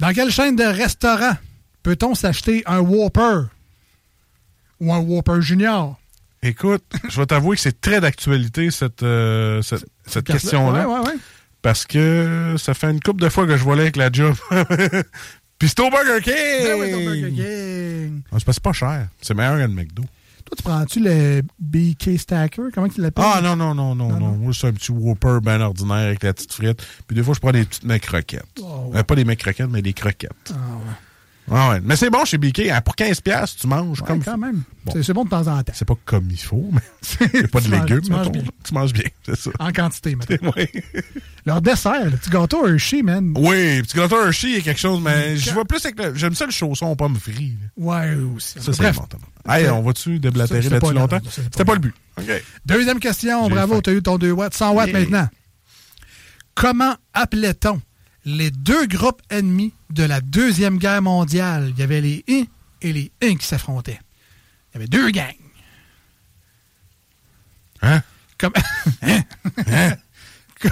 Dans 0.00 0.12
quelle 0.12 0.30
chaîne 0.30 0.56
de 0.56 0.64
restaurants 0.64 1.36
peut-on 1.82 2.14
s'acheter 2.14 2.62
un 2.66 2.80
Whopper? 2.80 3.46
Ou 4.80 4.92
un 4.92 4.98
Whopper 4.98 5.40
Junior? 5.40 5.98
Écoute, 6.42 6.84
je 7.08 7.20
vais 7.20 7.26
t'avouer 7.26 7.56
que 7.56 7.62
c'est 7.62 7.80
très 7.80 8.00
d'actualité, 8.00 8.70
cette, 8.70 9.02
euh, 9.02 9.62
cette, 9.62 10.24
question-là. 10.24 10.88
Ouais, 10.88 10.94
ouais, 10.94 11.06
ouais. 11.06 11.16
Parce 11.62 11.86
que 11.86 12.56
ça 12.58 12.74
fait 12.74 12.90
une 12.90 13.00
couple 13.00 13.22
de 13.22 13.28
fois 13.28 13.46
que 13.46 13.56
je 13.56 13.62
volais 13.62 13.82
avec 13.82 13.96
la 13.96 14.10
job. 14.10 14.34
Puis 15.58 15.68
c'est 15.68 15.78
au 15.80 15.90
Burger 15.90 16.20
King! 16.20 16.34
Ben 16.34 16.80
oui, 16.80 16.90
ton 16.90 17.04
Burger 17.04 17.30
King. 17.30 18.22
Ah, 18.32 18.36
c'est 18.44 18.60
pas 18.60 18.72
cher. 18.72 19.06
C'est 19.20 19.34
meilleur 19.34 19.54
que 19.54 19.60
le 19.60 19.68
McDo. 19.68 20.02
Toi, 20.44 20.56
tu 20.56 20.62
prends-tu 20.64 21.00
le 21.00 21.42
BK 21.60 22.18
Stacker? 22.18 22.62
Comment 22.74 22.88
tu 22.88 23.00
l'appelles? 23.00 23.24
Ah 23.24 23.40
non, 23.40 23.54
non, 23.54 23.72
non, 23.72 23.94
non, 23.94 24.08
non. 24.18 24.32
Moi, 24.32 24.52
c'est 24.52 24.66
un 24.66 24.72
petit 24.72 24.90
Whopper 24.90 25.38
bien 25.40 25.60
ordinaire 25.60 26.08
avec 26.08 26.24
la 26.24 26.34
petite 26.34 26.52
frite. 26.52 26.84
Puis 27.06 27.14
des 27.14 27.22
fois, 27.22 27.34
je 27.34 27.38
prends 27.38 27.52
des 27.52 27.64
petites 27.64 27.84
mecs 27.84 28.02
croquettes. 28.02 28.42
Oh, 28.60 28.90
Euh, 28.92 29.04
pas 29.04 29.14
des 29.14 29.24
mecs 29.24 29.38
croquettes, 29.38 29.70
mais 29.70 29.82
des 29.82 29.92
croquettes. 29.92 30.32
Ah, 30.50 30.54
ouais. 30.54 30.94
Ah 31.50 31.70
ouais. 31.70 31.80
Mais 31.82 31.96
c'est 31.96 32.08
bon 32.08 32.24
chez 32.24 32.38
BK. 32.38 32.60
hein, 32.70 32.80
Pour 32.82 32.94
15$, 32.94 33.20
piastres, 33.20 33.60
tu 33.60 33.66
manges 33.66 34.00
Ouais, 34.00 34.06
comme 34.06 34.22
quand 34.22 34.38
même. 34.38 34.62
Bon. 34.84 34.92
C'est- 34.92 35.02
C'est 35.02 35.12
bon 35.12 35.24
de 35.24 35.30
temps 35.30 35.46
en 35.48 35.62
temps. 35.62 35.72
C'est 35.74 35.84
pas 35.84 35.96
comme 36.04 36.28
il 36.30 36.38
faut, 36.38 36.70
mais 36.72 36.80
a 37.44 37.48
pas 37.48 37.60
de 37.60 37.68
manges- 37.68 37.80
légumes. 37.80 38.00
tu 38.00 38.10
manges 38.12 38.30
bien. 38.30 38.42
Tu 38.64 38.74
manges 38.74 38.92
bien, 38.92 39.08
c'est 39.26 39.36
ça. 39.36 39.50
En 39.58 39.72
quantité, 39.72 40.14
maintenant. 40.16 40.52
Oui. 40.56 40.66
Leur 41.44 41.60
dessert, 41.60 42.04
le 42.04 42.12
petit 42.12 42.30
gâteau 42.30 42.66
Hershey, 42.66 43.02
man. 43.02 43.34
Oui, 43.36 43.82
petit 43.82 43.96
gâteau 43.96 44.24
Hershey 44.24 44.58
est 44.58 44.62
quelque 44.62 44.80
chose, 44.80 45.00
mais 45.02 45.36
je 45.36 45.50
vois 45.50 45.64
plus 45.64 45.84
avec 45.84 45.98
le... 45.98 46.14
J'aime 46.14 46.34
ça 46.34 46.46
le 46.46 46.52
chausson 46.52 46.86
aux 46.86 46.96
pommes 46.96 47.16
frites. 47.16 47.58
Ouais, 47.76 48.14
aussi. 48.34 48.60
Ça, 48.60 48.72
c'est 48.72 48.92
bon. 48.92 49.06
Hey, 49.48 49.68
on 49.68 49.82
va-tu 49.82 50.20
déblatérer 50.20 50.68
là-dessus 50.68 50.94
longtemps? 50.94 51.18
C'était 51.28 51.64
pas 51.64 51.74
le 51.74 51.80
but. 51.80 51.94
Deuxième 52.64 53.00
question, 53.00 53.48
bravo, 53.48 53.80
tu 53.82 53.90
as 53.90 53.92
eu 53.94 54.02
ton 54.02 54.16
2 54.16 54.30
watts, 54.30 54.54
100 54.54 54.72
watts 54.74 54.88
Yeah. 54.90 55.00
maintenant. 55.00 55.28
Comment 56.54 56.94
appelait-on 57.14 57.80
les 58.24 58.50
deux 58.50 58.86
groupes 58.86 59.22
ennemis 59.30 59.72
de 59.90 60.04
la 60.04 60.20
Deuxième 60.20 60.78
Guerre 60.78 61.02
mondiale? 61.02 61.72
Il 61.74 61.78
y 61.80 61.82
avait 61.82 62.00
les 62.00 62.24
I 62.28 62.48
et 62.82 62.92
les 62.92 63.10
I 63.22 63.36
qui 63.36 63.46
s'affrontaient. 63.46 64.00
Il 64.70 64.74
y 64.74 64.76
avait 64.78 64.86
deux 64.88 65.10
gangs. 65.10 65.34
Hein? 67.82 68.02
Comme... 68.38 68.52
Hein? 69.66 69.94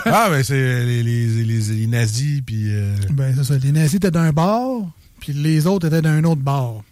ah, 0.05 0.29
ben 0.31 0.43
c'est 0.45 0.85
les, 0.85 1.03
les, 1.03 1.45
les, 1.45 1.61
les 1.61 1.87
nazis, 1.89 2.43
puis... 2.47 2.67
euh, 2.69 2.95
Ben, 3.11 3.35
c'est 3.37 3.43
ça. 3.45 3.59
Les 3.59 3.73
nazis 3.73 3.95
étaient 3.97 4.11
d'un 4.13 4.31
bord, 4.31 4.89
puis 5.19 5.33
les 5.33 5.67
autres 5.67 5.89
étaient 5.89 6.03
d'un 6.03 6.23
autre 6.25 6.41
bord. 6.43 6.85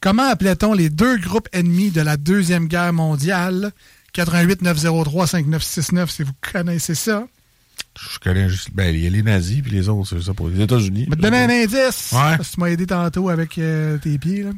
Comment 0.00 0.28
appelait-on 0.28 0.72
les 0.72 0.88
deux 0.88 1.18
groupes 1.18 1.48
ennemis 1.52 1.90
de 1.90 2.00
la 2.00 2.16
Deuxième 2.16 2.68
Guerre 2.68 2.92
mondiale? 2.92 3.72
88 4.12 4.62
903 4.62 5.26
5969, 5.26 6.10
si 6.10 6.22
vous 6.22 6.32
connaissez 6.52 6.94
ça. 6.94 7.26
Je 7.98 8.18
connais 8.18 8.48
juste... 8.48 8.70
Ben, 8.72 8.94
il 8.94 9.00
y 9.02 9.06
a 9.06 9.10
les 9.10 9.22
nazis, 9.22 9.62
puis 9.62 9.72
les 9.72 9.88
autres, 9.88 10.08
c'est 10.08 10.22
ça, 10.22 10.34
pour 10.34 10.48
les 10.48 10.60
États-Unis. 10.60 11.04
Je 11.06 11.10
vais 11.10 11.16
te 11.16 11.22
donner 11.22 11.38
un 11.38 11.50
indice. 11.50 12.12
Ouais. 12.12 12.36
Parce 12.36 12.50
que 12.50 12.54
tu 12.54 12.60
m'as 12.60 12.66
aidé 12.66 12.86
tantôt 12.86 13.28
avec 13.28 13.56
euh, 13.58 13.98
tes 13.98 14.18
pieds. 14.18 14.42
là. 14.42 14.50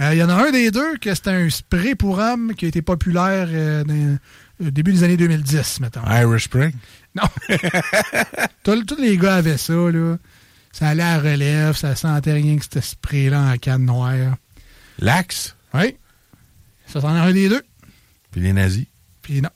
Euh, 0.00 0.14
Il 0.14 0.18
y 0.18 0.22
en 0.22 0.28
a 0.28 0.34
un 0.34 0.50
des 0.50 0.70
deux 0.70 0.96
que 0.98 1.14
c'était 1.14 1.30
un 1.30 1.48
spray 1.50 1.94
pour 1.94 2.18
hommes 2.18 2.54
qui 2.54 2.64
a 2.64 2.68
été 2.68 2.82
populaire 2.82 3.48
euh, 3.50 3.84
dans 3.84 4.18
le 4.60 4.70
début 4.70 4.92
des 4.92 5.02
années 5.04 5.16
2010, 5.16 5.80
mettons. 5.80 6.02
Irish 6.10 6.44
Spring? 6.44 6.72
Non. 7.14 7.24
Tous 8.64 8.82
tous 8.84 9.00
les 9.00 9.16
gars 9.18 9.36
avaient 9.36 9.58
ça, 9.58 9.72
là. 9.74 10.16
Ça 10.72 10.88
allait 10.88 11.02
à 11.02 11.18
relève, 11.18 11.76
ça 11.76 11.94
sentait 11.94 12.32
rien 12.32 12.56
que 12.56 12.64
ce 12.72 12.80
spray-là 12.80 13.52
en 13.52 13.56
canne 13.58 13.84
noire. 13.84 14.36
L'axe? 14.98 15.54
Oui. 15.74 15.96
Ça, 16.86 17.00
c'en 17.02 17.14
est 17.14 17.18
un 17.20 17.32
des 17.32 17.48
deux. 17.50 17.62
Puis 18.30 18.40
les 18.40 18.52
nazis? 18.54 18.86
Puis 19.20 19.42
non. 19.42 19.50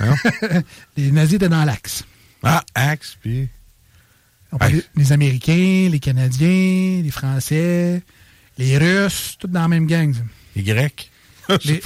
Non? 0.00 0.14
les 0.98 1.10
nazis 1.10 1.34
étaient 1.36 1.48
dans 1.48 1.64
l'axe. 1.64 2.04
Ah, 2.42 2.62
axe, 2.74 3.16
puis... 3.20 3.48
On 4.52 4.58
Hey. 4.58 4.82
Les 4.96 5.12
Américains, 5.12 5.88
les 5.90 5.98
Canadiens, 6.00 7.00
les 7.02 7.10
Français, 7.10 8.02
les 8.58 8.76
Russes, 8.78 9.36
tous 9.38 9.46
dans 9.48 9.62
la 9.62 9.68
même 9.68 9.86
gang. 9.86 10.12
ça. 10.12 10.20
Les 10.56 10.62
Grecs? 10.62 11.10
Les- 11.64 11.82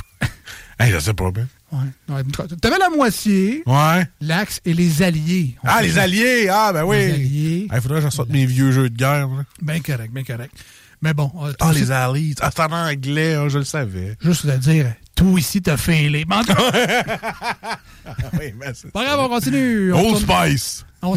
Hey, 0.79 0.93
ça, 0.93 1.01
c'est 1.01 1.15
pas 1.15 1.31
bien. 1.31 1.49
Ouais. 1.73 2.23
T'avais 2.61 2.79
la 2.79 2.91
moitié, 2.91 3.63
Ouais. 3.67 4.07
l'axe 4.21 4.61
et 4.65 4.75
les 4.75 5.03
alliés. 5.03 5.57
Ah, 5.65 5.81
les 5.83 5.97
alliés! 5.99 6.49
Ah, 6.51 6.71
ben 6.73 6.85
oui! 6.85 6.97
Les 6.99 7.13
alliés. 7.13 7.69
Il 7.73 7.81
faudrait 7.81 8.01
que 8.01 8.07
je 8.07 8.11
sorte 8.15 8.29
mes 8.31 8.45
vieux 8.47 8.73
jeux 8.73 8.91
de 8.91 8.97
guerre. 8.97 9.27
là. 9.29 9.45
Bien 9.63 9.81
correct, 9.81 10.13
bien 10.13 10.23
correct. 10.25 10.53
Mais 11.03 11.15
bon, 11.15 11.33
euh, 11.45 11.53
Ah, 11.61 11.73
les 11.73 11.91
alliés! 11.91 12.35
Ah, 12.41 12.51
c'est 12.55 12.63
en 12.63 12.73
anglais, 12.73 13.35
hein, 13.35 13.49
je 13.49 13.59
le 13.59 13.65
savais. 13.65 14.17
juste 14.21 14.45
de 14.47 14.57
dire, 14.57 14.93
tout 15.17 15.37
ici 15.39 15.61
t'a 15.63 15.77
fait 15.77 16.09
les. 16.09 16.25
Oui, 18.39 18.55
mais 18.59 18.67
c'est... 18.75 18.93
pas 18.93 19.05
grave, 19.05 19.21
on 19.21 19.29
continue. 19.29 19.93
On 19.93 19.99
Old 19.99 20.15
retourne- 20.23 20.47
Spice! 20.49 20.87
On, 21.03 21.17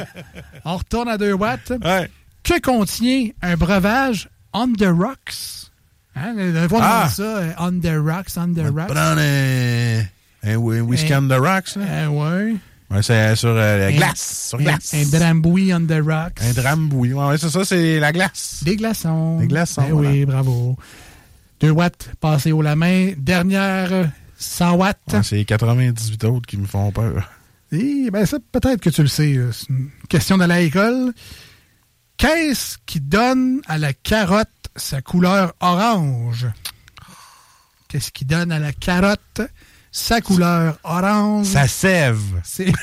on 0.64 0.76
retourne 0.76 1.08
à 1.08 1.18
2 1.18 1.32
watts. 1.34 1.72
Ouais. 1.84 2.10
Que 2.42 2.60
contient 2.60 3.28
un 3.42 3.56
breuvage 3.56 4.28
on 4.52 4.72
the 4.72 4.86
rocks? 4.86 5.68
Hein, 6.16 6.34
on 6.70 6.78
Ah. 6.80 7.08
ça, 7.08 7.22
euh, 7.22 7.52
on 7.58 7.72
the 7.80 7.92
rocks, 7.98 8.30
on 8.36 8.54
the 8.54 8.64
rocks. 8.74 8.88
Prendre 8.88 9.20
un, 9.20 10.00
un, 10.44 10.56
whi- 10.56 10.80
whisky 10.80 11.14
on 11.14 11.28
the 11.28 11.32
rocks, 11.38 11.76
là. 11.76 11.82
Euh, 11.88 12.06
ouais. 12.08 12.56
Ouais, 12.90 13.02
c'est 13.02 13.34
sur 13.36 13.48
euh, 13.50 13.78
la 13.78 13.86
Un- 13.88 13.96
glace. 13.96 14.46
Sur 14.48 14.58
un- 14.60 14.62
glace. 14.62 14.94
Un, 14.94 15.04
dramboui 15.18 15.74
on 15.74 15.80
the 15.86 16.00
rocks. 16.02 16.40
Un 16.40 16.52
drambouille. 16.52 17.12
Ouais, 17.12 17.36
c'est 17.36 17.50
ça, 17.50 17.64
c'est 17.64 17.98
la 18.00 18.12
glace. 18.12 18.60
Des 18.64 18.76
glaçons. 18.76 19.38
Des 19.40 19.48
glaçons, 19.48 19.82
Ben 19.82 19.92
oui, 19.92 20.24
bravo. 20.24 20.76
2 21.60 21.70
watts 21.70 22.10
passés 22.20 22.52
haut 22.52 22.62
la 22.62 22.76
main. 22.76 23.12
Dernière, 23.16 23.92
euh, 23.92 24.04
100 24.38 24.74
watts. 24.74 24.98
Ouais, 25.12 25.22
c'est 25.22 25.36
les 25.36 25.44
98 25.44 26.24
autres 26.24 26.46
qui 26.46 26.56
me 26.56 26.66
font 26.66 26.90
peur. 26.92 27.30
Ben 27.72 28.24
ça, 28.26 28.38
peut-être 28.52 28.80
que 28.80 28.90
tu 28.90 29.02
le 29.02 29.08
sais. 29.08 29.32
là. 29.34 29.46
C'est 29.52 29.68
une 29.70 29.90
question 30.08 30.38
d'aller 30.38 30.54
à 30.54 30.60
l'école. 30.60 31.12
Qu'est-ce 32.16 32.78
qui 32.86 33.00
donne 33.00 33.60
à 33.66 33.76
la 33.78 33.92
carotte 33.92 34.48
sa 34.76 35.02
couleur 35.02 35.52
orange? 35.60 36.46
Qu'est-ce 37.88 38.10
qui 38.12 38.24
donne 38.24 38.52
à 38.52 38.58
la 38.58 38.72
carotte 38.72 39.40
sa 39.92 40.20
couleur 40.20 40.78
orange? 40.84 41.46
Ça 41.46 41.66
sève. 41.68 42.20
C'est... 42.44 42.72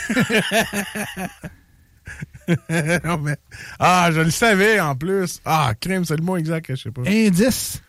Non, 3.06 3.18
mais- 3.20 3.38
Ah, 3.80 4.10
je 4.12 4.20
le 4.20 4.30
savais 4.32 4.80
en 4.80 4.96
plus. 4.96 5.40
Ah, 5.46 5.74
crème, 5.80 6.04
c'est 6.06 6.18
le 6.18 6.24
mot 6.24 6.36
exact 6.36 6.66
que 6.66 6.76
je 6.76 6.82
sais 6.84 6.92
pas. 6.92 7.02
Indice. 7.08 7.82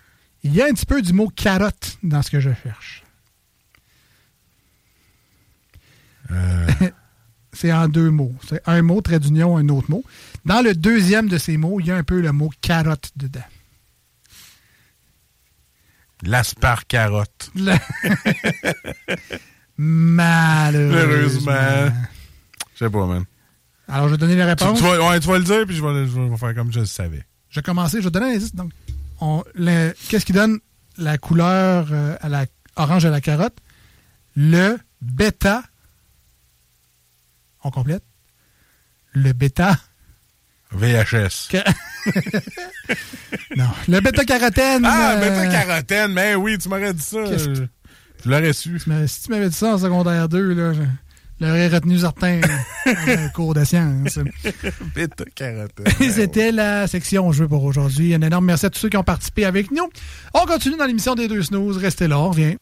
Il 0.44 0.54
y 0.54 0.62
a 0.62 0.66
un 0.66 0.72
petit 0.72 0.86
peu 0.86 1.00
du 1.02 1.12
mot 1.12 1.28
carotte 1.28 1.98
dans 2.02 2.22
ce 2.22 2.30
que 2.30 2.38
je 2.38 2.50
cherche. 2.62 3.02
Euh, 6.30 6.66
C'est 7.52 7.72
en 7.72 7.88
deux 7.88 8.10
mots. 8.10 8.34
C'est 8.48 8.60
un 8.66 8.82
mot, 8.82 9.00
trait 9.00 9.20
d'union, 9.20 9.56
un 9.56 9.68
autre 9.68 9.90
mot. 9.90 10.04
Dans 10.44 10.60
le 10.62 10.74
deuxième 10.74 11.28
de 11.28 11.38
ces 11.38 11.56
mots, 11.56 11.80
il 11.80 11.86
y 11.86 11.90
a 11.90 11.96
un 11.96 12.02
peu 12.02 12.20
le 12.20 12.32
mot 12.32 12.50
carotte 12.60 13.10
dedans. 13.16 13.44
L'asparcarotte. 16.22 17.50
Malheureusement. 19.76 21.52
Malheureusement. 21.52 21.92
Je 22.74 22.78
sais 22.84 22.90
pas, 22.90 23.06
man. 23.06 23.24
Alors, 23.88 24.08
je 24.08 24.12
vais 24.14 24.18
donner 24.18 24.36
la 24.36 24.56
Tu, 24.56 24.64
réponse. 24.64 24.78
tu 24.78 24.84
vas, 24.84 25.10
ouais, 25.10 25.20
tu 25.20 25.28
vas 25.28 25.38
le 25.38 25.44
dire, 25.44 25.66
puis 25.66 25.76
je 25.76 25.84
vais, 25.84 26.06
je 26.06 26.20
vais 26.20 26.36
faire 26.36 26.54
comme 26.54 26.72
je 26.72 26.80
le 26.80 26.86
savais. 26.86 27.24
Je 27.50 27.60
vais 27.60 27.62
commencer, 27.62 27.98
je 27.98 28.04
vais 28.04 28.10
donner 28.10 28.32
un 28.32 28.36
indice. 28.36 28.54
Donc, 28.54 28.72
qu'est-ce 30.08 30.24
qui 30.24 30.32
donne 30.32 30.58
la 30.98 31.18
couleur 31.18 31.88
euh, 31.90 32.16
à 32.20 32.28
la 32.28 32.46
orange 32.76 33.04
à 33.04 33.10
la 33.10 33.20
carotte? 33.20 33.56
Le 34.36 34.78
bêta. 35.00 35.62
On 37.62 37.70
complète? 37.70 38.02
Le 39.12 39.32
bêta. 39.32 39.78
VHS. 40.72 41.50
non, 43.56 43.70
le 43.88 44.00
bêta-carotène. 44.00 44.84
Ah, 44.84 45.12
euh, 45.12 45.20
bêta-carotène, 45.20 46.12
mais 46.12 46.34
oui, 46.34 46.58
tu 46.58 46.68
m'aurais 46.68 46.92
dit 46.92 47.02
ça. 47.02 47.24
Je 47.36 48.30
l'aurais 48.30 48.52
su. 48.52 48.80
Mais 48.86 49.06
si 49.06 49.22
tu 49.22 49.30
m'avais 49.30 49.48
dit 49.48 49.56
ça 49.56 49.74
en 49.74 49.78
secondaire 49.78 50.28
2, 50.28 50.54
là, 50.54 50.72
je 51.40 51.46
l'aurais 51.46 51.68
retenu 51.68 51.98
certain 51.98 52.40
euh, 52.86 53.28
cours 53.34 53.54
de 53.54 53.64
sciences. 53.64 54.18
C'était 56.10 56.52
la 56.52 56.86
section 56.86 57.32
jeu 57.32 57.48
pour 57.48 57.64
aujourd'hui. 57.64 58.14
Un 58.14 58.22
énorme 58.22 58.46
merci 58.46 58.66
à 58.66 58.70
tous 58.70 58.78
ceux 58.78 58.88
qui 58.88 58.96
ont 58.96 59.04
participé 59.04 59.44
avec 59.44 59.70
nous. 59.70 59.88
On 60.34 60.46
continue 60.46 60.76
dans 60.76 60.86
l'émission 60.86 61.14
des 61.14 61.28
deux 61.28 61.42
snooze. 61.42 61.78
Restez 61.78 62.08
là, 62.08 62.18
on 62.18 62.30
revient. 62.30 62.56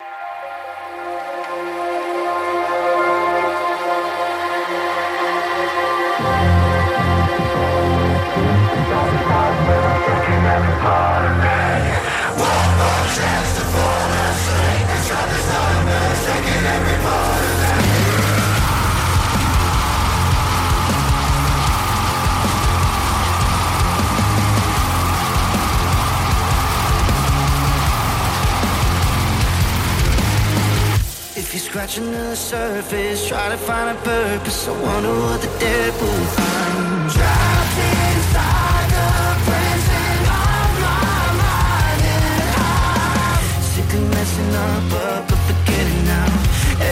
Scratching 31.73 32.13
the 32.13 32.37
surface, 32.37 33.27
try 33.27 33.49
to 33.49 33.57
find 33.57 33.97
a 33.97 34.01
purpose. 34.03 34.69
I 34.69 34.73
wonder 34.73 35.09
what 35.09 35.41
the 35.41 35.49
dead 35.59 35.93
will 36.03 36.27
find. 36.37 37.11
Trapped 37.17 37.79
inside 37.97 38.89
the 38.93 39.09
prison 39.49 40.21
of 40.37 40.69
my 40.85 41.25
mind, 41.41 42.03
and 42.13 42.53
I'm 42.61 43.63
sick 43.73 43.91
of 43.97 44.05
messing 44.13 44.53
up, 44.69 44.93
up, 45.01 45.23
but 45.31 45.41
forgetting 45.49 46.05
now. 46.05 46.31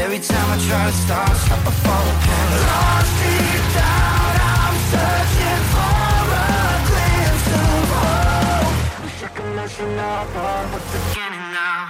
Every 0.01 0.21
time 0.31 0.49
I 0.49 0.57
try 0.65 0.85
to 0.89 0.97
start, 1.05 1.37
stop, 1.45 1.61
I 1.61 1.73
fall 1.85 2.07
apart. 2.15 2.51
Lost 2.73 3.13
deep 3.21 3.65
down, 3.77 4.33
I'm 4.57 4.77
searching 4.93 5.63
for 5.73 6.25
a 6.33 6.65
glimpse 6.89 7.49
of 7.61 7.85
hope. 8.01 8.77
Sick 9.21 9.37
of 9.45 9.49
messing 9.57 9.99
up, 9.99 10.37
up, 10.41 10.73
but 10.73 10.85
forgetting 10.89 11.47
now. 11.53 11.90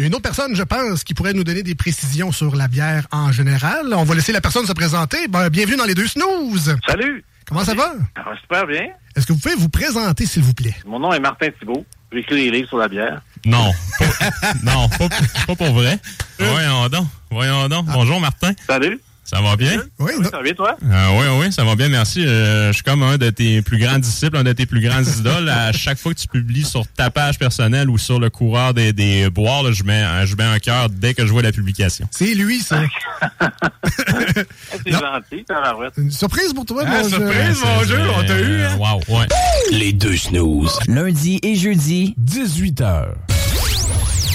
Il 0.00 0.04
y 0.04 0.06
a 0.06 0.06
une 0.06 0.14
autre 0.14 0.22
personne, 0.22 0.56
je 0.56 0.62
pense, 0.62 1.04
qui 1.04 1.12
pourrait 1.12 1.34
nous 1.34 1.44
donner 1.44 1.62
des 1.62 1.74
précisions 1.74 2.32
sur 2.32 2.56
la 2.56 2.68
bière 2.68 3.06
en 3.12 3.32
général. 3.32 3.92
On 3.92 4.04
va 4.04 4.14
laisser 4.14 4.32
la 4.32 4.40
personne 4.40 4.64
se 4.64 4.72
présenter. 4.72 5.28
Ben, 5.28 5.50
bienvenue 5.50 5.76
dans 5.76 5.84
les 5.84 5.94
deux 5.94 6.06
snooze. 6.06 6.74
Salut. 6.88 7.22
Comment 7.46 7.66
ça 7.66 7.74
va? 7.74 7.92
Ça 8.16 8.22
va 8.22 8.34
super 8.40 8.66
bien. 8.66 8.86
Est-ce 9.14 9.26
que 9.26 9.34
vous 9.34 9.38
pouvez 9.38 9.56
vous 9.56 9.68
présenter, 9.68 10.24
s'il 10.24 10.42
vous 10.42 10.54
plaît? 10.54 10.74
Mon 10.86 10.98
nom 11.00 11.12
est 11.12 11.20
Martin 11.20 11.48
Thibault. 11.58 11.84
J'écris 12.14 12.36
des 12.36 12.50
livres 12.50 12.68
sur 12.68 12.78
la 12.78 12.88
bière. 12.88 13.20
Non. 13.44 13.74
Pas- 13.98 14.30
non, 14.62 14.88
pas, 14.88 15.08
pas 15.46 15.54
pour 15.54 15.72
vrai. 15.74 15.98
Voyons 16.38 16.88
donc. 16.88 17.06
Voyons 17.30 17.68
donc. 17.68 17.84
Bonjour, 17.84 18.20
Martin. 18.20 18.52
Salut. 18.66 18.98
Ça 19.32 19.40
va 19.40 19.54
bien? 19.54 19.80
Oui, 20.00 20.10
Ça 20.24 20.38
va 20.38 20.42
bien, 20.42 20.54
toi? 20.54 20.76
Ah 20.90 21.10
oui, 21.12 21.24
oui, 21.40 21.52
ça 21.52 21.62
va 21.62 21.76
bien, 21.76 21.88
merci. 21.88 22.26
Euh, 22.26 22.68
je 22.68 22.72
suis 22.74 22.82
comme 22.82 23.04
un 23.04 23.16
de 23.16 23.30
tes 23.30 23.62
plus 23.62 23.78
grands 23.78 23.98
disciples, 24.00 24.36
un 24.36 24.42
de 24.42 24.52
tes 24.52 24.66
plus 24.66 24.80
grands 24.80 25.02
idoles. 25.04 25.48
À 25.48 25.70
chaque 25.70 25.98
fois 25.98 26.12
que 26.12 26.18
tu 26.18 26.26
publies 26.26 26.64
sur 26.64 26.84
ta 26.88 27.10
page 27.10 27.38
personnelle 27.38 27.88
ou 27.90 27.96
sur 27.96 28.18
le 28.18 28.28
coureur 28.28 28.74
des, 28.74 28.92
des 28.92 29.30
boires, 29.30 29.62
là, 29.62 29.70
je, 29.70 29.84
mets, 29.84 30.02
un- 30.02 30.24
je 30.24 30.34
mets 30.34 30.42
un 30.42 30.58
cœur 30.58 30.88
dès 30.90 31.14
que 31.14 31.24
je 31.26 31.30
vois 31.32 31.42
la 31.42 31.52
publication. 31.52 32.08
C'est 32.10 32.34
lui, 32.34 32.58
ça. 32.58 32.82
C'est 34.84 34.90
gentil. 34.92 35.44
Une 35.96 36.10
surprise 36.10 36.52
pour 36.52 36.64
toi, 36.64 36.82
Ah, 36.86 37.02
mon 37.02 37.08
surprise, 37.08 37.58
jeu. 37.60 37.64
mon 37.76 37.84
jeu, 37.84 38.00
on 38.18 38.26
t'a 38.26 38.40
eu, 38.40 38.62
hein? 38.62 38.76
Wow, 38.78 39.16
ouais. 39.16 39.26
Les 39.70 39.92
deux 39.92 40.16
snooze. 40.16 40.76
Lundi 40.88 41.38
et 41.44 41.54
jeudi, 41.54 42.14
18h. 42.20 43.04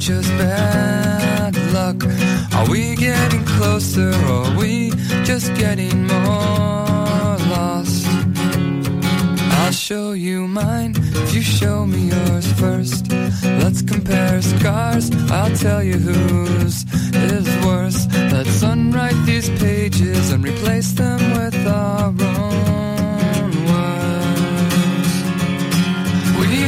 just 0.00 0.30
bad 0.38 1.54
luck? 1.74 2.02
Are 2.54 2.70
we 2.70 2.96
getting 2.96 3.44
closer, 3.44 4.10
or 4.30 4.46
are 4.46 4.56
we 4.56 4.92
just 5.24 5.54
getting 5.56 6.06
more 6.06 7.36
lost? 7.52 8.06
I'll 9.60 9.72
show 9.72 10.12
you 10.12 10.48
mine 10.48 10.94
if 10.96 11.34
you 11.34 11.42
show 11.42 11.84
me 11.84 12.08
yours 12.08 12.50
first. 12.54 13.12
Let's 13.62 13.82
compare 13.82 14.40
scars, 14.40 15.10
I'll 15.30 15.54
tell 15.54 15.82
you 15.82 15.98
whose 15.98 16.86
is 17.12 17.46
worse. 17.66 18.06
Let's 18.32 18.62
unwrite 18.62 19.26
these 19.26 19.50
pages 19.60 20.32
and 20.32 20.42
replace 20.42 20.92
them 20.92 21.20
with 21.32 21.66
our 21.66 22.06
own 22.06 22.69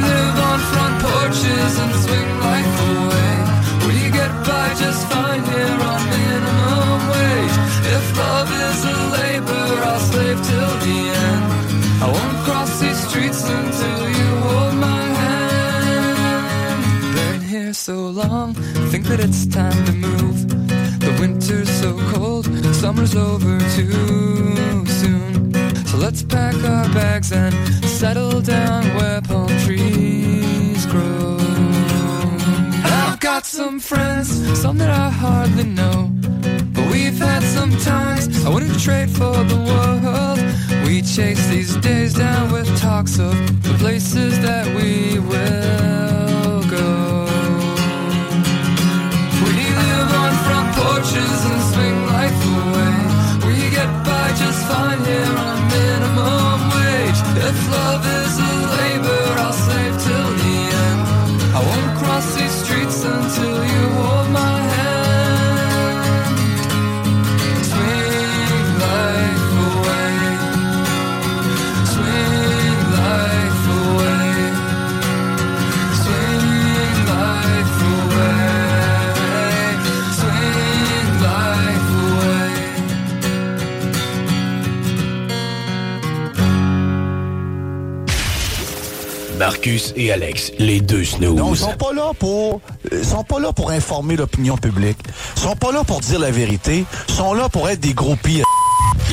live 0.08 0.38
on 0.50 0.58
front 0.72 0.94
porches 1.06 1.72
and 1.82 1.92
swing 2.04 2.30
life 2.48 2.74
away. 2.90 3.32
We 3.88 3.98
get 4.18 4.32
by 4.48 4.66
just 4.82 5.02
fine 5.12 5.44
here 5.52 5.78
on 5.92 6.00
minimum 6.16 7.00
wage. 7.12 7.56
If 7.96 8.04
love 8.22 8.50
is 8.68 8.80
a 8.94 8.98
labor, 9.18 9.66
I'll 9.88 10.04
slave 10.10 10.38
till 10.50 10.74
the 10.86 10.98
end. 11.26 11.44
I 12.04 12.06
won't 12.16 12.38
cross 12.46 12.70
these 12.80 13.00
streets 13.08 13.42
until 13.58 14.00
you 14.18 14.28
hold 14.46 14.74
my 14.88 15.04
hand. 15.22 16.80
Been 17.14 17.40
here 17.54 17.74
so 17.74 17.96
long, 18.08 18.54
think 18.90 19.04
that 19.06 19.20
it's 19.20 19.46
time 19.46 19.84
to 19.86 19.92
move. 19.92 20.38
The 21.06 21.12
winter's 21.20 21.70
so 21.82 21.90
cold, 22.12 22.46
summer's 22.74 23.14
over 23.14 23.58
too 23.76 24.86
soon. 25.00 25.52
So 25.86 25.96
let's 25.98 26.22
pack 26.22 26.54
our 26.54 26.88
bags 26.94 27.32
and 27.32 27.54
settle 28.02 28.40
down 28.40 28.82
where 28.96 29.20
palm 29.20 29.46
trees 29.64 30.86
grow. 30.86 31.36
I've 32.82 33.20
got 33.20 33.46
some 33.46 33.78
friends, 33.78 34.28
some 34.60 34.76
that 34.78 34.90
I 34.90 35.08
hardly 35.08 35.62
know. 35.62 36.10
But 36.74 36.90
we've 36.90 37.16
had 37.16 37.44
some 37.44 37.70
times 37.92 38.44
I 38.44 38.48
wouldn't 38.48 38.80
trade 38.80 39.08
for 39.08 39.36
the 39.52 39.60
world. 39.70 40.40
We 40.84 41.02
chase 41.02 41.46
these 41.46 41.76
days 41.76 42.14
down 42.14 42.50
with 42.50 42.66
talks 42.80 43.20
of 43.20 43.36
the 43.62 43.74
places 43.78 44.32
that 44.40 44.66
we 44.76 45.20
will 45.20 46.60
go. 46.78 46.90
We 49.46 49.58
live 49.84 50.10
on 50.22 50.32
front 50.46 50.68
porches 50.78 51.38
and 51.50 51.60
swing 51.70 51.98
life 52.16 52.40
away. 52.58 52.96
We 53.46 53.70
get 53.70 53.90
by 54.04 54.26
just 54.42 54.60
fine 54.66 55.04
here 55.04 55.36
on. 55.46 55.61
If 57.54 57.70
love 57.70 58.06
is 58.06 58.38
a 58.38 58.52
labor, 58.76 59.24
I'll 59.44 59.52
save 59.52 59.71
Marcus 89.47 89.93
et 89.97 90.12
Alex, 90.12 90.52
les 90.60 90.81
deux 90.81 91.02
snooze. 91.05 91.35
Non, 91.35 91.52
ils 91.52 91.59
sont 91.59 91.73
pas 91.77 91.93
là 91.93 92.12
pour 92.16 92.60
ils 92.93 93.05
sont 93.05 93.24
pas 93.24 93.40
là 93.40 93.52
pour 93.52 93.73
informer 93.73 94.14
l'opinion 94.14 94.56
publique. 94.56 94.98
Ils 95.36 95.43
sont 95.43 95.56
pas 95.56 95.73
là 95.73 95.82
pour 95.82 95.98
dire 96.01 96.20
la 96.20 96.31
vérité, 96.31 96.85
ils 97.09 97.14
sont 97.14 97.35
là 97.35 97.48
pour 97.48 97.69
être 97.69 97.81
des 97.81 97.93
gros 97.93 98.14
pires. 98.14 98.44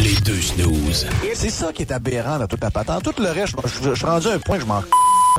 Les 0.03 0.13
deux 0.21 0.39
snooze. 0.39 1.07
C'est 1.33 1.49
ça 1.49 1.73
qui 1.73 1.81
est 1.81 1.91
aberrant 1.91 2.37
dans 2.37 2.45
toute 2.45 2.61
la 2.61 2.69
patente. 2.69 3.01
Tout 3.05 3.19
le 3.19 3.31
reste, 3.31 3.55
je, 3.65 3.83
je- 3.85 3.89
je 3.89 3.95
suis 3.95 4.05
rendu 4.05 4.27
à 4.27 4.33
un 4.33 4.37
point 4.37 4.57
que 4.57 4.61
je 4.61 4.67
m'en 4.67 4.83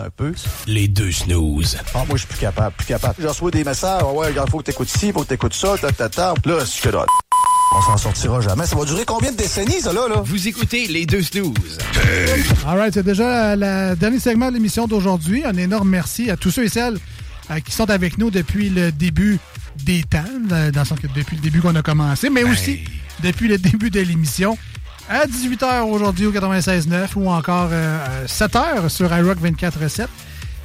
un 0.03 0.11
peu. 0.17 0.33
Les 0.67 0.89
deux 0.89 1.13
snooze. 1.13 1.79
Ah, 1.95 1.99
moi, 2.09 2.15
je 2.17 2.19
suis 2.19 2.27
plus 2.27 2.39
capable, 2.39 2.75
plus 2.77 2.87
capable. 2.87 3.15
Je 3.21 3.29
reçois 3.29 3.53
des 3.53 3.63
messages, 3.63 4.03
Ah 4.05 4.13
ouais, 4.13 4.27
regarde, 4.27 4.51
faut 4.51 4.59
que 4.59 4.65
t'écoutes 4.65 4.89
ci, 4.89 5.13
faut 5.13 5.21
que 5.23 5.29
t'écoutes 5.29 5.55
ça, 5.55 5.77
ta, 5.81 5.93
ta, 5.93 6.09
ta. 6.09 6.35
Là, 6.47 6.55
c'est 6.67 6.81
que 6.83 6.89
là, 6.97 7.07
on 7.73 7.83
s'en 7.83 7.97
sortira 7.97 8.41
jamais. 8.41 8.67
Ça 8.67 8.77
va 8.77 8.85
durer 8.85 9.05
combien 9.05 9.33
de 9.33 9.37
décennies, 9.37 9.81
ça, 9.81 9.93
là, 9.93 10.09
là? 10.09 10.23
Vous 10.25 10.49
écoutez 10.49 10.87
les 10.89 11.07
deux 11.07 11.23
snooze. 11.23 11.79
All 12.67 12.79
right, 12.79 12.93
c'est 12.93 13.03
déjà 13.03 13.55
le 13.57 13.95
dernier 13.95 14.19
segment 14.19 14.49
de 14.49 14.55
l'émission 14.55 14.87
d'aujourd'hui. 14.87 15.45
Un 15.45 15.57
énorme 15.57 15.89
merci 15.89 16.31
à 16.31 16.37
tous 16.37 16.51
ceux 16.51 16.65
et 16.65 16.69
celles 16.69 16.99
euh, 17.51 17.61
qui 17.61 17.73
sont 17.73 17.91
avec 17.91 18.19
nous 18.19 18.31
depuis 18.31 18.71
le 18.71 18.93
début 18.93 19.39
des 19.85 20.03
temps, 20.03 20.25
euh, 20.53 20.71
dans 20.71 20.81
le 20.81 20.87
sens 20.87 20.99
que 20.99 21.07
depuis 21.15 21.37
le 21.37 21.43
début 21.43 21.61
qu'on 21.61 21.75
a 21.77 21.83
commencé, 21.83 22.31
mais 22.31 22.45
aussi 22.45 22.81
depuis 23.23 23.49
le 23.49 23.59
début 23.59 23.91
de 23.91 24.01
l'émission. 24.01 24.59
À 25.09 25.27
18h 25.27 25.83
aujourd'hui 25.83 26.27
au 26.27 26.33
96.9 26.33 27.09
ou 27.17 27.29
encore 27.29 27.71
euh, 27.73 28.27
7h 28.27 28.89
sur 28.89 29.13
iRock 29.13 29.39
24.7. 29.43 30.07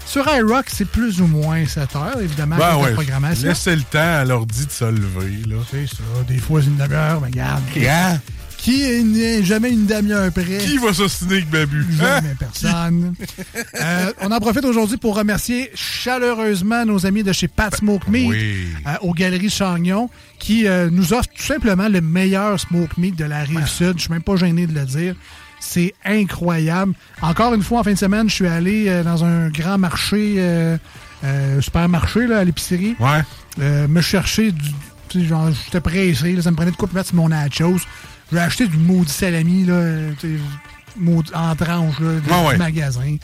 Sur 0.05 0.27
iRock, 0.33 0.65
c'est 0.69 0.85
plus 0.87 1.19
ou 1.19 1.27
moins 1.27 1.63
7h, 1.63 2.21
évidemment, 2.21 2.57
Ben 2.57 2.81
la 2.81 2.91
programmation. 2.91 3.47
laissez 3.49 3.75
le 3.75 3.81
temps 3.81 3.99
à 3.99 4.23
l'ordi 4.23 4.65
de 4.65 4.71
se 4.71 4.85
lever. 4.85 5.41
là. 5.47 5.55
C'est 5.69 5.87
ça, 5.87 6.03
des 6.27 6.37
fois 6.37 6.61
c'est 6.61 6.67
une 6.67 6.77
demi-heure, 6.77 7.19
mais 7.21 7.27
regarde. 7.27 7.63
Hein? 7.77 8.19
Qui 8.57 9.03
n'est 9.03 9.43
jamais 9.43 9.69
une 9.71 9.85
demi-heure 9.85 10.31
près? 10.31 10.57
Qui 10.59 10.77
va 10.77 10.91
s'ostiner 10.93 11.33
avec 11.33 11.49
Babu? 11.49 11.85
Jamais 11.97 12.29
Hein? 12.29 12.35
personne. 12.39 13.13
Euh, 13.81 14.11
on 14.21 14.31
en 14.31 14.39
profite 14.39 14.63
aujourd'hui 14.63 14.97
pour 14.97 15.15
remercier 15.17 15.69
chaleureusement 15.75 16.85
nos 16.85 17.05
amis 17.05 17.23
de 17.23 17.33
chez 17.33 17.47
Pat 17.47 17.75
Smoke 17.75 18.09
Meat 18.09 18.27
Oui. 18.29 18.67
euh, 18.87 18.93
aux 19.01 19.13
Galeries 19.13 19.49
Chagnon 19.49 20.09
qui 20.39 20.65
euh, 20.67 20.89
nous 20.91 21.13
offrent 21.13 21.29
tout 21.35 21.43
simplement 21.43 21.87
le 21.89 21.99
meilleur 22.01 22.59
smoke 22.59 22.93
meat 22.97 23.15
de 23.17 23.25
la 23.25 23.41
rive 23.43 23.67
sud. 23.67 23.93
Je 23.97 24.03
suis 24.03 24.11
même 24.11 24.23
pas 24.23 24.35
gêné 24.37 24.65
de 24.65 24.73
le 24.73 24.85
dire. 24.85 25.15
C'est 25.67 25.93
incroyable. 26.05 26.93
Encore 27.21 27.53
une 27.55 27.63
fois, 27.63 27.79
en 27.79 27.83
fin 27.83 27.93
de 27.93 27.97
semaine, 27.97 28.29
je 28.29 28.35
suis 28.35 28.47
allé 28.47 28.85
euh, 28.87 29.03
dans 29.03 29.23
un 29.25 29.49
grand 29.49 29.77
marché, 29.79 30.35
euh, 30.37 30.77
euh, 31.23 31.59
supermarché 31.59 32.27
là, 32.27 32.39
à 32.39 32.43
l'épicerie. 32.43 32.95
Ouais. 32.99 33.21
Euh, 33.59 33.87
me 33.87 33.99
chercher 34.01 34.51
du. 34.51 35.27
genre, 35.27 35.49
j'étais 35.65 35.81
pressé, 35.81 36.33
là, 36.33 36.41
ça 36.43 36.51
me 36.51 36.55
prenait 36.55 36.71
de 36.71 36.75
quoi 36.75 36.87
mettre 36.93 37.07
sur 37.07 37.15
mon 37.15 37.29
nachos. 37.29 37.79
J'ai 38.31 38.39
acheté 38.39 38.67
du 38.67 38.77
maudit 38.77 39.11
salami, 39.11 39.65
là, 39.65 39.81
maudit- 40.99 41.33
en 41.33 41.55
tranche, 41.55 41.99
là, 41.99 42.19
du, 42.19 42.29
Ah 42.31 42.43
ouais. 42.43 42.53
du 42.53 42.59
magasin. 42.59 43.17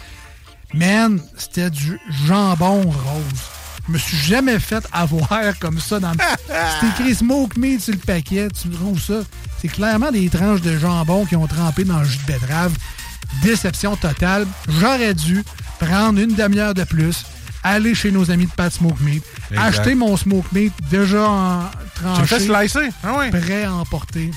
Man, 0.74 1.20
c'était 1.38 1.70
du 1.70 2.00
jambon 2.28 2.82
rose. 2.82 3.42
Je 3.88 3.94
me 3.94 3.98
suis 3.98 4.18
jamais 4.18 4.60
fait 4.60 4.84
avoir 4.92 5.30
comme 5.60 5.80
ça 5.80 6.00
dans 6.00 6.12
le... 6.12 6.18
C'est 6.80 6.88
écrit 7.02 7.16
smoke 7.16 7.60
meat 7.60 7.82
sur 7.82 7.94
le 7.94 8.00
paquet, 8.00 8.48
tu 8.50 8.70
trouves 8.70 9.02
ça? 9.02 9.22
C'est 9.60 9.68
clairement 9.68 10.12
des 10.12 10.30
tranches 10.30 10.62
de 10.62 10.78
jambon 10.78 11.26
qui 11.26 11.36
ont 11.36 11.48
trempé 11.48 11.84
dans 11.84 12.00
le 12.00 12.06
jus 12.06 12.20
de 12.28 12.32
betterave. 12.34 12.74
Déception 13.44 13.96
totale. 13.96 14.46
J'aurais 14.80 15.14
dû 15.14 15.44
prendre 15.80 16.20
une 16.20 16.36
demi-heure 16.36 16.74
de 16.74 16.84
plus, 16.84 17.26
aller 17.64 17.96
chez 17.96 18.12
nos 18.12 18.30
amis 18.30 18.46
de 18.46 18.52
Pat 18.52 18.72
Smoke 18.72 19.02
Meat, 19.02 19.24
Exact. 19.52 19.66
acheter 19.68 19.96
mon 19.96 20.16
smoke 20.18 20.48
meat 20.52 20.74
déjà 20.90 21.28
en 21.30 21.62
tranché. 21.96 22.16
Tu 22.16 22.22
me 22.22 22.26
fais 22.28 22.40
slicer? 22.70 22.90
Ah 23.04 23.14
ouais. 23.18 23.30
Prêt 23.32 23.64
à 23.64 23.74
emporter. 23.74 24.32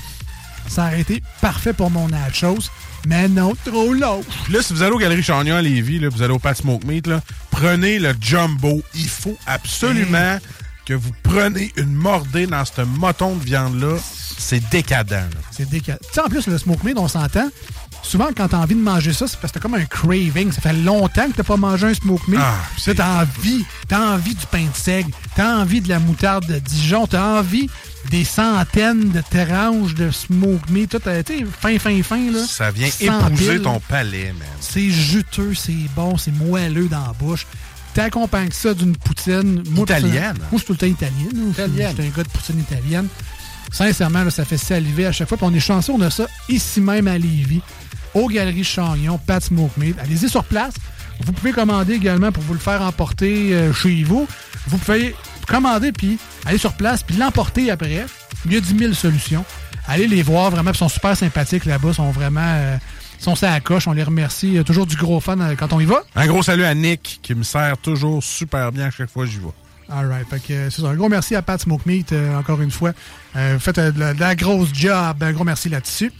Ça 0.67 0.85
aurait 0.87 1.01
été 1.01 1.21
parfait 1.41 1.73
pour 1.73 1.91
mon 1.91 2.07
nachos, 2.07 2.69
mais 3.05 3.27
non, 3.27 3.53
trop 3.65 3.93
long. 3.93 4.21
Puis 4.43 4.53
là, 4.53 4.61
si 4.61 4.73
vous 4.73 4.81
allez 4.81 4.91
aux 4.91 4.97
Galeries 4.97 5.23
Chagnon 5.23 5.55
à 5.55 5.61
Lévis, 5.61 5.99
là, 5.99 6.09
vous 6.09 6.21
allez 6.21 6.33
au 6.33 6.39
Pat 6.39 6.55
Smoke 6.55 6.85
Meat, 6.85 7.07
là, 7.07 7.21
prenez 7.51 7.99
le 7.99 8.13
jumbo. 8.19 8.81
Il 8.93 9.07
faut 9.07 9.37
absolument 9.45 10.39
que 10.85 10.93
vous 10.93 11.11
preniez 11.23 11.71
une 11.77 11.93
mordée 11.93 12.47
dans 12.47 12.63
ce 12.63 12.81
moton 12.81 13.35
de 13.35 13.43
viande-là. 13.43 13.97
C'est 14.37 14.69
décadent. 14.69 15.29
C'est 15.51 15.67
sais, 15.69 16.21
en 16.21 16.27
plus, 16.27 16.47
le 16.47 16.57
smoke 16.57 16.85
meat, 16.85 16.97
on 16.97 17.07
s'entend. 17.07 17.49
Souvent, 18.05 18.27
quand 18.37 18.47
t'as 18.49 18.57
envie 18.57 18.75
de 18.75 18.81
manger 18.81 19.13
ça, 19.13 19.27
c'est 19.27 19.39
parce 19.39 19.51
que 19.51 19.57
t'as 19.57 19.63
comme 19.63 19.73
un 19.73 19.85
craving. 19.85 20.51
Ça 20.51 20.61
fait 20.61 20.73
longtemps 20.73 21.27
que 21.27 21.37
t'as 21.37 21.43
pas 21.43 21.57
mangé 21.57 21.87
un 21.87 21.93
smoke 21.95 22.23
meat. 22.27 22.39
Ah, 22.39 22.59
là, 22.85 22.93
t'as 22.93 23.21
envie. 23.23 23.65
T'as 23.87 24.13
envie 24.13 24.35
du 24.35 24.45
pain 24.45 24.63
de 24.63 24.75
seigle. 24.75 25.11
T'as 25.35 25.57
envie 25.57 25.81
de 25.81 25.89
la 25.89 25.97
moutarde 25.97 26.45
de 26.45 26.59
Dijon. 26.59 27.07
T'as 27.07 27.39
envie 27.39 27.67
des 28.11 28.23
centaines 28.23 29.09
de 29.09 29.21
tranches 29.21 29.95
de 29.95 30.11
smoke 30.11 30.69
meat. 30.69 30.91
Tout, 30.91 31.01
euh, 31.07 31.23
tu 31.23 31.39
sais, 31.39 31.45
fin, 31.59 31.79
fin, 31.79 32.03
fin, 32.03 32.31
là. 32.31 32.45
Ça 32.47 32.69
vient 32.69 32.89
épouser 32.99 33.59
ton 33.61 33.79
palais, 33.79 34.33
man. 34.37 34.47
C'est 34.59 34.91
juteux, 34.91 35.55
c'est 35.55 35.73
bon, 35.95 36.15
c'est 36.17 36.31
moelleux 36.31 36.87
dans 36.87 37.07
la 37.07 37.13
bouche. 37.13 37.47
T'accompagnes 37.95 38.51
ça 38.51 38.75
d'une 38.75 38.95
poutine. 38.95 39.63
Moi, 39.71 39.83
Italienne. 39.83 40.37
Moi, 40.51 40.59
c'est 40.59 40.65
tout 40.65 40.73
le 40.73 40.77
temps 40.77 40.85
italienne. 40.85 41.49
Italienne. 41.49 41.95
Je 41.97 42.03
suis 42.03 42.11
un 42.11 42.15
gars 42.15 42.23
de 42.23 42.29
poutine 42.29 42.59
italienne. 42.59 43.07
Sincèrement, 43.71 44.23
là, 44.23 44.29
ça 44.29 44.45
fait 44.45 44.57
saliver 44.57 45.05
à 45.07 45.11
chaque 45.11 45.27
fois. 45.27 45.37
Puis 45.37 45.47
on 45.49 45.53
est 45.53 45.59
chanceux, 45.59 45.93
on 45.93 46.01
a 46.01 46.09
ça 46.09 46.27
ici 46.49 46.79
même 46.81 47.07
à 47.07 47.17
Lévis, 47.17 47.61
aux 48.15 48.27
Galeries 48.27 48.63
Chagnon, 48.63 49.19
Pat 49.19 49.43
Smoke 49.43 49.73
Meat. 49.77 49.95
Allez-y 49.99 50.27
sur 50.27 50.43
place. 50.43 50.73
Vous 51.23 51.31
pouvez 51.31 51.51
commander 51.51 51.93
également 51.93 52.31
pour 52.31 52.43
vous 52.43 52.53
le 52.53 52.59
faire 52.59 52.81
emporter 52.81 53.53
euh, 53.53 53.71
chez 53.71 54.03
vous. 54.03 54.27
Vous 54.67 54.77
pouvez 54.79 55.15
commander 55.47 55.91
puis 55.91 56.17
aller 56.45 56.57
sur 56.57 56.73
place 56.73 57.03
puis 57.03 57.15
l'emporter 57.17 57.69
après. 57.69 58.05
Il 58.45 58.53
y 58.53 58.57
a 58.57 58.59
10 58.59 58.77
000 58.77 58.93
solutions. 58.93 59.45
Allez 59.87 60.07
les 60.07 60.23
voir 60.23 60.49
vraiment, 60.49 60.71
ils 60.71 60.77
sont 60.77 60.89
super 60.89 61.15
sympathiques 61.15 61.65
là-bas, 61.65 61.89
ils 61.89 61.93
sont 61.93 62.09
vraiment 62.09 62.41
euh, 62.41 62.77
sont 63.19 63.35
ça 63.35 63.51
à 63.51 63.53
la 63.53 63.59
coche. 63.59 63.87
On 63.87 63.93
les 63.93 64.03
remercie. 64.03 64.57
Toujours 64.65 64.87
du 64.87 64.95
gros 64.95 65.19
fun 65.19 65.39
euh, 65.39 65.55
quand 65.55 65.71
on 65.73 65.79
y 65.79 65.85
va. 65.85 66.01
Un 66.15 66.27
gros 66.27 66.41
salut 66.41 66.63
à 66.63 66.73
Nick 66.73 67.19
qui 67.21 67.35
me 67.35 67.43
sert 67.43 67.77
toujours 67.77 68.23
super 68.23 68.71
bien 68.71 68.87
à 68.87 68.91
chaque 68.91 69.09
fois 69.09 69.25
que 69.25 69.31
j'y 69.31 69.37
vais. 69.37 69.53
All 69.89 70.07
right. 70.07 70.27
Fait 70.27 70.39
que, 70.39 70.53
euh, 70.53 70.69
c'est 70.69 70.81
ça. 70.81 70.87
Un 70.87 70.95
gros 70.95 71.09
merci 71.09 71.35
à 71.35 71.41
Pat 71.41 71.59
Smoke 71.59 71.83
Meat, 71.85 72.11
euh, 72.11 72.37
encore 72.37 72.61
une 72.61 72.71
fois. 72.71 72.91
Euh, 73.35 73.53
vous 73.53 73.59
faites 73.59 73.79
de, 73.79 73.99
la, 73.99 74.13
de 74.13 74.19
la 74.19 74.35
grosse 74.35 74.69
job. 74.73 75.21
Un 75.21 75.31
gros 75.31 75.43
merci 75.43 75.69
là-dessus. 75.69 76.11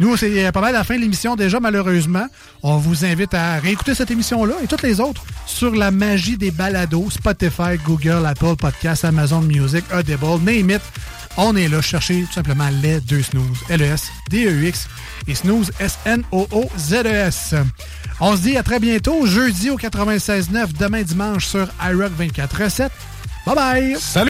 Nous, 0.00 0.16
c'est 0.16 0.46
euh, 0.46 0.50
pas 0.50 0.62
mal 0.62 0.72
la 0.72 0.82
fin 0.82 0.96
de 0.96 1.02
l'émission 1.02 1.36
déjà, 1.36 1.60
malheureusement. 1.60 2.26
On 2.62 2.78
vous 2.78 3.04
invite 3.04 3.34
à 3.34 3.58
réécouter 3.58 3.94
cette 3.94 4.10
émission-là 4.10 4.54
et 4.64 4.66
toutes 4.66 4.82
les 4.82 4.98
autres 4.98 5.22
sur 5.46 5.74
la 5.74 5.90
magie 5.90 6.38
des 6.38 6.50
balados, 6.50 7.10
Spotify, 7.10 7.76
Google, 7.84 8.24
Apple 8.26 8.56
Podcasts, 8.56 9.04
Amazon 9.04 9.42
Music, 9.42 9.84
Audible, 9.94 10.40
name 10.42 10.70
it. 10.70 10.80
On 11.36 11.54
est 11.54 11.68
là. 11.68 11.82
Cherchez 11.82 12.22
tout 12.22 12.32
simplement 12.32 12.70
les 12.82 13.00
deux 13.02 13.22
snooze. 13.22 13.58
L-E-S, 13.68 14.08
D-E-U-X 14.30 14.88
et 15.28 15.34
snooze, 15.34 15.70
S-N-O-O-Z-E-S. 15.78 17.54
On 18.20 18.36
se 18.36 18.42
dit 18.42 18.56
à 18.56 18.62
très 18.62 18.80
bientôt, 18.80 19.26
jeudi 19.26 19.68
au 19.68 19.76
96.9, 19.76 20.78
demain 20.78 21.02
dimanche 21.02 21.46
sur 21.46 21.68
iRock 21.82 22.12
24.7. 22.18 22.88
Bye 23.46 23.54
bye! 23.54 23.96
Salut! 23.98 24.29